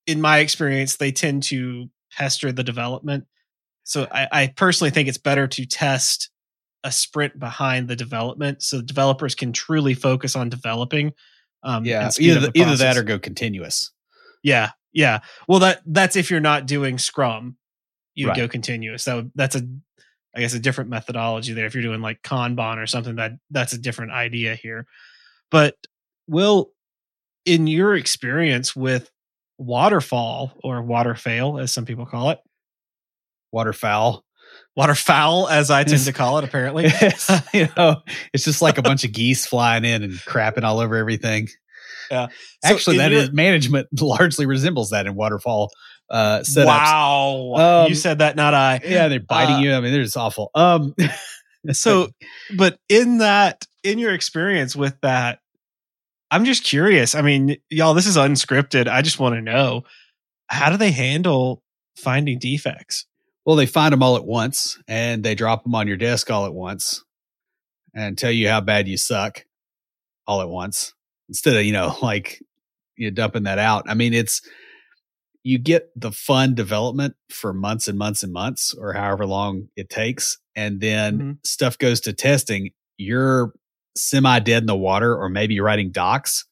in 0.07 0.21
my 0.21 0.37
experience 0.37 0.95
they 0.95 1.11
tend 1.11 1.43
to 1.43 1.89
pester 2.15 2.51
the 2.51 2.63
development. 2.63 3.25
So 3.83 4.07
I, 4.11 4.27
I 4.31 4.47
personally 4.47 4.91
think 4.91 5.09
it's 5.09 5.17
better 5.17 5.47
to 5.47 5.65
test 5.65 6.29
a 6.83 6.91
sprint 6.91 7.37
behind 7.39 7.87
the 7.87 7.95
development 7.95 8.61
so 8.61 8.81
developers 8.81 9.35
can 9.35 9.51
truly 9.51 9.95
focus 9.95 10.35
on 10.35 10.49
developing. 10.49 11.13
Um, 11.65 11.83
Yeah, 11.83 12.09
either 12.19 12.39
the 12.39 12.51
either 12.55 12.77
that 12.77 12.95
or 12.95 13.03
go 13.03 13.19
continuous. 13.19 13.91
Yeah, 14.43 14.71
yeah. 14.93 15.19
Well, 15.47 15.59
that 15.59 15.81
that's 15.85 16.15
if 16.15 16.29
you're 16.31 16.39
not 16.39 16.67
doing 16.67 16.97
Scrum, 16.97 17.57
you 18.13 18.27
Right. 18.27 18.37
go 18.37 18.47
continuous. 18.47 19.03
That 19.05 19.15
would, 19.15 19.31
that's 19.35 19.55
a, 19.55 19.67
I 20.35 20.39
guess, 20.41 20.53
a 20.53 20.59
different 20.59 20.89
methodology 20.89 21.53
there. 21.53 21.65
If 21.65 21.73
you're 21.73 21.83
doing 21.83 22.01
like 22.01 22.21
Kanban 22.21 22.77
or 22.77 22.85
something, 22.87 23.15
that 23.15 23.33
that's 23.49 23.73
a 23.73 23.77
different 23.79 24.11
idea 24.11 24.55
here. 24.55 24.85
But 25.49 25.75
Will, 26.27 26.69
in 27.45 27.67
your 27.67 27.95
experience 27.95 28.75
with 28.75 29.09
waterfall 29.57 30.53
or 30.63 30.83
waterfail, 30.83 31.61
as 31.61 31.71
some 31.71 31.85
people 31.85 32.05
call 32.05 32.29
it, 32.31 32.39
Waterfowl. 33.51 34.24
Waterfowl, 34.75 35.47
as 35.47 35.71
I 35.71 35.83
tend 35.83 36.03
to 36.03 36.13
call 36.13 36.37
it, 36.39 36.43
apparently. 36.43 36.85
It's, 37.01 37.29
you 37.53 37.67
know, 37.77 38.01
it's 38.33 38.43
just 38.43 38.61
like 38.61 38.77
a 38.77 38.81
bunch 38.81 39.03
of 39.03 39.11
geese 39.11 39.45
flying 39.45 39.85
in 39.85 40.03
and 40.03 40.13
crapping 40.13 40.63
all 40.63 40.79
over 40.79 40.95
everything. 40.95 41.47
Yeah. 42.11 42.27
So 42.63 42.73
Actually, 42.73 42.97
that 42.97 43.11
your- 43.11 43.21
is 43.21 43.31
management 43.31 43.87
largely 44.01 44.45
resembles 44.45 44.89
that 44.91 45.07
in 45.07 45.15
waterfall 45.15 45.71
uh, 46.09 46.39
setups. 46.41 46.65
wow, 46.65 47.53
Um, 47.83 47.89
you 47.89 47.95
said 47.95 48.19
that, 48.19 48.35
not 48.35 48.53
I. 48.53 48.79
Yeah, 48.83 49.07
they're 49.07 49.19
biting 49.19 49.55
Uh, 49.55 49.59
you. 49.59 49.73
I 49.73 49.79
mean, 49.79 49.91
they're 49.91 50.03
just 50.03 50.17
awful. 50.17 50.51
Um, 50.53 50.93
so 51.71 52.09
but 52.55 52.77
in 52.89 53.17
that 53.19 53.65
in 53.83 53.97
your 53.97 54.13
experience 54.13 54.75
with 54.75 54.93
that 55.01 55.39
i'm 56.29 56.45
just 56.45 56.63
curious 56.63 57.15
i 57.15 57.21
mean 57.23 57.57
y'all 57.71 57.95
this 57.95 58.05
is 58.05 58.17
unscripted 58.17 58.87
i 58.87 59.01
just 59.01 59.19
want 59.19 59.33
to 59.33 59.41
know 59.41 59.81
how 60.47 60.69
do 60.69 60.77
they 60.77 60.91
handle 60.91 61.63
finding 61.97 62.37
defects 62.37 63.07
well, 63.45 63.55
they 63.55 63.65
find 63.65 63.93
them 63.93 64.03
all 64.03 64.15
at 64.15 64.25
once 64.25 64.77
and 64.87 65.23
they 65.23 65.35
drop 65.35 65.63
them 65.63 65.75
on 65.75 65.87
your 65.87 65.97
desk 65.97 66.31
all 66.31 66.45
at 66.45 66.53
once 66.53 67.03
and 67.93 68.17
tell 68.17 68.31
you 68.31 68.49
how 68.49 68.59
bad 68.61 68.87
you 68.87 68.97
suck 68.97 69.45
all 70.27 70.41
at 70.41 70.49
once 70.49 70.93
instead 71.29 71.55
of, 71.55 71.63
you 71.63 71.71
know, 71.71 71.95
like 72.01 72.41
you 72.97 73.11
dumping 73.11 73.43
that 73.43 73.59
out. 73.59 73.85
I 73.87 73.93
mean, 73.93 74.13
it's, 74.13 74.41
you 75.43 75.59
get 75.59 75.89
the 75.95 76.11
fun 76.11 76.55
development 76.55 77.15
for 77.29 77.53
months 77.53 77.87
and 77.87 77.99
months 77.99 78.23
and 78.23 78.33
months 78.33 78.73
or 78.73 78.93
however 78.93 79.27
long 79.27 79.67
it 79.75 79.89
takes. 79.89 80.39
And 80.55 80.81
then 80.81 81.19
Mhm. 81.19 81.45
stuff 81.45 81.77
goes 81.77 81.99
to 82.01 82.13
testing. 82.13 82.71
You're 82.97 83.53
semi 83.95 84.39
dead 84.39 84.63
in 84.63 84.67
the 84.67 84.75
water 84.75 85.15
or 85.15 85.29
maybe 85.29 85.59
writing 85.59 85.91
docs. 85.91 86.45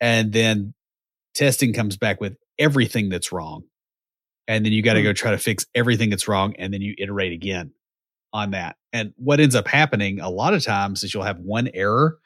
And 0.00 0.32
then 0.32 0.74
testing 1.34 1.72
comes 1.72 1.96
back 1.96 2.20
with 2.20 2.36
everything 2.58 3.08
that's 3.08 3.32
wrong. 3.32 3.62
And 4.48 4.64
then 4.64 4.72
you 4.72 4.82
got 4.82 4.94
to 4.94 5.00
Hmm. 5.00 5.04
go 5.04 5.12
try 5.12 5.30
to 5.32 5.38
fix 5.38 5.66
everything 5.74 6.10
that's 6.10 6.28
wrong. 6.28 6.54
And 6.58 6.72
then 6.74 6.82
you 6.82 6.94
iterate 6.98 7.32
again 7.32 7.72
on 8.32 8.50
that. 8.52 8.76
And 8.92 9.12
what 9.16 9.40
ends 9.40 9.54
up 9.54 9.68
happening 9.68 10.20
a 10.20 10.30
lot 10.30 10.54
of 10.54 10.64
times 10.64 11.02
is 11.04 11.12
you'll 11.14 11.22
have 11.22 11.38
one 11.38 11.68
error 11.74 12.18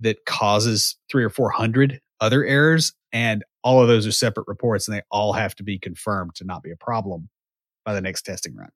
that 0.00 0.24
causes 0.26 0.96
three 1.10 1.24
or 1.24 1.30
400 1.30 2.00
other 2.20 2.44
errors. 2.44 2.92
And 3.12 3.44
all 3.62 3.80
of 3.82 3.88
those 3.88 4.06
are 4.06 4.12
separate 4.12 4.48
reports 4.48 4.88
and 4.88 4.96
they 4.96 5.02
all 5.10 5.32
have 5.32 5.54
to 5.56 5.62
be 5.62 5.78
confirmed 5.78 6.34
to 6.36 6.44
not 6.44 6.62
be 6.62 6.70
a 6.72 6.76
problem 6.76 7.28
by 7.84 7.94
the 7.94 8.00
next 8.00 8.22
testing 8.22 8.56
run. 8.56 8.70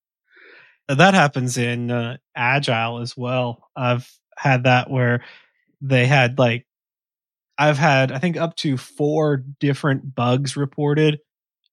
Now, 0.88 0.94
that 0.96 1.14
happens 1.14 1.58
in 1.58 1.90
uh, 1.90 2.16
agile 2.36 2.98
as 3.00 3.16
well 3.16 3.68
i've 3.74 4.08
had 4.36 4.64
that 4.64 4.88
where 4.90 5.24
they 5.80 6.06
had 6.06 6.38
like 6.38 6.64
i've 7.58 7.78
had 7.78 8.12
i 8.12 8.18
think 8.18 8.36
up 8.36 8.54
to 8.56 8.76
four 8.76 9.38
different 9.58 10.14
bugs 10.14 10.56
reported 10.56 11.18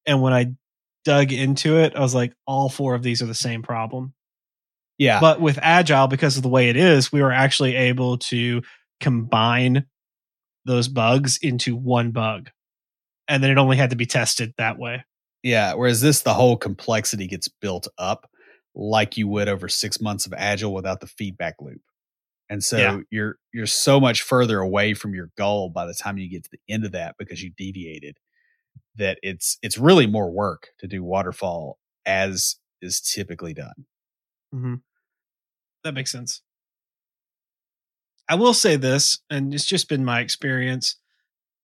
and 0.08 0.22
when 0.22 0.34
i 0.34 0.48
dug 1.06 1.32
into 1.32 1.78
it 1.78 1.96
i 1.96 2.00
was 2.00 2.16
like 2.16 2.34
all 2.48 2.70
four 2.70 2.96
of 2.96 3.04
these 3.04 3.22
are 3.22 3.26
the 3.28 3.34
same 3.34 3.62
problem 3.62 4.14
Yeah. 4.98 5.20
but 5.20 5.42
with 5.42 5.60
agile 5.62 6.08
because 6.08 6.38
of 6.38 6.44
the 6.44 6.50
way 6.50 6.70
it 6.70 6.78
is 6.78 7.12
we 7.12 7.22
were 7.22 7.32
actually 7.32 7.76
able 7.76 8.18
to 8.20 8.62
combine 9.00 9.86
those 10.66 10.88
bugs 10.88 11.38
into 11.42 11.76
one 11.76 12.12
bug 12.12 12.50
and 13.28 13.44
then 13.44 13.52
it 13.52 13.58
only 13.58 13.78
had 13.78 13.90
to 13.90 13.96
be 13.96 14.06
tested 14.06 14.54
that 14.58 14.78
way 14.78 15.04
Yeah. 15.44 15.74
Whereas 15.74 16.00
this, 16.02 16.22
the 16.22 16.34
whole 16.34 16.56
complexity 16.56 17.28
gets 17.28 17.48
built 17.50 17.88
up 17.98 18.30
like 18.76 19.18
you 19.18 19.28
would 19.28 19.50
over 19.50 19.68
six 19.68 20.00
months 20.00 20.26
of 20.26 20.34
agile 20.38 20.74
without 20.74 21.00
the 21.02 21.08
feedback 21.08 21.56
loop. 21.60 21.82
And 22.50 22.64
so 22.64 22.78
Yeah. 22.78 23.00
you're 23.12 23.36
you're 23.54 23.66
so 23.68 24.00
much 24.00 24.22
further 24.22 24.60
away 24.60 24.94
from 24.94 25.14
your 25.14 25.30
goal 25.38 25.70
by 25.70 25.86
the 25.86 25.94
time 25.94 26.18
you 26.18 26.30
get 26.30 26.44
to 26.46 26.50
the 26.52 26.74
end 26.74 26.86
of 26.86 26.94
that 26.94 27.16
because 27.20 27.44
you 27.44 27.52
deviated 27.58 28.18
that 28.96 29.20
it's 29.24 29.58
it's 29.62 29.78
really 29.78 30.08
more 30.08 30.32
work 30.32 30.70
to 30.80 30.88
do 30.88 31.04
waterfall 31.04 31.80
as 32.06 32.58
is 32.82 33.02
typically 33.02 33.54
done. 33.54 33.86
Mm-hmm. 34.54 34.76
That 35.84 35.94
makes 35.94 36.12
sense. 36.12 36.42
I 38.30 38.36
will 38.36 38.54
say 38.54 38.76
this, 38.76 39.20
and 39.30 39.54
it's 39.54 39.66
just 39.66 39.90
been 39.90 40.06
my 40.06 40.22
experience. 40.22 40.96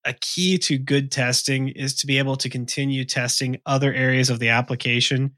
A 0.05 0.13
key 0.13 0.57
to 0.59 0.77
good 0.77 1.11
testing 1.11 1.69
is 1.69 1.95
to 1.95 2.07
be 2.07 2.17
able 2.17 2.35
to 2.37 2.49
continue 2.49 3.05
testing 3.05 3.59
other 3.65 3.93
areas 3.93 4.29
of 4.29 4.39
the 4.39 4.49
application 4.49 5.35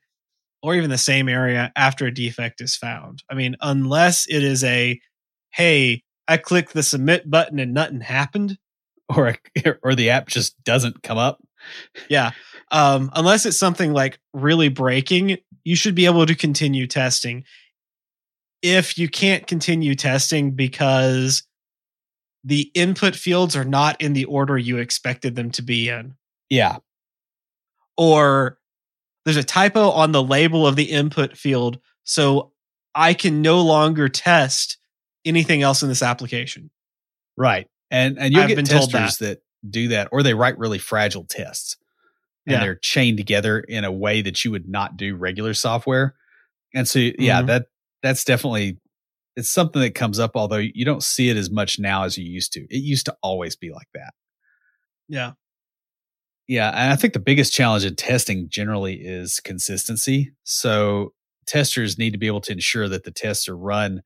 or 0.63 0.75
even 0.75 0.89
the 0.89 0.97
same 0.97 1.27
area 1.27 1.71
after 1.75 2.05
a 2.05 2.13
defect 2.13 2.61
is 2.61 2.75
found. 2.75 3.23
I 3.29 3.35
mean, 3.35 3.55
unless 3.61 4.27
it 4.27 4.43
is 4.43 4.63
a, 4.63 4.99
hey, 5.51 6.03
I 6.27 6.37
clicked 6.37 6.73
the 6.73 6.83
submit 6.83 7.29
button 7.29 7.59
and 7.59 7.73
nothing 7.73 8.01
happened, 8.01 8.57
or 9.15 9.35
or 9.83 9.95
the 9.95 10.11
app 10.11 10.27
just 10.27 10.61
doesn't 10.63 11.03
come 11.03 11.17
up. 11.17 11.39
Yeah, 12.09 12.31
um, 12.71 13.11
unless 13.15 13.45
it's 13.45 13.57
something 13.57 13.93
like 13.93 14.19
really 14.33 14.69
breaking, 14.69 15.37
you 15.63 15.75
should 15.75 15.95
be 15.95 16.05
able 16.05 16.25
to 16.25 16.35
continue 16.35 16.87
testing. 16.87 17.43
If 18.61 18.97
you 18.97 19.09
can't 19.09 19.47
continue 19.47 19.95
testing 19.95 20.51
because 20.51 21.43
the 22.43 22.71
input 22.73 23.15
fields 23.15 23.55
are 23.55 23.65
not 23.65 24.01
in 24.01 24.13
the 24.13 24.25
order 24.25 24.57
you 24.57 24.77
expected 24.77 25.35
them 25.35 25.51
to 25.51 25.61
be 25.61 25.89
in. 25.89 26.15
Yeah. 26.49 26.77
Or 27.97 28.57
there's 29.25 29.37
a 29.37 29.43
typo 29.43 29.91
on 29.91 30.11
the 30.11 30.23
label 30.23 30.65
of 30.65 30.75
the 30.75 30.85
input 30.85 31.37
field. 31.37 31.79
So 32.03 32.51
I 32.95 33.13
can 33.13 33.41
no 33.41 33.61
longer 33.61 34.09
test 34.09 34.77
anything 35.23 35.61
else 35.61 35.83
in 35.83 35.89
this 35.89 36.01
application. 36.01 36.71
Right. 37.37 37.67
And 37.91 38.17
and 38.17 38.33
you'll 38.33 38.43
I've 38.43 38.49
get 38.49 38.65
testers 38.65 39.17
that. 39.17 39.27
that. 39.27 39.41
Do 39.69 39.89
that 39.89 40.09
or 40.11 40.23
they 40.23 40.33
write 40.33 40.57
really 40.57 40.79
fragile 40.79 41.25
tests. 41.25 41.77
And 42.47 42.53
yeah. 42.53 42.59
they're 42.61 42.75
chained 42.75 43.17
together 43.17 43.59
in 43.59 43.83
a 43.83 43.91
way 43.91 44.21
that 44.23 44.43
you 44.43 44.51
would 44.51 44.67
not 44.67 44.97
do 44.97 45.15
regular 45.15 45.53
software. 45.53 46.15
And 46.73 46.87
so 46.87 46.99
yeah, 46.99 47.37
mm-hmm. 47.39 47.47
that 47.47 47.65
that's 48.01 48.23
definitely 48.23 48.77
it's 49.35 49.49
something 49.49 49.81
that 49.81 49.95
comes 49.95 50.19
up 50.19 50.31
although 50.35 50.57
you 50.57 50.83
don't 50.83 51.03
see 51.03 51.29
it 51.29 51.37
as 51.37 51.51
much 51.51 51.79
now 51.79 52.03
as 52.03 52.17
you 52.17 52.25
used 52.25 52.53
to. 52.53 52.61
It 52.61 52.81
used 52.81 53.05
to 53.05 53.15
always 53.21 53.55
be 53.55 53.71
like 53.71 53.87
that. 53.93 54.13
Yeah. 55.07 55.31
Yeah, 56.47 56.69
and 56.69 56.91
I 56.91 56.97
think 56.97 57.13
the 57.13 57.19
biggest 57.19 57.53
challenge 57.53 57.85
in 57.85 57.95
testing 57.95 58.49
generally 58.49 58.95
is 58.95 59.39
consistency. 59.39 60.33
So 60.43 61.13
testers 61.45 61.97
need 61.97 62.11
to 62.11 62.17
be 62.17 62.27
able 62.27 62.41
to 62.41 62.51
ensure 62.51 62.89
that 62.89 63.05
the 63.05 63.11
tests 63.11 63.47
are 63.47 63.55
run 63.55 64.01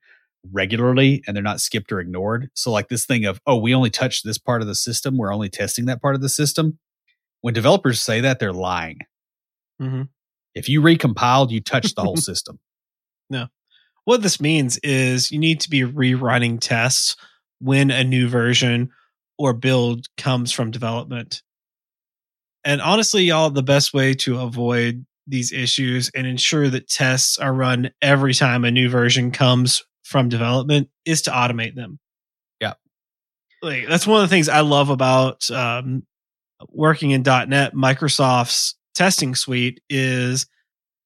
regularly 0.52 1.24
and 1.26 1.36
they're 1.36 1.44
not 1.44 1.62
skipped 1.62 1.92
or 1.92 2.00
ignored. 2.00 2.50
So 2.54 2.72
like 2.72 2.90
this 2.90 3.06
thing 3.06 3.26
of, 3.26 3.40
oh, 3.46 3.58
we 3.58 3.74
only 3.74 3.90
touched 3.90 4.26
this 4.26 4.38
part 4.38 4.62
of 4.62 4.68
the 4.68 4.76
system, 4.76 5.18
we're 5.18 5.34
only 5.34 5.50
testing 5.50 5.86
that 5.86 6.02
part 6.02 6.16
of 6.16 6.22
the 6.22 6.30
system. 6.30 6.80
When 7.42 7.54
developers 7.54 8.02
say 8.02 8.22
that, 8.22 8.40
they're 8.40 8.54
lying. 8.54 9.00
Mm-hmm. 9.82 10.04
If 10.56 10.70
you 10.70 10.82
recompiled, 10.82 11.52
you 11.52 11.62
touched 11.62 11.96
the 11.96 12.02
whole 12.02 12.18
system. 12.18 12.60
No. 13.30 13.48
What 14.06 14.22
this 14.22 14.40
means 14.40 14.78
is 14.80 15.32
you 15.32 15.40
need 15.40 15.60
to 15.62 15.70
be 15.70 15.82
rerunning 15.82 16.60
tests 16.60 17.16
when 17.60 17.92
a 17.92 18.04
new 18.04 18.28
version 18.28 18.92
or 19.38 19.54
build 19.54 20.08
comes 20.18 20.52
from 20.52 20.72
development. 20.72 21.42
And 22.64 22.82
honestly, 22.82 23.24
y'all, 23.24 23.50
the 23.50 23.64
best 23.64 23.94
way 23.94 24.14
to 24.16 24.40
avoid 24.40 25.06
these 25.28 25.52
issues 25.52 26.10
and 26.16 26.28
ensure 26.28 26.70
that 26.70 26.88
tests 26.88 27.38
are 27.38 27.54
run 27.54 27.92
every 28.02 28.34
time 28.34 28.64
a 28.64 28.72
new 28.72 28.90
version 28.90 29.32
comes 29.32 29.84
from 30.06 30.30
development 30.30 30.90
is 31.04 31.24
to 31.24 31.32
automate 31.32 31.76
them. 31.76 32.00
Yeah. 32.62 32.74
Like 33.62 33.88
that's 33.88 34.08
one 34.08 34.24
of 34.24 34.30
the 34.30 34.34
things 34.34 34.48
I 34.48 34.62
love 34.62 34.90
about 34.90 35.50
um, 35.50 36.04
working 36.70 37.12
in 37.12 37.24
.NET, 37.24 37.74
Microsoft's 37.74 38.76
testing 38.94 39.36
suite 39.36 39.82
is 39.90 40.46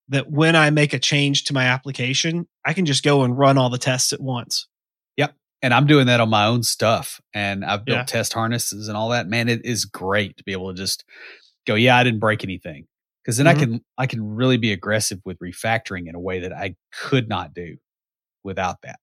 that 0.09 0.29
when 0.29 0.55
I 0.55 0.69
make 0.69 0.93
a 0.93 0.99
change 0.99 1.45
to 1.45 1.53
my 1.53 1.65
application, 1.65 2.47
I 2.65 2.73
can 2.73 2.85
just 2.85 3.03
go 3.03 3.23
and 3.23 3.37
run 3.37 3.57
all 3.57 3.69
the 3.69 3.77
tests 3.77 4.11
at 4.11 4.19
once. 4.19 4.67
Yep. 5.15 5.33
And 5.61 5.73
I'm 5.73 5.87
doing 5.87 6.07
that 6.07 6.19
on 6.19 6.29
my 6.29 6.45
own 6.45 6.63
stuff. 6.63 7.21
And 7.33 7.63
I've 7.63 7.85
built 7.85 7.99
yeah. 7.99 8.03
test 8.03 8.33
harnesses 8.33 8.89
and 8.89 8.97
all 8.97 9.09
that. 9.09 9.27
Man, 9.27 9.47
it 9.47 9.65
is 9.65 9.85
great 9.85 10.35
to 10.37 10.43
be 10.43 10.51
able 10.51 10.73
to 10.73 10.77
just 10.77 11.05
go, 11.65 11.75
yeah, 11.75 11.95
I 11.95 12.03
didn't 12.03 12.19
break 12.19 12.43
anything. 12.43 12.85
Because 13.23 13.37
then 13.37 13.45
mm-hmm. 13.45 13.57
I 13.57 13.65
can 13.65 13.81
I 13.99 14.07
can 14.07 14.35
really 14.35 14.57
be 14.57 14.73
aggressive 14.73 15.19
with 15.23 15.39
refactoring 15.39 16.07
in 16.07 16.15
a 16.15 16.19
way 16.19 16.39
that 16.39 16.51
I 16.51 16.75
could 16.91 17.29
not 17.29 17.53
do 17.53 17.77
without 18.43 18.81
that. 18.83 18.99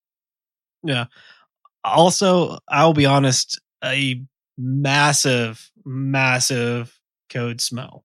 Yeah. 0.82 1.06
Also, 1.84 2.58
I'll 2.68 2.94
be 2.94 3.06
honest, 3.06 3.60
a 3.84 4.22
massive, 4.58 5.70
massive 5.84 6.98
code 7.30 7.60
smell. 7.60 8.04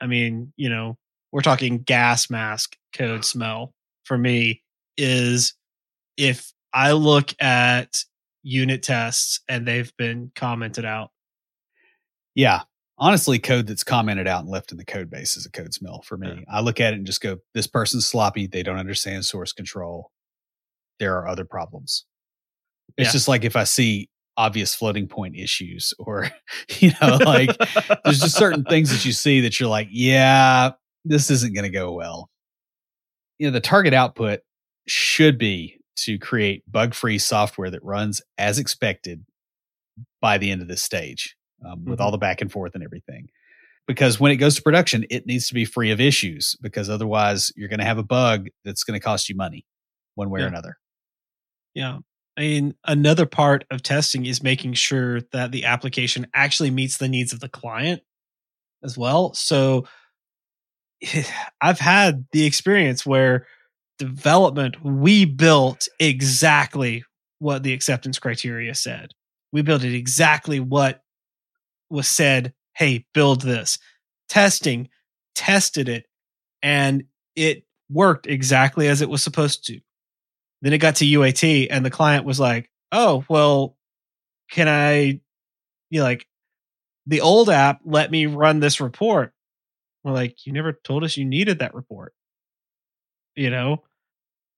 I 0.00 0.06
mean, 0.06 0.52
you 0.56 0.68
know, 0.68 0.96
we're 1.32 1.42
talking 1.42 1.78
gas 1.78 2.30
mask 2.30 2.76
code 2.92 3.24
smell 3.24 3.72
for 4.04 4.18
me 4.18 4.62
is 4.96 5.54
if 6.16 6.52
I 6.72 6.92
look 6.92 7.34
at 7.40 8.04
unit 8.42 8.82
tests 8.82 9.40
and 9.48 9.66
they've 9.66 9.92
been 9.96 10.30
commented 10.34 10.84
out. 10.84 11.10
Yeah 12.34 12.62
honestly 12.98 13.38
code 13.38 13.66
that's 13.66 13.84
commented 13.84 14.26
out 14.26 14.42
and 14.42 14.50
left 14.50 14.72
in 14.72 14.78
the 14.78 14.84
code 14.84 15.10
base 15.10 15.36
is 15.36 15.46
a 15.46 15.50
code 15.50 15.74
smell 15.74 16.02
for 16.02 16.16
me. 16.16 16.28
Yeah. 16.28 16.44
I 16.48 16.60
look 16.60 16.80
at 16.80 16.92
it 16.92 16.96
and 16.96 17.06
just 17.06 17.20
go, 17.20 17.38
this 17.52 17.66
person's 17.66 18.06
sloppy. 18.06 18.46
They 18.46 18.62
don't 18.62 18.78
understand 18.78 19.24
source 19.24 19.52
control. 19.52 20.10
There 20.98 21.16
are 21.18 21.28
other 21.28 21.44
problems. 21.44 22.04
It's 22.96 23.08
yeah. 23.08 23.12
just 23.12 23.28
like 23.28 23.44
if 23.44 23.56
I 23.56 23.64
see 23.64 24.08
obvious 24.36 24.74
floating 24.74 25.06
point 25.06 25.36
issues 25.36 25.94
or, 25.98 26.30
you 26.78 26.92
know, 27.02 27.16
like 27.16 27.50
there's 28.04 28.20
just 28.20 28.36
certain 28.36 28.64
things 28.64 28.90
that 28.90 29.04
you 29.04 29.12
see 29.12 29.40
that 29.40 29.58
you're 29.58 29.68
like, 29.68 29.88
yeah, 29.90 30.72
this 31.04 31.30
isn't 31.30 31.54
going 31.54 31.64
to 31.64 31.70
go 31.70 31.92
well. 31.92 32.30
You 33.38 33.48
know, 33.48 33.52
the 33.52 33.60
target 33.60 33.94
output 33.94 34.40
should 34.86 35.38
be 35.38 35.80
to 35.96 36.18
create 36.18 36.70
bug 36.70 36.94
free 36.94 37.18
software 37.18 37.70
that 37.70 37.82
runs 37.84 38.22
as 38.38 38.58
expected 38.58 39.24
by 40.20 40.38
the 40.38 40.50
end 40.50 40.62
of 40.62 40.68
this 40.68 40.82
stage 40.82 41.36
um, 41.64 41.80
mm-hmm. 41.80 41.90
with 41.90 42.00
all 42.00 42.08
mm-hmm. 42.08 42.14
the 42.14 42.18
back 42.18 42.40
and 42.40 42.50
forth 42.50 42.74
and 42.74 42.84
everything. 42.84 43.28
Because 43.86 44.18
when 44.18 44.32
it 44.32 44.36
goes 44.36 44.56
to 44.56 44.62
production, 44.62 45.04
it 45.10 45.26
needs 45.26 45.46
to 45.48 45.54
be 45.54 45.64
free 45.64 45.90
of 45.90 46.00
issues 46.00 46.56
because 46.62 46.88
otherwise 46.88 47.52
you're 47.54 47.68
going 47.68 47.80
to 47.80 47.84
have 47.84 47.98
a 47.98 48.02
bug 48.02 48.48
that's 48.64 48.82
going 48.82 48.98
to 48.98 49.04
cost 49.04 49.28
you 49.28 49.36
money 49.36 49.66
one 50.14 50.30
way 50.30 50.40
yeah. 50.40 50.46
or 50.46 50.48
another. 50.48 50.78
Yeah. 51.74 51.98
I 52.36 52.40
mean, 52.40 52.74
another 52.84 53.26
part 53.26 53.64
of 53.70 53.82
testing 53.82 54.26
is 54.26 54.42
making 54.42 54.74
sure 54.74 55.20
that 55.32 55.52
the 55.52 55.64
application 55.64 56.26
actually 56.34 56.70
meets 56.70 56.96
the 56.96 57.08
needs 57.08 57.32
of 57.32 57.40
the 57.40 57.48
client 57.48 58.02
as 58.82 58.98
well. 58.98 59.34
So 59.34 59.86
I've 61.60 61.80
had 61.80 62.26
the 62.32 62.44
experience 62.44 63.06
where 63.06 63.46
development, 63.98 64.84
we 64.84 65.24
built 65.24 65.88
exactly 66.00 67.04
what 67.38 67.62
the 67.62 67.72
acceptance 67.72 68.18
criteria 68.18 68.74
said. 68.74 69.10
We 69.52 69.62
built 69.62 69.84
it 69.84 69.94
exactly 69.94 70.60
what 70.60 71.00
was 71.90 72.08
said, 72.08 72.52
hey, 72.74 73.04
build 73.14 73.42
this. 73.42 73.78
Testing, 74.28 74.88
tested 75.34 75.88
it, 75.88 76.06
and 76.62 77.04
it 77.36 77.64
worked 77.90 78.26
exactly 78.26 78.88
as 78.88 79.02
it 79.02 79.08
was 79.08 79.22
supposed 79.22 79.64
to. 79.66 79.80
Then 80.64 80.72
it 80.72 80.78
got 80.78 80.96
to 80.96 81.04
UAT, 81.04 81.66
and 81.70 81.84
the 81.84 81.90
client 81.90 82.24
was 82.24 82.40
like, 82.40 82.70
oh, 82.90 83.22
well, 83.28 83.76
can 84.50 84.66
I, 84.66 85.20
you 85.90 86.00
know, 86.00 86.04
like, 86.04 86.26
the 87.06 87.20
old 87.20 87.50
app 87.50 87.80
let 87.84 88.10
me 88.10 88.24
run 88.24 88.60
this 88.60 88.80
report. 88.80 89.34
We're 90.02 90.12
like, 90.12 90.46
you 90.46 90.54
never 90.54 90.72
told 90.72 91.04
us 91.04 91.18
you 91.18 91.26
needed 91.26 91.58
that 91.58 91.74
report. 91.74 92.14
You 93.36 93.50
know? 93.50 93.82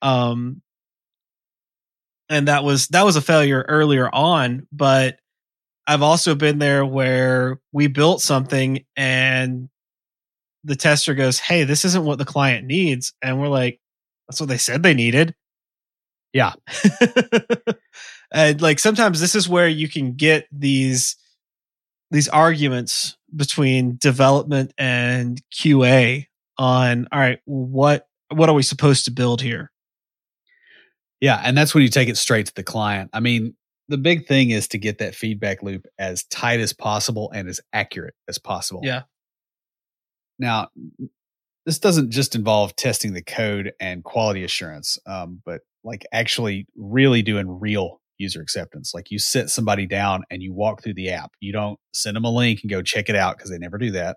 Um, 0.01 0.63
and 2.29 2.47
that 2.47 2.63
was 2.63 2.87
that 2.89 3.05
was 3.05 3.17
a 3.17 3.23
failure 3.23 3.65
earlier 3.69 4.09
on 4.13 4.67
but 4.73 5.19
I've 5.87 6.03
also 6.03 6.35
been 6.35 6.59
there 6.59 6.85
where 6.85 7.61
we 7.73 7.87
built 7.87 8.21
something 8.21 8.85
and 8.97 9.69
the 10.65 10.75
tester 10.75 11.15
goes, 11.15 11.39
Hey, 11.39 11.63
this 11.65 11.85
isn't 11.85 12.05
what 12.05 12.19
the 12.19 12.25
client 12.25 12.67
needs. 12.67 13.15
And 13.23 13.41
we're 13.41 13.49
like, 13.49 13.81
That's 14.29 14.41
what 14.41 14.49
they 14.49 14.59
said 14.59 14.83
they 14.83 14.95
needed. 14.95 15.35
Yeah. 16.37 16.53
and 18.31 18.61
like 18.61 18.79
sometimes 18.79 19.21
this 19.21 19.35
is 19.35 19.49
where 19.49 19.69
you 19.69 19.89
can 19.89 20.17
get 20.17 20.47
these 20.53 21.17
these 22.11 22.29
arguments 22.29 23.17
between 23.35 23.97
development 23.97 24.75
and 24.77 25.41
QA 25.51 26.27
on 26.59 27.09
all 27.11 27.19
right, 27.19 27.39
what 27.47 28.07
what 28.29 28.51
are 28.51 28.55
we 28.55 28.63
supposed 28.63 29.07
to 29.07 29.11
build 29.11 29.41
here? 29.41 29.73
Yeah, 31.23 31.41
and 31.43 31.57
that's 31.57 31.75
when 31.75 31.83
you 31.83 31.89
take 31.89 32.11
it 32.11 32.19
straight 32.19 32.47
to 32.47 32.55
the 32.55 32.63
client. 32.63 33.09
I 33.15 33.21
mean, 33.21 33.57
the 33.89 33.97
big 33.97 34.27
thing 34.27 34.51
is 34.51 34.69
to 34.69 34.79
get 34.79 34.99
that 34.99 35.15
feedback 35.15 35.63
loop 35.63 35.87
as 35.99 36.25
tight 36.25 36.61
as 36.61 36.75
possible 36.75 37.31
and 37.35 37.49
as 37.49 37.63
accurate 37.73 38.15
as 38.29 38.39
possible. 38.39 38.83
Yeah. 38.85 39.05
Now, 40.39 40.69
this 41.65 41.79
doesn't 41.79 42.11
just 42.11 42.35
involve 42.35 42.77
testing 42.77 43.15
the 43.15 43.23
code 43.23 43.73
and 43.81 44.05
quality 44.05 44.45
assurance, 44.45 44.99
um, 45.07 45.41
but 45.47 45.63
like 45.87 46.05
actually 46.13 46.67
really 46.77 47.23
doing 47.23 47.61
real 47.61 48.01
user 48.19 48.43
acceptance. 48.43 48.93
Like 48.93 49.11
you 49.11 49.19
sit 49.19 49.49
somebody 49.51 49.87
down 49.87 50.25
and 50.31 50.43
you 50.43 50.53
walk 50.53 50.83
through 50.83 50.95
the 50.95 51.11
app. 51.11 51.31
You 51.41 51.53
don't 51.53 51.79
send 51.95 52.17
them 52.17 52.25
a 52.25 52.31
link 52.31 52.61
and 52.63 52.71
go 52.71 52.83
check 52.83 53.09
it 53.09 53.17
out 53.17 53.37
because 53.37 53.51
they 53.51 53.59
never 53.59 53.79
do 53.79 53.93
that. 53.93 54.17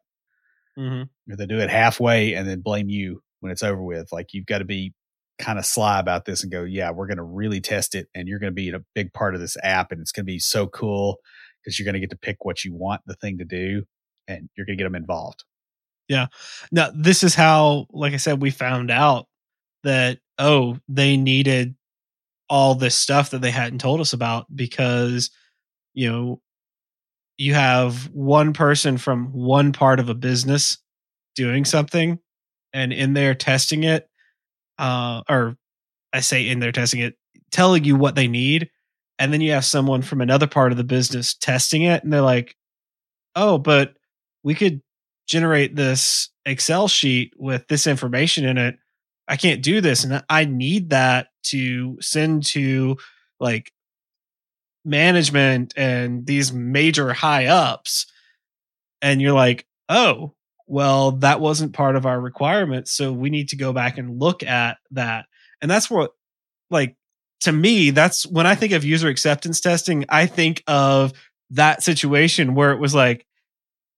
Mm-hmm. 0.77 1.31
Or 1.31 1.35
they 1.35 1.45
do 1.45 1.59
it 1.59 1.69
halfway 1.69 2.33
and 2.33 2.47
then 2.47 2.61
blame 2.61 2.89
you 2.89 3.21
when 3.39 3.51
it's 3.51 3.63
over 3.63 3.81
with. 3.81 4.11
Like 4.11 4.33
you've 4.33 4.47
got 4.47 4.59
to 4.59 4.65
be 4.65 4.93
kind 5.37 5.59
of 5.59 5.65
sly 5.65 5.99
about 5.99 6.25
this 6.25 6.43
and 6.43 6.51
go, 6.51 6.63
yeah, 6.63 6.91
we're 6.91 7.07
going 7.07 7.17
to 7.17 7.23
really 7.23 7.61
test 7.61 7.93
it 7.93 8.07
and 8.15 8.27
you're 8.27 8.39
going 8.39 8.51
to 8.51 8.55
be 8.55 8.69
a 8.69 8.83
big 8.95 9.13
part 9.13 9.35
of 9.35 9.41
this 9.41 9.55
app 9.63 9.91
and 9.91 10.01
it's 10.01 10.11
going 10.11 10.25
to 10.25 10.31
be 10.31 10.39
so 10.39 10.65
cool 10.67 11.17
because 11.61 11.77
you're 11.77 11.85
going 11.85 11.93
to 11.93 11.99
get 11.99 12.09
to 12.09 12.17
pick 12.17 12.43
what 12.43 12.65
you 12.65 12.73
want 12.73 13.01
the 13.05 13.15
thing 13.15 13.37
to 13.37 13.45
do 13.45 13.83
and 14.27 14.49
you're 14.57 14.65
going 14.65 14.77
to 14.77 14.83
get 14.83 14.87
them 14.87 14.95
involved. 14.95 15.43
Yeah. 16.07 16.27
Now, 16.71 16.89
this 16.93 17.23
is 17.23 17.35
how, 17.35 17.85
like 17.91 18.13
I 18.13 18.17
said, 18.17 18.41
we 18.41 18.49
found 18.49 18.89
out 18.89 19.27
that, 19.83 20.19
oh, 20.37 20.77
they 20.87 21.17
needed 21.17 21.75
all 22.49 22.75
this 22.75 22.95
stuff 22.95 23.29
that 23.31 23.41
they 23.41 23.51
hadn't 23.51 23.79
told 23.79 24.01
us 24.01 24.13
about 24.13 24.45
because, 24.55 25.29
you 25.93 26.11
know, 26.11 26.41
you 27.37 27.53
have 27.53 28.09
one 28.11 28.53
person 28.53 28.97
from 28.97 29.31
one 29.31 29.71
part 29.71 29.99
of 29.99 30.09
a 30.09 30.15
business 30.15 30.77
doing 31.35 31.63
something 31.63 32.19
and 32.73 32.91
in 32.91 33.13
there 33.13 33.33
testing 33.33 33.83
it 33.83 34.09
uh, 34.79 35.21
or 35.29 35.55
I 36.13 36.21
say 36.21 36.47
in 36.47 36.59
there 36.59 36.71
testing 36.71 37.01
it, 37.01 37.15
telling 37.51 37.83
you 37.83 37.95
what 37.95 38.15
they 38.15 38.27
need. 38.27 38.69
And 39.19 39.31
then 39.33 39.41
you 39.41 39.51
have 39.51 39.65
someone 39.65 40.01
from 40.01 40.21
another 40.21 40.47
part 40.47 40.71
of 40.71 40.77
the 40.77 40.83
business 40.83 41.35
testing 41.35 41.83
it. 41.83 42.03
And 42.03 42.11
they're 42.11 42.21
like, 42.21 42.55
oh, 43.35 43.57
but 43.57 43.95
we 44.43 44.55
could 44.55 44.81
generate 45.27 45.75
this 45.75 46.29
Excel 46.45 46.87
sheet 46.87 47.33
with 47.37 47.67
this 47.67 47.85
information 47.85 48.45
in 48.45 48.57
it. 48.57 48.77
I 49.29 49.37
can't 49.37 49.61
do 49.61 49.79
this. 49.79 50.03
And 50.03 50.23
I 50.27 50.45
need 50.45 50.89
that 50.89 51.27
to 51.43 51.97
send 52.01 52.45
to 52.47 52.97
like 53.39 53.71
management 54.83 55.73
and 55.77 56.25
these 56.25 56.51
major 56.51 57.13
high 57.13 57.45
ups. 57.45 58.07
And 59.01 59.21
you're 59.21 59.33
like, 59.33 59.65
oh, 59.87 60.33
well, 60.67 61.11
that 61.13 61.39
wasn't 61.39 61.73
part 61.73 61.95
of 61.95 62.05
our 62.05 62.19
requirements. 62.19 62.91
So 62.91 63.13
we 63.13 63.29
need 63.29 63.49
to 63.49 63.55
go 63.55 63.71
back 63.71 63.97
and 63.97 64.19
look 64.19 64.43
at 64.43 64.77
that. 64.91 65.25
And 65.61 65.69
that's 65.69 65.89
what, 65.89 66.11
like, 66.69 66.95
to 67.41 67.51
me, 67.51 67.91
that's 67.91 68.25
when 68.27 68.45
I 68.45 68.55
think 68.55 68.73
of 68.73 68.83
user 68.83 69.07
acceptance 69.07 69.61
testing, 69.61 70.05
I 70.09 70.25
think 70.25 70.63
of 70.67 71.13
that 71.51 71.83
situation 71.83 72.53
where 72.53 72.71
it 72.71 72.79
was 72.79 72.93
like, 72.93 73.25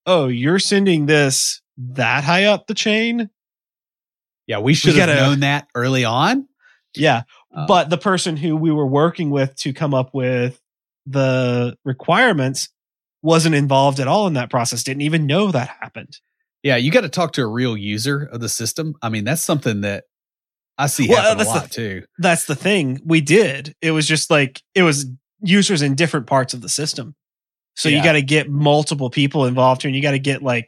oh, 0.05 0.27
you're 0.27 0.59
sending 0.59 1.05
this 1.05 1.61
that 1.77 2.23
high 2.23 2.45
up 2.45 2.67
the 2.67 2.73
chain. 2.73 3.29
Yeah, 4.51 4.59
we 4.59 4.73
should 4.73 4.95
we 4.95 4.99
have 4.99 5.07
gotta, 5.07 5.21
known 5.21 5.39
that 5.51 5.69
early 5.73 6.03
on. 6.03 6.45
Yeah. 6.93 7.21
Um, 7.55 7.67
but 7.67 7.89
the 7.89 7.97
person 7.97 8.35
who 8.35 8.57
we 8.57 8.69
were 8.69 8.85
working 8.85 9.29
with 9.29 9.55
to 9.59 9.71
come 9.71 9.93
up 9.93 10.13
with 10.13 10.59
the 11.05 11.77
requirements 11.85 12.67
wasn't 13.21 13.55
involved 13.55 14.01
at 14.01 14.09
all 14.09 14.27
in 14.27 14.33
that 14.33 14.49
process, 14.49 14.83
didn't 14.83 15.03
even 15.03 15.25
know 15.25 15.53
that 15.53 15.69
happened. 15.69 16.17
Yeah, 16.63 16.75
you 16.75 16.91
got 16.91 17.01
to 17.01 17.09
talk 17.09 17.31
to 17.33 17.41
a 17.43 17.47
real 17.47 17.77
user 17.77 18.23
of 18.23 18.41
the 18.41 18.49
system. 18.49 18.95
I 19.01 19.07
mean, 19.07 19.23
that's 19.23 19.41
something 19.41 19.81
that 19.81 20.03
I 20.77 20.87
see 20.87 21.07
well, 21.07 21.21
happen 21.21 21.45
a 21.45 21.49
lot 21.49 21.63
the, 21.63 21.69
too. 21.69 22.03
That's 22.17 22.43
the 22.43 22.55
thing. 22.55 22.99
We 23.05 23.21
did. 23.21 23.73
It 23.81 23.91
was 23.91 24.05
just 24.05 24.29
like 24.29 24.61
it 24.75 24.83
was 24.83 25.05
users 25.41 25.81
in 25.81 25.95
different 25.95 26.27
parts 26.27 26.53
of 26.53 26.59
the 26.59 26.67
system. 26.67 27.15
So 27.77 27.87
yeah. 27.87 27.99
you 27.99 28.03
got 28.03 28.13
to 28.13 28.21
get 28.21 28.49
multiple 28.49 29.09
people 29.09 29.45
involved 29.45 29.83
here, 29.83 29.89
and 29.89 29.95
you 29.95 30.01
got 30.01 30.11
to 30.11 30.19
get 30.19 30.43
like 30.43 30.67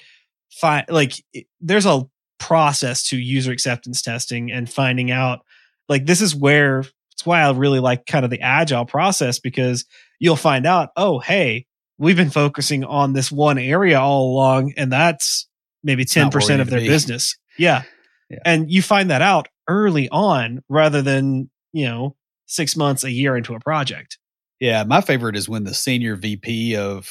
find 0.54 0.86
like 0.88 1.16
there's 1.60 1.86
a 1.86 2.08
process 2.44 3.08
to 3.08 3.18
user 3.18 3.54
acceptance 3.54 4.02
testing 4.02 4.52
and 4.52 4.70
finding 4.70 5.12
out 5.12 5.46
like 5.88 6.06
this 6.06 6.20
is 6.20 6.36
where 6.36 6.84
it's 7.14 7.26
why 7.26 7.42
I 7.42 7.52
really 7.52 7.80
like 7.80 8.06
kind 8.06 8.26
of 8.26 8.32
the 8.32 8.42
agile 8.42 8.86
process 8.86 9.40
because 9.40 9.86
you'll 10.20 10.36
find 10.36 10.66
out, 10.66 10.90
oh, 10.98 11.20
hey, 11.20 11.68
we've 11.98 12.18
been 12.18 12.30
focusing 12.30 12.84
on 12.84 13.14
this 13.14 13.32
one 13.32 13.58
area 13.58 14.00
all 14.00 14.34
along, 14.34 14.74
and 14.76 14.92
that's 14.92 15.48
maybe 15.84 16.04
10% 16.04 16.60
of 16.60 16.70
their 16.70 16.80
business. 16.80 17.38
Yeah. 17.58 17.84
yeah. 18.30 18.40
And 18.44 18.70
you 18.70 18.82
find 18.82 19.10
that 19.10 19.22
out 19.22 19.48
early 19.70 20.10
on 20.10 20.64
rather 20.68 21.02
than, 21.02 21.50
you 21.72 21.86
know, 21.86 22.16
six 22.46 22.76
months, 22.76 23.04
a 23.04 23.12
year 23.12 23.38
into 23.38 23.54
a 23.54 23.60
project. 23.60 24.18
Yeah. 24.60 24.84
My 24.84 25.02
favorite 25.02 25.36
is 25.36 25.48
when 25.48 25.64
the 25.64 25.74
senior 25.74 26.16
VP 26.16 26.76
of, 26.76 27.10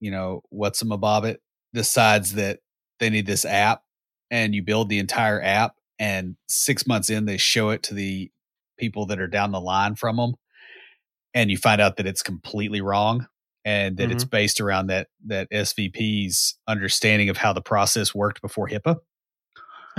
you 0.00 0.10
know, 0.10 0.42
what's 0.50 0.82
a 0.82 0.86
Bobbit 0.86 1.36
decides 1.74 2.34
that 2.34 2.60
they 3.00 3.10
need 3.10 3.26
this 3.26 3.44
app 3.44 3.82
and 4.30 4.54
you 4.54 4.62
build 4.62 4.88
the 4.88 4.98
entire 4.98 5.40
app 5.42 5.74
and 5.98 6.36
six 6.48 6.86
months 6.86 7.10
in, 7.10 7.24
they 7.24 7.36
show 7.36 7.70
it 7.70 7.82
to 7.84 7.94
the 7.94 8.30
people 8.78 9.06
that 9.06 9.20
are 9.20 9.26
down 9.26 9.52
the 9.52 9.60
line 9.60 9.94
from 9.94 10.16
them 10.16 10.34
and 11.36 11.50
you 11.50 11.58
find 11.58 11.82
out 11.82 11.98
that 11.98 12.06
it's 12.06 12.22
completely 12.22 12.80
wrong 12.80 13.26
and 13.66 13.98
that 13.98 14.04
mm-hmm. 14.04 14.12
it's 14.12 14.24
based 14.24 14.58
around 14.58 14.86
that 14.86 15.08
that 15.26 15.50
SVP's 15.50 16.56
understanding 16.66 17.28
of 17.28 17.36
how 17.36 17.52
the 17.52 17.60
process 17.60 18.14
worked 18.14 18.40
before 18.40 18.68
HIPAA. 18.68 18.96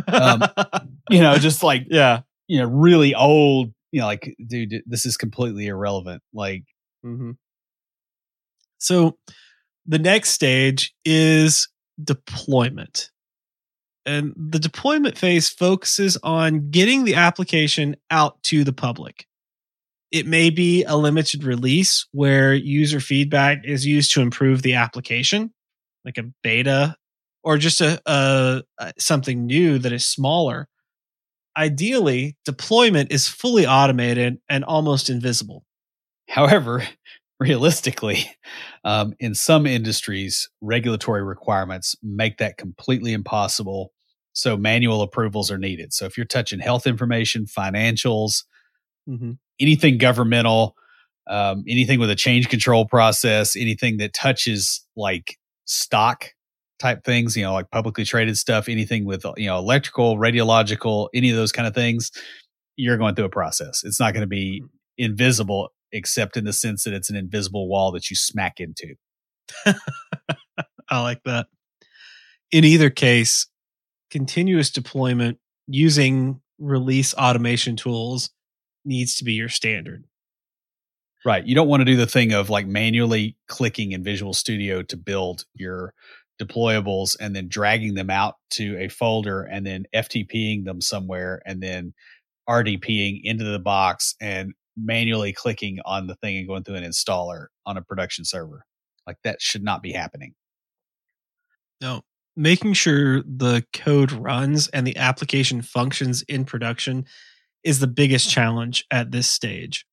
Um, 0.08 0.44
you 1.12 1.22
know, 1.22 1.38
just 1.38 1.62
like 1.62 1.84
yeah, 1.90 2.22
you 2.48 2.60
know, 2.60 2.66
really 2.66 3.14
old. 3.14 3.72
You 3.92 4.02
know, 4.02 4.08
like 4.08 4.36
dude, 4.46 4.82
this 4.88 5.06
is 5.06 5.16
completely 5.16 5.68
irrelevant. 5.68 6.24
Like, 6.34 6.64
mm-hmm. 7.06 7.32
so 8.80 9.18
the 9.86 10.00
next 10.00 10.32
stage 10.32 10.96
is 11.06 11.70
deployment. 12.04 13.12
And 14.08 14.34
the 14.36 14.58
deployment 14.58 15.18
phase 15.18 15.50
focuses 15.50 16.18
on 16.24 16.72
getting 16.72 17.04
the 17.04 17.16
application 17.16 17.98
out 18.10 18.42
to 18.44 18.64
the 18.64 18.74
public 18.74 19.28
it 20.12 20.26
may 20.26 20.50
be 20.50 20.84
a 20.84 20.96
limited 20.96 21.44
release 21.44 22.08
where 22.12 22.54
user 22.54 23.00
feedback 23.00 23.60
is 23.66 23.86
used 23.86 24.14
to 24.14 24.22
improve 24.22 24.62
the 24.62 24.76
application, 24.76 25.54
like 26.06 26.18
a 26.18 26.32
beta 26.44 26.96
or 27.44 27.58
just 27.58 27.82
a, 27.82 28.02
a, 28.06 28.64
a, 28.80 28.94
something 28.98 29.46
new 29.46 29.78
that 29.80 29.92
is 29.92 30.06
smaller. 30.06 30.68
Ideally, 31.58 32.38
deployment 32.46 33.12
is 33.12 33.28
fully 33.28 33.66
automated 33.66 34.38
and 34.48 34.64
almost 34.64 35.10
invisible. 35.10 35.66
However, 36.30 36.88
realistically, 37.40 38.30
um, 38.84 39.14
in 39.20 39.36
some 39.36 39.66
industries, 39.66 40.50
regulatory 40.62 41.24
requirements 41.24 41.96
make 42.02 42.38
that 42.38 42.58
completely 42.58 43.12
impossible. 43.14 43.92
So 44.38 44.56
manual 44.56 45.02
approvals 45.02 45.50
are 45.52 45.58
needed. 45.58 45.94
So 45.94 46.06
if 46.06 46.18
you're 46.18 46.26
touching 46.26 46.60
health 46.60 46.86
information, 46.88 47.46
financials, 47.46 48.44
mm-hmm 49.10 49.32
anything 49.60 49.98
governmental, 49.98 50.76
um, 51.28 51.64
anything 51.68 52.00
with 52.00 52.10
a 52.10 52.16
change 52.16 52.50
control 52.50 52.86
process, 52.86 53.56
anything 53.56 53.98
that 53.98 54.14
touches 54.14 54.86
like 54.96 55.38
stock 55.66 56.30
type 56.80 57.04
things, 57.04 57.36
you 57.36 57.44
know, 57.44 57.54
like 57.54 57.70
publicly 57.72 58.06
traded 58.06 58.38
stuff, 58.38 58.70
anything 58.70 59.06
with, 59.06 59.26
you 59.36 59.48
know, 59.48 59.58
electrical, 59.58 60.18
radiological, 60.18 61.10
any 61.14 61.30
of 61.30 61.36
those 61.36 61.52
kind 61.52 61.68
of 61.68 61.74
things, 61.74 62.12
you're 62.76 62.98
going 62.98 63.16
through 63.16 63.26
a 63.26 63.30
process. 63.30 63.84
It's 63.84 64.00
not 64.00 64.14
going 64.14 64.22
to 64.22 64.28
be 64.28 64.62
mm. 64.64 64.70
invisible, 64.98 65.70
except 65.92 66.38
in 66.38 66.46
the 66.46 66.54
sense 66.54 66.84
that 66.84 66.94
it's 66.94 67.10
an 67.10 67.16
invisible 67.16 67.68
wall 67.68 67.92
that 67.94 68.10
you 68.10 68.16
smack 68.16 68.60
into. 68.60 68.96
I 70.90 71.02
like 71.02 71.24
that. 71.26 71.48
In 72.52 72.64
either 72.64 72.90
case, 72.90 73.48
continuous 74.10 74.70
deployment 74.70 75.40
using 75.68 76.42
release 76.60 77.14
automation 77.14 77.76
tools 77.76 78.30
needs 78.86 79.16
to 79.16 79.24
be 79.24 79.34
your 79.34 79.50
standard. 79.50 80.06
Right. 81.26 81.46
You 81.46 81.56
don't 81.56 81.68
want 81.68 81.82
to 81.82 81.86
do 81.86 81.98
the 81.98 82.08
thing 82.08 82.32
of 82.32 82.50
like 82.50 82.68
manually 82.68 83.36
clicking 83.48 83.92
in 83.92 84.04
Visual 84.04 84.34
Studio 84.34 84.82
to 84.84 84.96
build 84.98 85.46
your 85.54 85.94
deployables 86.42 87.18
and 87.20 87.36
then 87.36 87.48
dragging 87.48 87.96
them 87.96 88.10
out 88.10 88.36
to 88.52 88.78
a 88.78 88.88
folder 88.88 89.42
and 89.44 89.66
then 89.66 89.86
FTPing 89.94 90.64
them 90.64 90.80
somewhere 90.80 91.42
and 91.46 91.62
then 91.62 91.94
RDPing 92.48 93.22
into 93.24 93.44
the 93.44 93.60
box 93.60 94.16
and 94.22 94.54
manually 94.78 95.34
clicking 95.34 95.80
on 95.84 96.08
the 96.08 96.16
thing 96.16 96.38
and 96.38 96.48
going 96.48 96.64
through 96.64 96.76
an 96.76 96.84
installer 96.84 97.48
on 97.66 97.78
a 97.78 97.82
production 97.82 98.24
server. 98.24 98.64
Like 99.06 99.18
that 99.24 99.42
should 99.42 99.64
not 99.64 99.82
be 99.82 99.92
happening. 99.92 100.34
No, 101.82 102.04
making 102.38 102.72
sure 102.74 103.24
the 103.24 103.66
code 103.74 104.12
runs 104.12 104.68
and 104.70 104.86
the 104.86 104.96
application 104.96 105.64
functions 105.64 106.22
in 106.30 106.46
production 106.46 107.04
is 107.64 107.80
the 107.80 107.88
biggest 107.88 108.30
challenge 108.30 108.86
at 108.92 109.12
this 109.12 109.28
stage. 109.28 109.86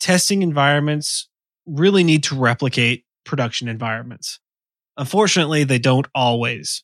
Testing 0.00 0.42
environments 0.42 1.28
really 1.66 2.02
need 2.02 2.22
to 2.24 2.34
replicate 2.34 3.04
production 3.24 3.68
environments. 3.68 4.40
Unfortunately, 4.96 5.64
they 5.64 5.78
don't 5.78 6.06
always. 6.14 6.82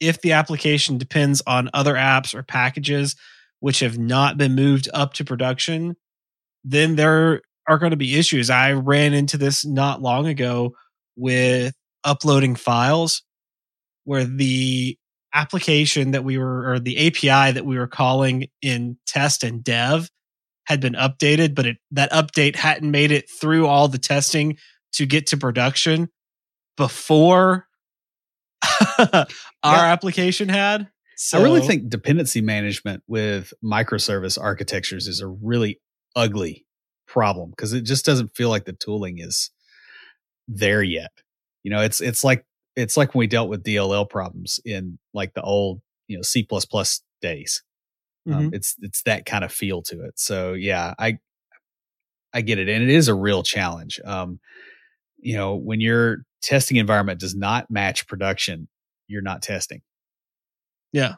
If 0.00 0.22
the 0.22 0.32
application 0.32 0.96
depends 0.96 1.42
on 1.46 1.68
other 1.74 1.94
apps 1.94 2.34
or 2.34 2.42
packages 2.42 3.14
which 3.60 3.80
have 3.80 3.98
not 3.98 4.38
been 4.38 4.54
moved 4.54 4.88
up 4.94 5.12
to 5.14 5.24
production, 5.24 5.96
then 6.64 6.96
there 6.96 7.42
are 7.68 7.78
going 7.78 7.90
to 7.90 7.96
be 7.96 8.18
issues. 8.18 8.48
I 8.48 8.72
ran 8.72 9.12
into 9.12 9.36
this 9.36 9.64
not 9.64 10.00
long 10.00 10.26
ago 10.26 10.74
with 11.16 11.74
uploading 12.02 12.56
files 12.56 13.22
where 14.04 14.24
the 14.24 14.98
application 15.32 16.12
that 16.12 16.24
we 16.24 16.38
were 16.38 16.70
or 16.70 16.78
the 16.78 17.08
API 17.08 17.52
that 17.52 17.66
we 17.66 17.76
were 17.76 17.88
calling 17.88 18.48
in 18.62 18.96
test 19.06 19.42
and 19.42 19.64
dev 19.64 20.08
had 20.66 20.80
been 20.80 20.94
updated, 20.94 21.54
but 21.54 21.66
it, 21.66 21.76
that 21.90 22.10
update 22.12 22.56
hadn't 22.56 22.90
made 22.90 23.10
it 23.10 23.28
through 23.40 23.66
all 23.66 23.88
the 23.88 23.98
testing 23.98 24.56
to 24.92 25.06
get 25.06 25.26
to 25.26 25.36
production 25.36 26.08
before 26.76 27.66
our 28.98 29.26
yeah. 29.62 29.92
application 29.92 30.48
had. 30.48 30.88
So, 31.16 31.38
I 31.38 31.42
really 31.42 31.60
think 31.60 31.88
dependency 31.88 32.40
management 32.40 33.02
with 33.06 33.52
microservice 33.62 34.40
architectures 34.40 35.06
is 35.06 35.20
a 35.20 35.28
really 35.28 35.80
ugly 36.16 36.66
problem 37.06 37.50
because 37.50 37.72
it 37.72 37.82
just 37.82 38.04
doesn't 38.04 38.34
feel 38.34 38.48
like 38.48 38.64
the 38.64 38.72
tooling 38.72 39.18
is 39.18 39.50
there 40.48 40.82
yet. 40.82 41.12
You 41.62 41.70
know, 41.70 41.80
it's 41.80 42.00
it's 42.00 42.24
like 42.24 42.44
it's 42.76 42.96
like 42.96 43.14
when 43.14 43.20
we 43.20 43.26
dealt 43.26 43.48
with 43.48 43.62
DLL 43.62 44.08
problems 44.08 44.60
in 44.64 44.98
like 45.12 45.34
the 45.34 45.42
old 45.42 45.80
you 46.08 46.16
know 46.16 46.22
C 46.22 46.42
plus 46.44 47.02
days. 47.22 47.62
Um, 48.30 48.50
Mhm. 48.50 48.54
it's 48.54 48.74
it's 48.80 49.02
that 49.02 49.26
kind 49.26 49.44
of 49.44 49.52
feel 49.52 49.82
to 49.82 50.02
it. 50.04 50.18
So 50.18 50.54
yeah, 50.54 50.94
I 50.98 51.18
I 52.32 52.40
get 52.40 52.58
it, 52.58 52.68
and 52.68 52.82
it 52.82 52.90
is 52.90 53.08
a 53.08 53.14
real 53.14 53.42
challenge. 53.42 54.00
Um, 54.04 54.40
you 55.18 55.36
know, 55.36 55.54
when 55.54 55.80
your 55.80 56.24
testing 56.42 56.76
environment 56.78 57.20
does 57.20 57.34
not 57.34 57.70
match 57.70 58.06
production, 58.06 58.68
you're 59.08 59.22
not 59.22 59.40
testing. 59.42 59.82
Yeah. 60.92 61.14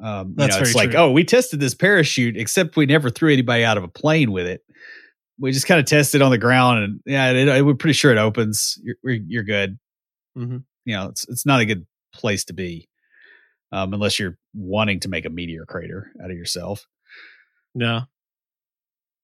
Um, 0.00 0.28
you 0.28 0.34
That's 0.36 0.54
know, 0.56 0.60
it's 0.62 0.72
very 0.72 0.86
like, 0.86 0.90
true. 0.92 1.00
oh, 1.00 1.10
we 1.10 1.24
tested 1.24 1.58
this 1.60 1.74
parachute, 1.74 2.36
except 2.36 2.76
we 2.76 2.86
never 2.86 3.10
threw 3.10 3.32
anybody 3.32 3.64
out 3.64 3.76
of 3.76 3.82
a 3.84 3.88
plane 3.88 4.30
with 4.30 4.46
it. 4.46 4.62
We 5.40 5.50
just 5.50 5.66
kind 5.66 5.80
of 5.80 5.86
tested 5.86 6.22
on 6.22 6.30
the 6.30 6.38
ground, 6.38 6.82
and 6.84 7.00
yeah, 7.06 7.30
it, 7.30 7.48
it, 7.48 7.64
we're 7.64 7.74
pretty 7.74 7.94
sure 7.94 8.10
it 8.12 8.18
opens. 8.18 8.78
You're 8.82 8.96
you're 9.26 9.42
good. 9.44 9.78
Mhm. 10.36 10.64
You 10.84 10.96
know, 10.96 11.08
it's 11.08 11.28
it's 11.28 11.46
not 11.46 11.60
a 11.60 11.66
good 11.66 11.86
place 12.12 12.44
to 12.46 12.52
be, 12.52 12.88
um, 13.72 13.92
unless 13.94 14.18
you're 14.18 14.38
wanting 14.54 15.00
to 15.00 15.08
make 15.08 15.24
a 15.26 15.30
meteor 15.30 15.66
crater 15.66 16.12
out 16.22 16.30
of 16.30 16.36
yourself. 16.36 16.86
No. 17.74 18.02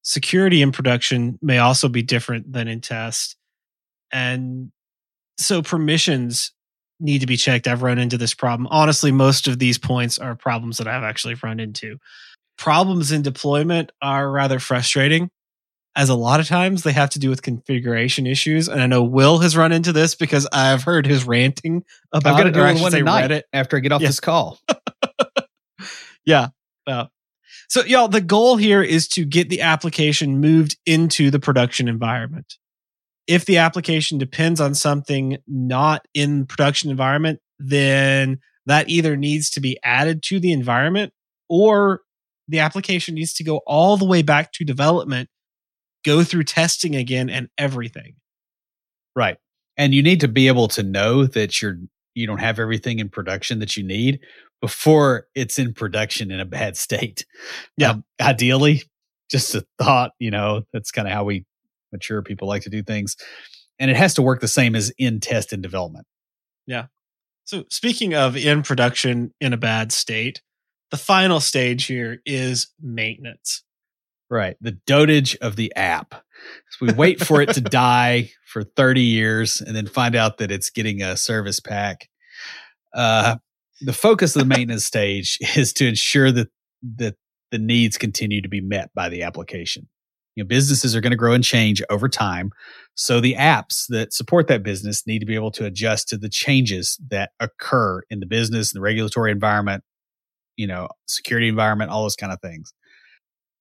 Security 0.03 0.61
in 0.61 0.71
production 0.71 1.39
may 1.41 1.57
also 1.57 1.89
be 1.89 2.03
different 2.03 2.51
than 2.53 2.67
in 2.67 2.79
test. 2.79 3.37
And 4.11 4.71
so 5.37 5.61
permissions 5.61 6.51
need 6.99 7.19
to 7.21 7.27
be 7.27 7.37
checked. 7.37 7.67
I've 7.67 7.81
run 7.83 7.99
into 7.99 8.17
this 8.17 8.33
problem. 8.33 8.67
Honestly, 8.71 9.11
most 9.11 9.47
of 9.47 9.59
these 9.59 9.77
points 9.77 10.17
are 10.19 10.35
problems 10.35 10.77
that 10.77 10.87
I've 10.87 11.03
actually 11.03 11.35
run 11.43 11.59
into. 11.59 11.97
Problems 12.57 13.11
in 13.11 13.21
deployment 13.21 13.91
are 14.01 14.31
rather 14.31 14.59
frustrating, 14.59 15.29
as 15.95 16.09
a 16.09 16.15
lot 16.15 16.39
of 16.39 16.47
times 16.47 16.83
they 16.83 16.91
have 16.91 17.09
to 17.11 17.19
do 17.19 17.29
with 17.29 17.41
configuration 17.41 18.27
issues. 18.27 18.67
And 18.67 18.81
I 18.81 18.85
know 18.87 19.03
Will 19.03 19.39
has 19.39 19.55
run 19.55 19.71
into 19.71 19.93
this 19.93 20.13
because 20.15 20.47
I've 20.51 20.83
heard 20.83 21.05
his 21.05 21.23
ranting 21.25 21.83
about 22.11 22.41
to 22.41 22.47
it. 22.47 22.51
do 22.53 22.59
Or 22.61 22.65
I 22.67 22.73
should 22.73 22.81
one 22.81 22.91
say 22.91 23.01
Reddit. 23.01 23.43
after 23.53 23.77
I 23.77 23.79
get 23.79 23.91
off 23.91 24.01
Yeah. 24.01 24.07
this 24.07 24.19
call. 24.19 24.59
Yeah. 26.25 26.47
Yeah. 26.87 27.05
So, 27.69 27.83
y'all, 27.83 28.07
the 28.07 28.21
goal 28.21 28.57
here 28.57 28.81
is 28.81 29.07
to 29.09 29.25
get 29.25 29.49
the 29.49 29.61
application 29.61 30.39
moved 30.39 30.77
into 30.85 31.29
the 31.29 31.39
production 31.39 31.87
environment. 31.87 32.55
If 33.27 33.45
the 33.45 33.57
application 33.57 34.17
depends 34.17 34.59
on 34.59 34.73
something 34.75 35.37
not 35.47 36.07
in 36.15 36.45
production 36.47 36.89
environment, 36.89 37.39
then 37.59 38.39
that 38.65 38.89
either 38.89 39.15
needs 39.15 39.49
to 39.51 39.59
be 39.59 39.77
added 39.83 40.23
to 40.23 40.39
the 40.39 40.51
environment 40.51 41.13
or 41.49 42.01
the 42.47 42.59
application 42.59 43.15
needs 43.15 43.33
to 43.33 43.43
go 43.43 43.61
all 43.67 43.97
the 43.97 44.05
way 44.05 44.21
back 44.21 44.51
to 44.53 44.65
development, 44.65 45.29
go 46.05 46.23
through 46.23 46.43
testing 46.43 46.95
again 46.95 47.29
and 47.29 47.49
everything. 47.57 48.15
Right. 49.15 49.37
And 49.77 49.93
you 49.93 50.03
need 50.03 50.21
to 50.21 50.27
be 50.27 50.47
able 50.47 50.67
to 50.69 50.83
know 50.83 51.25
that 51.25 51.61
you're 51.61 51.77
you 52.13 52.25
don't 52.25 52.39
have 52.39 52.59
everything 52.59 52.99
in 52.99 53.09
production 53.09 53.59
that 53.59 53.75
you 53.75 53.83
need 53.83 54.21
before 54.61 55.27
it's 55.35 55.59
in 55.59 55.73
production 55.73 56.31
in 56.31 56.39
a 56.39 56.45
bad 56.45 56.77
state. 56.77 57.25
Yeah. 57.77 57.91
Um, 57.91 58.05
ideally, 58.21 58.83
just 59.29 59.53
a 59.53 59.65
thought, 59.77 60.11
you 60.19 60.31
know, 60.31 60.63
that's 60.71 60.91
kind 60.91 61.07
of 61.07 61.13
how 61.13 61.25
we 61.25 61.45
mature 61.91 62.21
people 62.21 62.47
like 62.47 62.63
to 62.63 62.69
do 62.69 62.83
things. 62.83 63.17
And 63.79 63.91
it 63.91 63.97
has 63.97 64.13
to 64.13 64.21
work 64.21 64.39
the 64.39 64.47
same 64.47 64.75
as 64.75 64.93
in 64.97 65.19
test 65.19 65.51
and 65.51 65.61
development. 65.61 66.07
Yeah. 66.65 66.85
So, 67.43 67.65
speaking 67.69 68.15
of 68.15 68.37
in 68.37 68.63
production 68.63 69.33
in 69.39 69.53
a 69.53 69.57
bad 69.57 69.91
state, 69.91 70.41
the 70.91 70.97
final 70.97 71.39
stage 71.39 71.85
here 71.85 72.21
is 72.25 72.67
maintenance. 72.81 73.64
Right. 74.29 74.57
The 74.61 74.77
dotage 74.87 75.37
of 75.37 75.55
the 75.55 75.73
app. 75.75 76.15
So 76.71 76.87
we 76.87 76.93
wait 76.93 77.23
for 77.23 77.41
it 77.41 77.53
to 77.53 77.61
die 77.61 78.31
for 78.45 78.63
30 78.63 79.01
years 79.01 79.61
and 79.61 79.75
then 79.75 79.87
find 79.87 80.15
out 80.15 80.37
that 80.37 80.51
it's 80.51 80.69
getting 80.69 81.01
a 81.01 81.15
service 81.17 81.59
pack. 81.59 82.09
Uh, 82.93 83.37
the 83.81 83.93
focus 83.93 84.35
of 84.35 84.41
the 84.41 84.47
maintenance 84.55 84.85
stage 84.85 85.37
is 85.55 85.73
to 85.73 85.87
ensure 85.87 86.31
that, 86.31 86.47
that 86.97 87.15
the 87.51 87.59
needs 87.59 87.97
continue 87.97 88.41
to 88.41 88.49
be 88.49 88.61
met 88.61 88.89
by 88.95 89.09
the 89.09 89.23
application. 89.23 89.87
You 90.35 90.43
know, 90.43 90.47
businesses 90.47 90.95
are 90.95 91.01
going 91.01 91.11
to 91.11 91.17
grow 91.17 91.31
and 91.31 91.43
change 91.43 91.81
over 91.89 92.09
time. 92.09 92.51
So 92.95 93.21
the 93.21 93.35
apps 93.35 93.85
that 93.87 94.11
support 94.11 94.47
that 94.47 94.63
business 94.63 95.07
need 95.07 95.19
to 95.19 95.25
be 95.25 95.35
able 95.35 95.51
to 95.51 95.65
adjust 95.65 96.09
to 96.09 96.17
the 96.17 96.27
changes 96.27 96.99
that 97.09 97.31
occur 97.39 98.01
in 98.09 98.19
the 98.19 98.25
business, 98.25 98.73
and 98.73 98.79
the 98.79 98.83
regulatory 98.83 99.31
environment, 99.31 99.85
you 100.57 100.67
know, 100.67 100.89
security 101.05 101.47
environment, 101.47 101.89
all 101.89 102.03
those 102.03 102.17
kind 102.17 102.33
of 102.33 102.41
things 102.41 102.73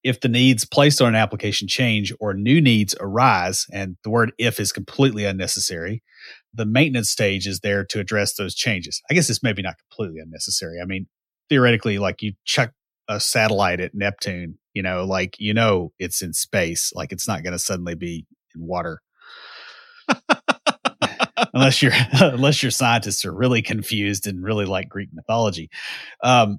if 0.04 0.20
the 0.20 0.28
needs 0.28 0.66
placed 0.66 1.00
on 1.00 1.08
an 1.08 1.14
application 1.14 1.66
change 1.66 2.12
or 2.20 2.34
new 2.34 2.60
needs 2.60 2.94
arise, 3.00 3.66
and 3.72 3.96
the 4.04 4.10
word 4.10 4.32
if 4.38 4.60
is 4.60 4.70
completely 4.70 5.24
unnecessary, 5.24 6.02
the 6.52 6.66
maintenance 6.66 7.10
stage 7.10 7.46
is 7.46 7.60
there 7.60 7.84
to 7.86 7.98
address 7.98 8.34
those 8.34 8.54
changes. 8.54 9.00
I 9.10 9.14
guess 9.14 9.30
it's 9.30 9.42
maybe 9.42 9.62
not 9.62 9.76
completely 9.78 10.20
unnecessary. 10.20 10.78
I 10.80 10.84
mean, 10.84 11.06
theoretically, 11.48 11.98
like 11.98 12.20
you 12.22 12.34
chuck 12.44 12.72
a 13.08 13.18
satellite 13.18 13.80
at 13.80 13.94
Neptune, 13.94 14.58
you 14.74 14.82
know, 14.82 15.04
like 15.04 15.36
you 15.38 15.54
know 15.54 15.92
it's 15.98 16.22
in 16.22 16.34
space, 16.34 16.92
like 16.94 17.10
it's 17.10 17.26
not 17.26 17.42
going 17.42 17.52
to 17.52 17.58
suddenly 17.58 17.94
be 17.94 18.26
in 18.54 18.66
water. 18.66 19.00
unless 21.54 21.82
you're 21.82 21.92
unless 22.20 22.62
your 22.62 22.70
scientists 22.70 23.24
are 23.24 23.34
really 23.34 23.62
confused 23.62 24.26
and 24.26 24.42
really 24.42 24.66
like 24.66 24.88
Greek 24.88 25.08
mythology. 25.12 25.70
Um, 26.22 26.58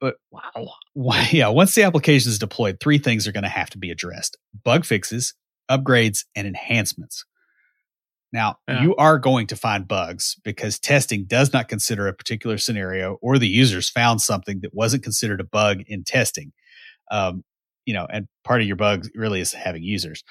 but 0.00 0.16
wow, 0.30 0.70
why- 0.94 1.28
yeah, 1.32 1.48
once 1.48 1.74
the 1.74 1.82
application 1.84 2.30
is 2.30 2.38
deployed, 2.38 2.78
three 2.80 2.98
things 2.98 3.26
are 3.26 3.32
going 3.32 3.44
to 3.44 3.48
have 3.48 3.70
to 3.70 3.78
be 3.78 3.90
addressed: 3.90 4.36
bug 4.64 4.84
fixes, 4.84 5.34
upgrades, 5.70 6.24
and 6.34 6.46
enhancements. 6.46 7.24
Now, 8.32 8.56
Yeah. 8.66 8.82
you 8.82 8.96
are 8.96 9.18
going 9.18 9.46
to 9.48 9.56
find 9.56 9.86
bugs 9.86 10.36
because 10.42 10.78
testing 10.80 11.24
does 11.24 11.52
not 11.52 11.68
consider 11.68 12.08
a 12.08 12.12
particular 12.12 12.58
scenario 12.58 13.16
or 13.22 13.38
the 13.38 13.46
users 13.46 13.88
found 13.88 14.20
something 14.22 14.58
that 14.62 14.74
wasn't 14.74 15.04
considered 15.04 15.40
a 15.40 15.44
bug 15.44 15.82
in 15.86 16.02
testing. 16.02 16.52
Um, 17.12 17.44
you 17.86 17.94
know, 17.94 18.06
and 18.10 18.26
part 18.42 18.60
of 18.60 18.66
your 18.66 18.74
bug 18.76 19.06
really 19.14 19.40
is 19.40 19.52
having 19.52 19.84
users. 19.84 20.24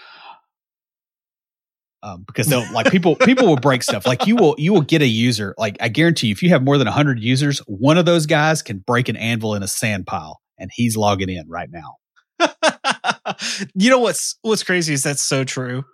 Um, 2.03 2.25
because 2.27 2.47
they'll 2.47 2.69
like 2.73 2.91
people 2.91 3.15
people 3.15 3.47
will 3.47 3.55
break 3.55 3.81
stuff 3.81 4.05
like 4.05 4.27
you 4.27 4.35
will 4.35 4.55
you 4.57 4.73
will 4.73 4.81
get 4.81 5.01
a 5.01 5.07
user 5.07 5.55
like 5.57 5.77
I 5.79 5.87
guarantee 5.87 6.27
you 6.27 6.33
if 6.33 6.43
you 6.43 6.49
have 6.49 6.61
more 6.61 6.77
than 6.77 6.85
100 6.85 7.17
users 7.17 7.59
one 7.59 7.97
of 7.97 8.05
those 8.05 8.25
guys 8.25 8.61
can 8.61 8.79
break 8.79 9.07
an 9.07 9.15
anvil 9.15 9.55
in 9.55 9.63
a 9.63 9.69
sand 9.69 10.05
pile 10.05 10.41
and 10.59 10.69
he's 10.73 10.97
logging 10.97 11.29
in 11.29 11.47
right 11.47 11.69
now 11.71 11.95
you 13.75 13.89
know 13.89 13.99
what's 13.99 14.37
what's 14.41 14.63
crazy 14.63 14.93
is 14.93 15.03
that's 15.03 15.21
so 15.21 15.43
true. 15.43 15.85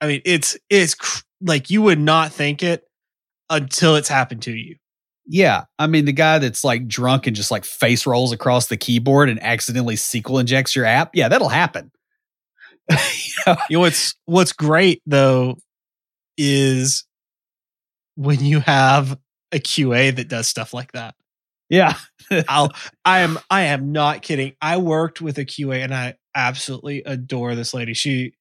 I 0.00 0.06
mean, 0.06 0.22
it's 0.24 0.56
it's 0.68 0.94
cr- 0.94 1.22
like 1.40 1.70
you 1.70 1.82
would 1.82 1.98
not 1.98 2.32
think 2.32 2.62
it 2.62 2.84
until 3.48 3.96
it's 3.96 4.08
happened 4.08 4.42
to 4.42 4.52
you. 4.52 4.76
yeah 5.26 5.64
I 5.78 5.86
mean 5.86 6.04
the 6.04 6.12
guy 6.12 6.38
that's 6.38 6.64
like 6.64 6.86
drunk 6.86 7.26
and 7.26 7.36
just 7.36 7.50
like 7.50 7.64
face 7.64 8.06
rolls 8.06 8.32
across 8.32 8.66
the 8.66 8.76
keyboard 8.76 9.28
and 9.28 9.42
accidentally 9.42 9.96
SQL 9.96 10.40
injects 10.40 10.76
your 10.76 10.84
app 10.84 11.10
yeah 11.14 11.28
that'll 11.28 11.48
happen 11.48 11.90
You 13.46 13.54
know? 13.76 13.80
What's 13.80 14.14
what's 14.26 14.52
great 14.52 15.02
though 15.06 15.56
is 16.36 17.04
when 18.16 18.44
you 18.44 18.60
have 18.60 19.18
a 19.52 19.58
QA 19.58 20.14
that 20.14 20.28
does 20.28 20.46
stuff 20.48 20.74
like 20.74 20.92
that. 20.92 21.14
yeah 21.68 21.94
I'll 22.48 22.72
I 23.04 23.20
am 23.20 23.38
I 23.48 23.62
am 23.62 23.92
not 23.92 24.22
kidding. 24.22 24.54
I 24.60 24.76
worked 24.76 25.20
with 25.20 25.38
a 25.38 25.44
QA 25.44 25.82
and 25.82 25.94
I 25.94 26.14
absolutely 26.34 27.02
adore 27.04 27.54
this 27.54 27.72
lady. 27.74 27.94
She 27.94 28.34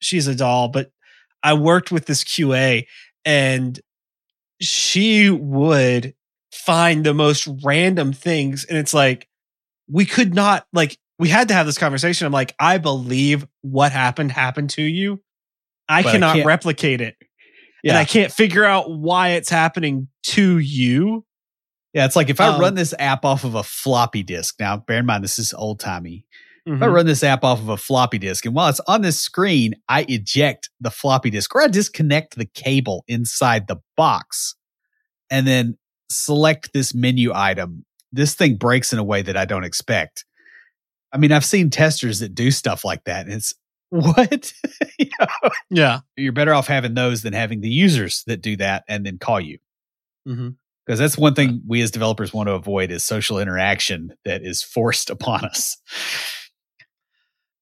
she's 0.00 0.26
a 0.26 0.34
doll, 0.34 0.68
but 0.68 0.90
I 1.42 1.54
worked 1.54 1.90
with 1.90 2.06
this 2.06 2.22
QA 2.24 2.86
and 3.24 3.80
she 4.60 5.30
would 5.30 6.14
find 6.52 7.04
the 7.04 7.14
most 7.14 7.48
random 7.64 8.12
things 8.12 8.64
and 8.64 8.78
it's 8.78 8.94
like 8.94 9.28
we 9.90 10.04
could 10.04 10.34
not 10.34 10.66
like 10.72 10.98
we 11.18 11.28
had 11.28 11.48
to 11.48 11.54
have 11.54 11.66
this 11.66 11.78
conversation. 11.78 12.26
I'm 12.26 12.32
like, 12.32 12.54
I 12.58 12.78
believe 12.78 13.46
what 13.62 13.92
happened 13.92 14.32
happened 14.32 14.70
to 14.70 14.82
you. 14.82 15.22
I 15.88 16.02
But 16.02 16.12
cannot 16.12 16.34
can't- 16.36 16.46
replicate 16.46 17.00
it. 17.00 17.16
And 17.84 17.96
I 17.96 18.04
can't 18.04 18.32
figure 18.32 18.64
out 18.64 18.90
why 18.90 19.30
it's 19.30 19.48
happening 19.48 20.08
to 20.24 20.58
you. 20.58 21.24
yeah 21.94 22.04
it's 22.04 22.16
like 22.16 22.28
if 22.30 22.40
I 22.40 22.48
Um, 22.48 22.60
run 22.60 22.74
this 22.74 22.92
app 22.98 23.24
off 23.24 23.44
of 23.44 23.54
a 23.54 23.62
floppy 23.62 24.24
disk 24.24 24.56
now 24.58 24.76
bear 24.76 24.98
in 24.98 25.06
mind 25.06 25.22
this 25.22 25.38
is 25.38 25.54
old 25.54 25.78
timey 25.80 26.24
Mm-hmm. 26.68 26.76
If 26.78 26.82
I 26.82 26.86
run 26.88 27.06
this 27.06 27.22
app 27.22 27.44
off 27.44 27.60
of 27.60 27.68
a 27.68 27.76
floppy 27.76 28.18
disk 28.18 28.44
and 28.44 28.52
while 28.52 28.68
it's 28.68 28.80
on 28.88 29.02
this 29.02 29.20
screen, 29.20 29.74
I 29.88 30.04
eject 30.08 30.68
the 30.80 30.90
floppy 30.90 31.30
disk 31.30 31.54
or 31.54 31.62
I 31.62 31.68
disconnect 31.68 32.34
the 32.34 32.44
cable 32.44 33.04
inside 33.06 33.68
the 33.68 33.76
box 33.96 34.56
and 35.30 35.46
then 35.46 35.78
select 36.10 36.72
this 36.72 36.92
menu 36.92 37.30
item, 37.32 37.84
this 38.10 38.34
thing 38.34 38.56
breaks 38.56 38.92
in 38.92 38.98
a 38.98 39.04
way 39.04 39.22
that 39.22 39.36
I 39.36 39.44
don't 39.44 39.62
expect. 39.62 40.24
I 41.12 41.18
mean, 41.18 41.32
I've 41.32 41.44
seen 41.44 41.70
testers 41.70 42.18
that 42.20 42.34
do 42.34 42.50
stuff 42.50 42.84
like 42.84 43.04
that. 43.04 43.26
And 43.26 43.34
it's 43.34 43.54
what? 43.90 44.52
You 44.98 45.10
know, 45.20 45.50
Yeah. 45.70 46.00
you're 46.16 46.32
better 46.32 46.54
off 46.54 46.66
having 46.66 46.94
those 46.94 47.22
than 47.22 47.32
having 47.34 47.60
the 47.60 47.68
users 47.70 48.22
that 48.26 48.40
do 48.40 48.56
that 48.56 48.84
and 48.88 49.04
then 49.04 49.18
call 49.18 49.40
you. 49.40 49.58
Mm-hmm. 50.26 50.48
because 50.84 50.98
that's 50.98 51.16
one 51.18 51.34
thing 51.34 51.62
we 51.66 51.80
as 51.82 51.90
developers 51.92 52.32
want 52.34 52.48
to 52.48 52.54
avoid 52.54 52.90
is 52.90 53.04
social 53.04 53.38
interaction 53.38 54.12
that 54.24 54.42
is 54.44 54.62
forced 54.62 55.08
upon 55.16 55.44
us. 55.44 55.76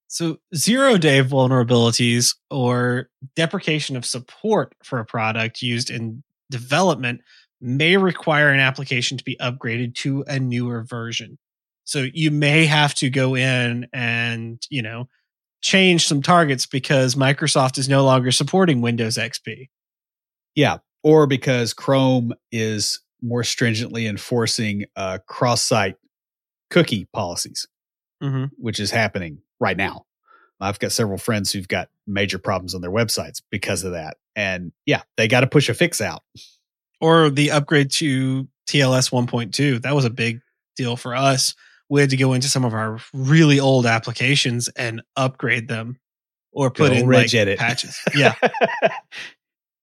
So, 0.07 0.39
zero 0.55 0.97
day 0.97 1.23
vulnerabilities 1.23 2.37
or 2.51 3.11
deprecation 3.35 3.97
of 3.97 4.07
support 4.07 4.75
for 4.85 4.99
a 5.01 5.05
product 5.05 5.61
used 5.61 5.91
in 5.91 6.23
development 6.51 7.21
may 7.61 7.97
require 7.97 8.51
an 8.51 8.61
application 8.61 9.19
to 9.19 9.25
be 9.25 9.37
upgraded 9.41 9.95
to 9.97 10.25
a 10.29 10.39
newer 10.39 10.85
version. 10.85 11.37
So, 11.85 12.07
you 12.12 12.30
may 12.30 12.66
have 12.66 12.95
to 12.97 13.11
go 13.11 13.37
in 13.37 13.87
and, 13.93 14.61
you 14.70 14.82
know, 14.82 15.09
change 15.64 16.07
some 16.07 16.20
targets 16.20 16.66
because 16.66 17.14
Microsoft 17.14 17.78
is 17.78 17.89
no 17.89 18.05
longer 18.05 18.30
supporting 18.30 18.82
Windows 18.82 19.16
XP. 19.16 19.68
Yeah. 20.55 20.78
Or 21.03 21.26
because 21.26 21.72
Chrome 21.72 22.35
is 22.53 23.01
more 23.22 23.43
stringently 23.43 24.07
enforcing 24.07 24.85
uh, 24.95 25.18
cross 25.26 25.62
site 25.62 25.97
cookie 26.70 27.09
policies, 27.12 27.66
mm-hmm. 28.22 28.45
which 28.57 28.78
is 28.78 28.91
happening 28.91 29.39
right 29.59 29.76
now. 29.76 30.05
I've 30.61 30.78
got 30.78 30.93
several 30.93 31.18
friends 31.18 31.53
who've 31.53 31.68
got 31.68 31.89
major 32.07 32.39
problems 32.39 32.74
on 32.74 32.80
their 32.80 32.91
websites 32.91 33.41
because 33.51 33.85
of 33.85 33.93
that. 33.93 34.18
And 34.37 34.72
yeah, 34.87 35.03
they 35.16 35.28
got 35.28 35.41
to 35.41 35.47
push 35.47 35.68
a 35.68 35.74
fix 35.74 36.01
out. 36.01 36.22
Or 37.01 37.30
the 37.30 37.51
upgrade 37.51 37.91
to 37.93 38.49
TLS 38.68 39.11
1.2. 39.11 39.82
That 39.82 39.95
was 39.95 40.05
a 40.05 40.11
big 40.11 40.41
deal 40.76 40.97
for 40.97 41.14
us. 41.14 41.55
We 41.89 42.01
had 42.01 42.11
to 42.11 42.16
go 42.16 42.32
into 42.32 42.49
some 42.49 42.64
of 42.64 42.74
our 42.74 42.99
really 43.12 43.61
old 43.61 43.87
applications 43.87 44.68
and 44.68 45.03
upgrade 45.16 45.68
them 45.68 45.99
or 46.53 46.70
put 46.70 46.93
in 46.93 47.09
like 47.09 47.35
edit. 47.35 47.59
patches. 47.59 48.01
Yeah. 48.14 48.35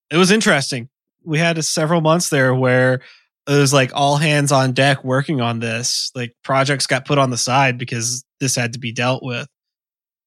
it 0.10 0.18
was 0.18 0.32
interesting. 0.32 0.90
We 1.24 1.38
had 1.38 1.58
a, 1.58 1.64
several 1.64 2.02
months 2.02 2.30
there 2.30 2.56
where 2.56 3.02
it 3.48 3.58
was 3.58 3.74
like 3.74 3.92
all 3.94 4.18
hands 4.18 4.52
on 4.52 4.74
deck 4.74 5.04
working 5.04 5.42
on 5.42 5.60
this. 5.60 6.12
Like 6.16 6.36
projects 6.44 6.88
got 6.88 7.06
put 7.06 7.18
on 7.18 7.30
the 7.30 7.38
side 7.38 7.78
because 7.78 8.24
this 8.40 8.56
had 8.56 8.74
to 8.74 8.80
be 8.80 8.92
dealt 8.92 9.24
with. 9.24 9.48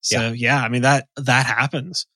So 0.02 0.20
yeah, 0.20 0.32
yeah 0.32 0.62
I 0.62 0.68
mean 0.68 0.82
that 0.82 1.06
that 1.16 1.46
happens. 1.46 2.06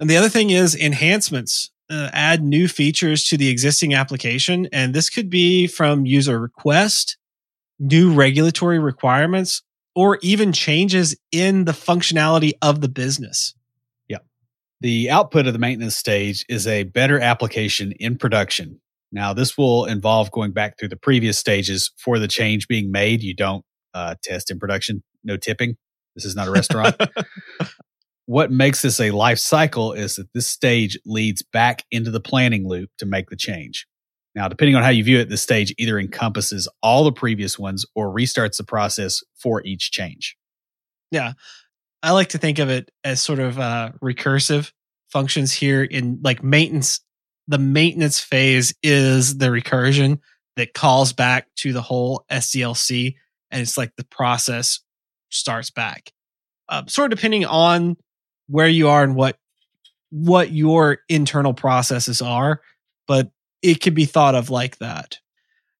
And 0.00 0.10
the 0.10 0.16
other 0.16 0.28
thing 0.28 0.50
is 0.50 0.74
enhancements. 0.74 1.70
Uh, 1.90 2.08
add 2.14 2.42
new 2.42 2.68
features 2.68 3.24
to 3.24 3.36
the 3.36 3.50
existing 3.50 3.92
application, 3.92 4.66
and 4.72 4.94
this 4.94 5.10
could 5.10 5.28
be 5.28 5.66
from 5.66 6.06
user 6.06 6.40
request, 6.40 7.18
new 7.82 8.14
regulatory 8.14 8.78
requirements, 8.78 9.62
or 9.94 10.18
even 10.22 10.52
changes 10.52 11.16
in 11.32 11.64
the 11.64 11.72
functionality 11.72 12.52
of 12.62 12.80
the 12.80 12.88
business. 12.88 13.54
Yeah. 14.08 14.18
The 14.80 15.10
output 15.10 15.46
of 15.46 15.52
the 15.52 15.58
maintenance 15.58 15.96
stage 15.96 16.46
is 16.48 16.66
a 16.66 16.84
better 16.84 17.20
application 17.20 17.92
in 17.92 18.16
production. 18.16 18.80
Now, 19.10 19.34
this 19.34 19.58
will 19.58 19.84
involve 19.84 20.30
going 20.30 20.52
back 20.52 20.78
through 20.78 20.88
the 20.88 20.96
previous 20.96 21.38
stages 21.38 21.90
for 21.98 22.18
the 22.18 22.28
change 22.28 22.66
being 22.68 22.90
made. 22.90 23.22
You 23.22 23.34
don't 23.34 23.64
uh, 23.92 24.14
test 24.22 24.50
in 24.50 24.58
production, 24.58 25.02
no 25.22 25.36
tipping. 25.36 25.76
This 26.14 26.24
is 26.24 26.34
not 26.34 26.48
a 26.48 26.50
restaurant. 26.50 26.96
what 28.26 28.50
makes 28.50 28.80
this 28.80 29.00
a 29.00 29.10
life 29.10 29.38
cycle 29.38 29.92
is 29.92 30.16
that 30.16 30.32
this 30.32 30.46
stage 30.46 30.98
leads 31.04 31.42
back 31.42 31.84
into 31.90 32.10
the 32.10 32.20
planning 32.20 32.66
loop 32.66 32.90
to 32.98 33.06
make 33.06 33.28
the 33.28 33.36
change. 33.36 33.86
Now, 34.34 34.48
depending 34.48 34.76
on 34.76 34.82
how 34.82 34.88
you 34.88 35.04
view 35.04 35.18
it, 35.18 35.28
this 35.28 35.42
stage 35.42 35.74
either 35.78 35.98
encompasses 35.98 36.68
all 36.82 37.04
the 37.04 37.12
previous 37.12 37.58
ones 37.58 37.84
or 37.94 38.14
restarts 38.14 38.56
the 38.56 38.64
process 38.64 39.22
for 39.34 39.62
each 39.64 39.90
change. 39.90 40.36
Yeah. 41.10 41.32
I 42.02 42.12
like 42.12 42.30
to 42.30 42.38
think 42.38 42.58
of 42.58 42.70
it 42.70 42.90
as 43.04 43.20
sort 43.20 43.38
of 43.38 43.58
uh, 43.58 43.92
recursive 44.02 44.72
functions 45.10 45.52
here 45.52 45.82
in 45.82 46.20
like 46.22 46.42
maintenance. 46.42 47.00
The 47.48 47.58
maintenance 47.58 48.18
phase 48.20 48.74
is 48.82 49.36
the 49.36 49.46
recursion 49.46 50.20
that 50.56 50.74
calls 50.74 51.12
back 51.12 51.48
to 51.56 51.72
the 51.72 51.82
whole 51.82 52.24
SDLC. 52.30 53.14
And 53.50 53.60
it's 53.60 53.76
like 53.76 53.92
the 53.96 54.04
process 54.04 54.80
starts 55.28 55.70
back. 55.70 56.10
Uh, 56.68 56.84
sort 56.86 57.12
of 57.12 57.18
depending 57.18 57.44
on 57.44 57.96
where 58.48 58.68
you 58.68 58.88
are 58.88 59.02
and 59.02 59.14
what 59.14 59.36
what 60.10 60.52
your 60.52 60.98
internal 61.08 61.54
processes 61.54 62.20
are, 62.20 62.60
but 63.08 63.30
it 63.62 63.80
can 63.80 63.94
be 63.94 64.04
thought 64.04 64.34
of 64.34 64.50
like 64.50 64.78
that. 64.78 65.18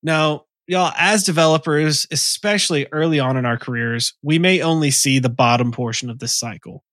Now, 0.02 0.44
y'all, 0.66 0.92
as 0.96 1.24
developers, 1.24 2.06
especially 2.10 2.86
early 2.92 3.20
on 3.20 3.36
in 3.36 3.44
our 3.44 3.58
careers, 3.58 4.14
we 4.22 4.38
may 4.38 4.62
only 4.62 4.90
see 4.90 5.18
the 5.18 5.28
bottom 5.28 5.72
portion 5.72 6.10
of 6.10 6.18
this 6.18 6.34
cycle. 6.34 6.84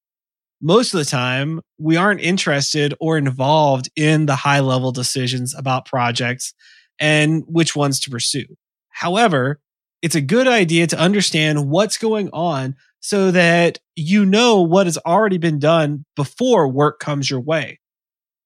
Most 0.60 0.92
of 0.92 0.98
the 0.98 1.06
time, 1.06 1.60
we 1.78 1.96
aren't 1.96 2.20
interested 2.20 2.94
or 3.00 3.16
involved 3.16 3.88
in 3.96 4.26
the 4.26 4.36
high 4.36 4.60
level 4.60 4.92
decisions 4.92 5.54
about 5.54 5.86
projects 5.86 6.52
and 6.98 7.44
which 7.46 7.74
ones 7.74 7.98
to 8.00 8.10
pursue. 8.10 8.44
However, 8.90 9.60
it's 10.02 10.14
a 10.14 10.20
good 10.20 10.46
idea 10.46 10.86
to 10.88 10.98
understand 10.98 11.70
what's 11.70 11.96
going 11.96 12.28
on 12.32 12.76
so 13.00 13.30
that 13.30 13.78
you 13.96 14.26
know 14.26 14.60
what 14.60 14.86
has 14.86 14.98
already 14.98 15.38
been 15.38 15.58
done 15.58 16.04
before 16.16 16.68
work 16.68 16.98
comes 16.98 17.30
your 17.30 17.40
way. 17.40 17.79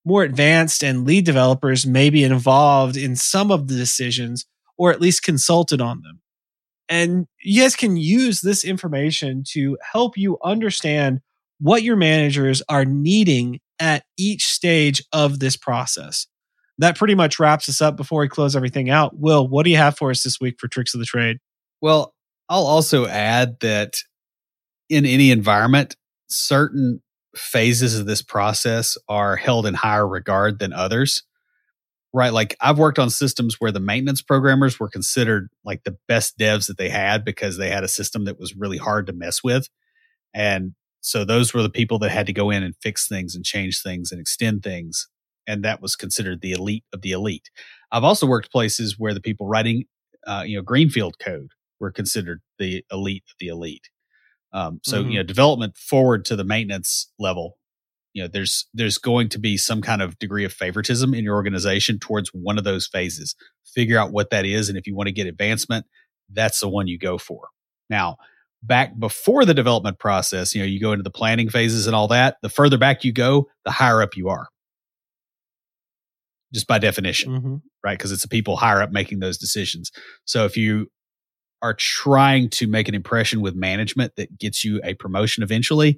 More 0.05 0.23
advanced 0.23 0.83
and 0.83 1.05
lead 1.05 1.25
developers 1.25 1.85
may 1.85 2.09
be 2.09 2.23
involved 2.23 2.95
in 2.95 3.15
some 3.15 3.51
of 3.51 3.67
the 3.67 3.75
decisions 3.75 4.45
or 4.77 4.91
at 4.91 5.01
least 5.01 5.23
consulted 5.23 5.81
on 5.81 6.01
them. 6.01 6.21
And 6.87 7.27
you 7.41 7.61
guys 7.63 7.75
can 7.75 7.97
use 7.97 8.41
this 8.41 8.63
information 8.63 9.43
to 9.53 9.77
help 9.81 10.17
you 10.17 10.37
understand 10.43 11.21
what 11.59 11.81
your 11.81 11.95
managers 11.95 12.61
are 12.69 12.85
needing 12.85 13.59
at 13.79 14.03
each 14.17 14.45
stage 14.45 15.03
of 15.11 15.39
this 15.39 15.57
process 15.57 16.27
that 16.77 16.97
pretty 16.97 17.15
much 17.15 17.39
wraps 17.39 17.69
us 17.69 17.81
up 17.81 17.95
before 17.95 18.21
we 18.21 18.27
close 18.27 18.55
everything 18.55 18.89
out. 18.89 19.17
Will, 19.17 19.47
what 19.47 19.63
do 19.63 19.69
you 19.69 19.77
have 19.77 19.97
for 19.97 20.11
us 20.11 20.23
this 20.23 20.39
week 20.39 20.55
for 20.59 20.67
tricks 20.67 20.93
of 20.93 20.99
the 20.99 21.05
trade? 21.05 21.37
Well, 21.81 22.13
I'll 22.49 22.65
also 22.65 23.05
add 23.07 23.59
that 23.61 23.95
in 24.89 25.05
any 25.05 25.31
environment, 25.31 25.95
certain 26.27 27.01
phases 27.35 27.99
of 27.99 28.05
this 28.05 28.21
process 28.21 28.97
are 29.07 29.35
held 29.35 29.65
in 29.65 29.73
higher 29.73 30.07
regard 30.07 30.59
than 30.59 30.73
others. 30.73 31.23
Right. 32.13 32.31
Like 32.31 32.55
I've 32.61 32.77
worked 32.77 32.99
on 32.99 33.09
systems 33.09 33.55
where 33.59 33.73
the 33.73 33.81
maintenance 33.81 34.21
programmers 34.21 34.79
were 34.79 34.87
considered 34.87 35.49
like 35.65 35.83
the 35.83 35.97
best 36.07 36.37
devs 36.37 36.67
that 36.67 36.77
they 36.77 36.87
had 36.87 37.25
because 37.25 37.57
they 37.57 37.69
had 37.69 37.83
a 37.83 37.89
system 37.89 38.25
that 38.25 38.39
was 38.39 38.55
really 38.55 38.77
hard 38.77 39.07
to 39.07 39.13
mess 39.13 39.43
with. 39.43 39.67
And 40.33 40.75
so 41.01 41.25
those 41.25 41.53
were 41.53 41.61
the 41.61 41.69
people 41.69 41.99
that 41.99 42.11
had 42.11 42.27
to 42.27 42.33
go 42.33 42.51
in 42.51 42.63
and 42.63 42.73
fix 42.81 43.07
things 43.07 43.35
and 43.35 43.43
change 43.43 43.81
things 43.81 44.11
and 44.11 44.21
extend 44.21 44.63
things 44.63 45.09
and 45.47 45.63
that 45.63 45.81
was 45.81 45.95
considered 45.95 46.41
the 46.41 46.51
elite 46.51 46.83
of 46.93 47.01
the 47.01 47.11
elite. 47.11 47.49
I've 47.91 48.03
also 48.03 48.25
worked 48.25 48.51
places 48.51 48.95
where 48.97 49.13
the 49.13 49.21
people 49.21 49.47
writing, 49.47 49.85
uh, 50.25 50.43
you 50.45 50.57
know, 50.57 50.63
greenfield 50.63 51.17
code 51.19 51.51
were 51.79 51.91
considered 51.91 52.41
the 52.57 52.83
elite 52.91 53.23
of 53.29 53.35
the 53.39 53.47
elite. 53.47 53.89
Um, 54.55 54.79
so 54.83 55.01
mm-hmm. 55.01 55.11
you 55.11 55.17
know, 55.17 55.23
development 55.23 55.77
forward 55.77 56.23
to 56.25 56.37
the 56.37 56.45
maintenance 56.45 57.11
level, 57.19 57.57
you 58.13 58.23
know, 58.23 58.29
there's 58.31 58.67
there's 58.73 58.97
going 58.97 59.27
to 59.29 59.39
be 59.39 59.57
some 59.57 59.81
kind 59.81 60.01
of 60.01 60.17
degree 60.17 60.45
of 60.45 60.53
favoritism 60.53 61.13
in 61.13 61.25
your 61.25 61.35
organization 61.35 61.99
towards 61.99 62.29
one 62.29 62.57
of 62.57 62.63
those 62.63 62.87
phases. 62.87 63.35
Figure 63.65 63.99
out 63.99 64.13
what 64.13 64.29
that 64.29 64.45
is, 64.45 64.69
and 64.69 64.77
if 64.77 64.87
you 64.87 64.95
want 64.95 65.07
to 65.07 65.13
get 65.13 65.27
advancement, 65.27 65.85
that's 66.31 66.61
the 66.61 66.69
one 66.69 66.87
you 66.87 66.97
go 66.97 67.17
for. 67.17 67.49
Now, 67.89 68.15
back 68.63 68.97
before 68.97 69.43
the 69.43 69.53
development 69.53 69.99
process, 69.99 70.55
you 70.55 70.61
know, 70.61 70.65
you 70.65 70.79
go 70.79 70.93
into 70.93 71.03
the 71.03 71.11
planning 71.11 71.49
phases 71.49 71.85
and 71.85 71.95
all 71.95 72.07
that. 72.07 72.37
The 72.41 72.49
further 72.49 72.77
back 72.77 73.03
you 73.03 73.11
go, 73.11 73.49
the 73.65 73.71
higher 73.71 74.01
up 74.01 74.15
you 74.15 74.29
are 74.29 74.47
just 76.55 76.67
by 76.67 76.79
definition, 76.79 77.31
mm-hmm. 77.31 77.55
right? 77.83 77.97
Because 77.97 78.13
it's 78.13 78.21
the 78.21 78.29
people 78.29 78.55
higher 78.55 78.81
up 78.81 78.91
making 78.91 79.19
those 79.19 79.37
decisions. 79.37 79.91
So 80.23 80.45
if 80.45 80.55
you 80.55 80.87
are 81.65 81.73
trying 81.73 82.47
to 82.47 82.67
make 82.67 82.87
an 82.87 82.93
impression 82.93 83.41
with 83.41 83.55
management 83.55 84.15
that 84.17 84.37
gets 84.37 84.63
you 84.63 84.79
a 84.83 84.93
promotion 84.93 85.41
eventually, 85.41 85.97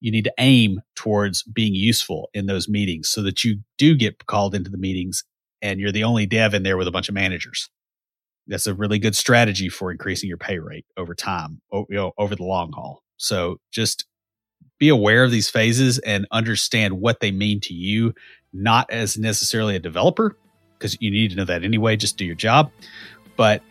you 0.00 0.10
need 0.10 0.24
to 0.24 0.34
aim 0.38 0.80
towards 0.96 1.44
being 1.44 1.76
useful 1.76 2.28
in 2.34 2.46
those 2.46 2.68
meetings 2.68 3.08
so 3.08 3.22
that 3.22 3.44
you 3.44 3.60
do 3.78 3.94
get 3.94 4.26
called 4.26 4.52
into 4.52 4.68
the 4.68 4.76
meetings 4.76 5.22
and 5.62 5.78
you're 5.78 5.92
the 5.92 6.02
only 6.02 6.26
dev 6.26 6.54
in 6.54 6.64
there 6.64 6.76
with 6.76 6.88
a 6.88 6.90
bunch 6.90 7.08
of 7.08 7.14
managers. 7.14 7.70
That's 8.48 8.66
a 8.66 8.74
really 8.74 8.98
good 8.98 9.14
strategy 9.14 9.68
for 9.68 9.92
increasing 9.92 10.28
your 10.28 10.38
pay 10.38 10.58
rate 10.58 10.86
over 10.96 11.14
time, 11.14 11.60
you 11.72 11.86
know, 11.90 12.10
over 12.18 12.34
the 12.34 12.42
long 12.42 12.72
haul. 12.72 13.04
So 13.16 13.60
just 13.70 14.06
be 14.80 14.88
aware 14.88 15.22
of 15.22 15.30
these 15.30 15.48
phases 15.48 16.00
and 16.00 16.26
understand 16.32 17.00
what 17.00 17.20
they 17.20 17.30
mean 17.30 17.60
to 17.60 17.74
you 17.74 18.12
not 18.52 18.90
as 18.90 19.16
necessarily 19.16 19.76
a 19.76 19.78
developer, 19.78 20.36
because 20.76 21.00
you 21.00 21.12
need 21.12 21.30
to 21.30 21.36
know 21.36 21.44
that 21.44 21.62
anyway, 21.62 21.96
just 21.96 22.16
do 22.16 22.24
your 22.24 22.34
job, 22.34 22.72
but 23.36 23.62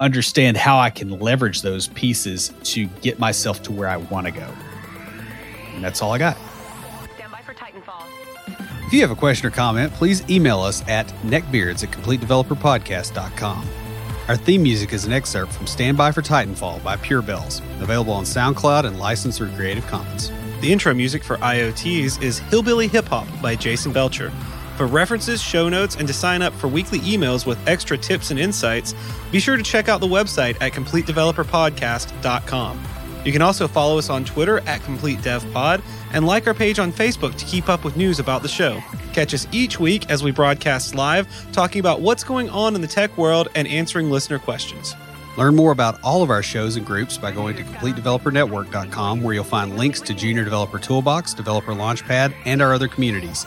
understand 0.00 0.56
how 0.56 0.78
I 0.78 0.90
can 0.90 1.10
leverage 1.20 1.62
those 1.62 1.88
pieces 1.88 2.52
to 2.64 2.86
get 3.02 3.18
myself 3.18 3.62
to 3.64 3.72
where 3.72 3.88
I 3.88 3.98
want 3.98 4.26
to 4.26 4.32
go. 4.32 4.48
And 5.74 5.84
that's 5.84 6.02
all 6.02 6.12
I 6.12 6.18
got. 6.18 6.36
Stand 7.14 7.30
by 7.30 7.42
for 7.42 7.54
Titanfall. 7.54 8.04
If 8.86 8.92
you 8.92 9.02
have 9.02 9.10
a 9.10 9.16
question 9.16 9.46
or 9.46 9.50
comment, 9.50 9.92
please 9.92 10.28
email 10.28 10.60
us 10.60 10.86
at 10.88 11.06
neckbeards 11.22 11.84
at 11.84 11.90
completedeveloperpodcast.com. 11.90 13.68
Our 14.28 14.36
theme 14.36 14.62
music 14.62 14.92
is 14.92 15.04
an 15.04 15.12
excerpt 15.12 15.52
from 15.52 15.66
Stand 15.66 15.96
By 15.96 16.12
for 16.12 16.22
Titanfall 16.22 16.82
by 16.84 16.96
Pure 16.96 17.22
Bells, 17.22 17.60
available 17.80 18.12
on 18.12 18.24
SoundCloud 18.24 18.84
and 18.84 18.98
licensed 18.98 19.38
through 19.38 19.50
Creative 19.52 19.86
Commons. 19.86 20.30
The 20.60 20.72
intro 20.72 20.94
music 20.94 21.24
for 21.24 21.36
IoTs 21.38 22.22
is 22.22 22.38
Hillbilly 22.38 22.86
Hip 22.88 23.06
Hop 23.06 23.26
by 23.40 23.56
Jason 23.56 23.92
Belcher. 23.92 24.30
For 24.76 24.86
references, 24.86 25.42
show 25.42 25.68
notes, 25.68 25.96
and 25.96 26.06
to 26.08 26.14
sign 26.14 26.42
up 26.42 26.52
for 26.54 26.68
weekly 26.68 27.00
emails 27.00 27.46
with 27.46 27.58
extra 27.68 27.98
tips 27.98 28.30
and 28.30 28.40
insights, 28.40 28.94
be 29.30 29.40
sure 29.40 29.56
to 29.56 29.62
check 29.62 29.88
out 29.88 30.00
the 30.00 30.06
website 30.06 30.56
at 30.60 30.72
CompleteDeveloperPodcast.com. 30.72 32.80
You 33.24 33.32
can 33.32 33.42
also 33.42 33.68
follow 33.68 33.98
us 33.98 34.08
on 34.08 34.24
Twitter 34.24 34.60
at 34.60 34.80
CompleteDevPod 34.80 35.82
and 36.12 36.26
like 36.26 36.46
our 36.46 36.54
page 36.54 36.78
on 36.78 36.92
Facebook 36.92 37.36
to 37.36 37.44
keep 37.44 37.68
up 37.68 37.84
with 37.84 37.96
news 37.96 38.18
about 38.18 38.42
the 38.42 38.48
show. 38.48 38.80
Catch 39.12 39.34
us 39.34 39.46
each 39.52 39.78
week 39.78 40.10
as 40.10 40.22
we 40.22 40.30
broadcast 40.30 40.94
live, 40.94 41.28
talking 41.52 41.80
about 41.80 42.00
what's 42.00 42.24
going 42.24 42.48
on 42.48 42.74
in 42.74 42.80
the 42.80 42.86
tech 42.86 43.16
world 43.18 43.48
and 43.54 43.68
answering 43.68 44.10
listener 44.10 44.38
questions. 44.38 44.94
Learn 45.36 45.54
more 45.54 45.72
about 45.72 46.00
all 46.02 46.22
of 46.22 46.30
our 46.30 46.42
shows 46.42 46.76
and 46.76 46.84
groups 46.84 47.18
by 47.18 47.30
going 47.30 47.56
to 47.56 47.62
CompleteDeveloperNetwork.com, 47.62 49.22
where 49.22 49.34
you'll 49.34 49.44
find 49.44 49.76
links 49.76 50.00
to 50.00 50.14
Junior 50.14 50.44
Developer 50.44 50.78
Toolbox, 50.78 51.34
Developer 51.34 51.72
Launchpad, 51.72 52.34
and 52.46 52.60
our 52.60 52.72
other 52.72 52.88
communities. 52.88 53.46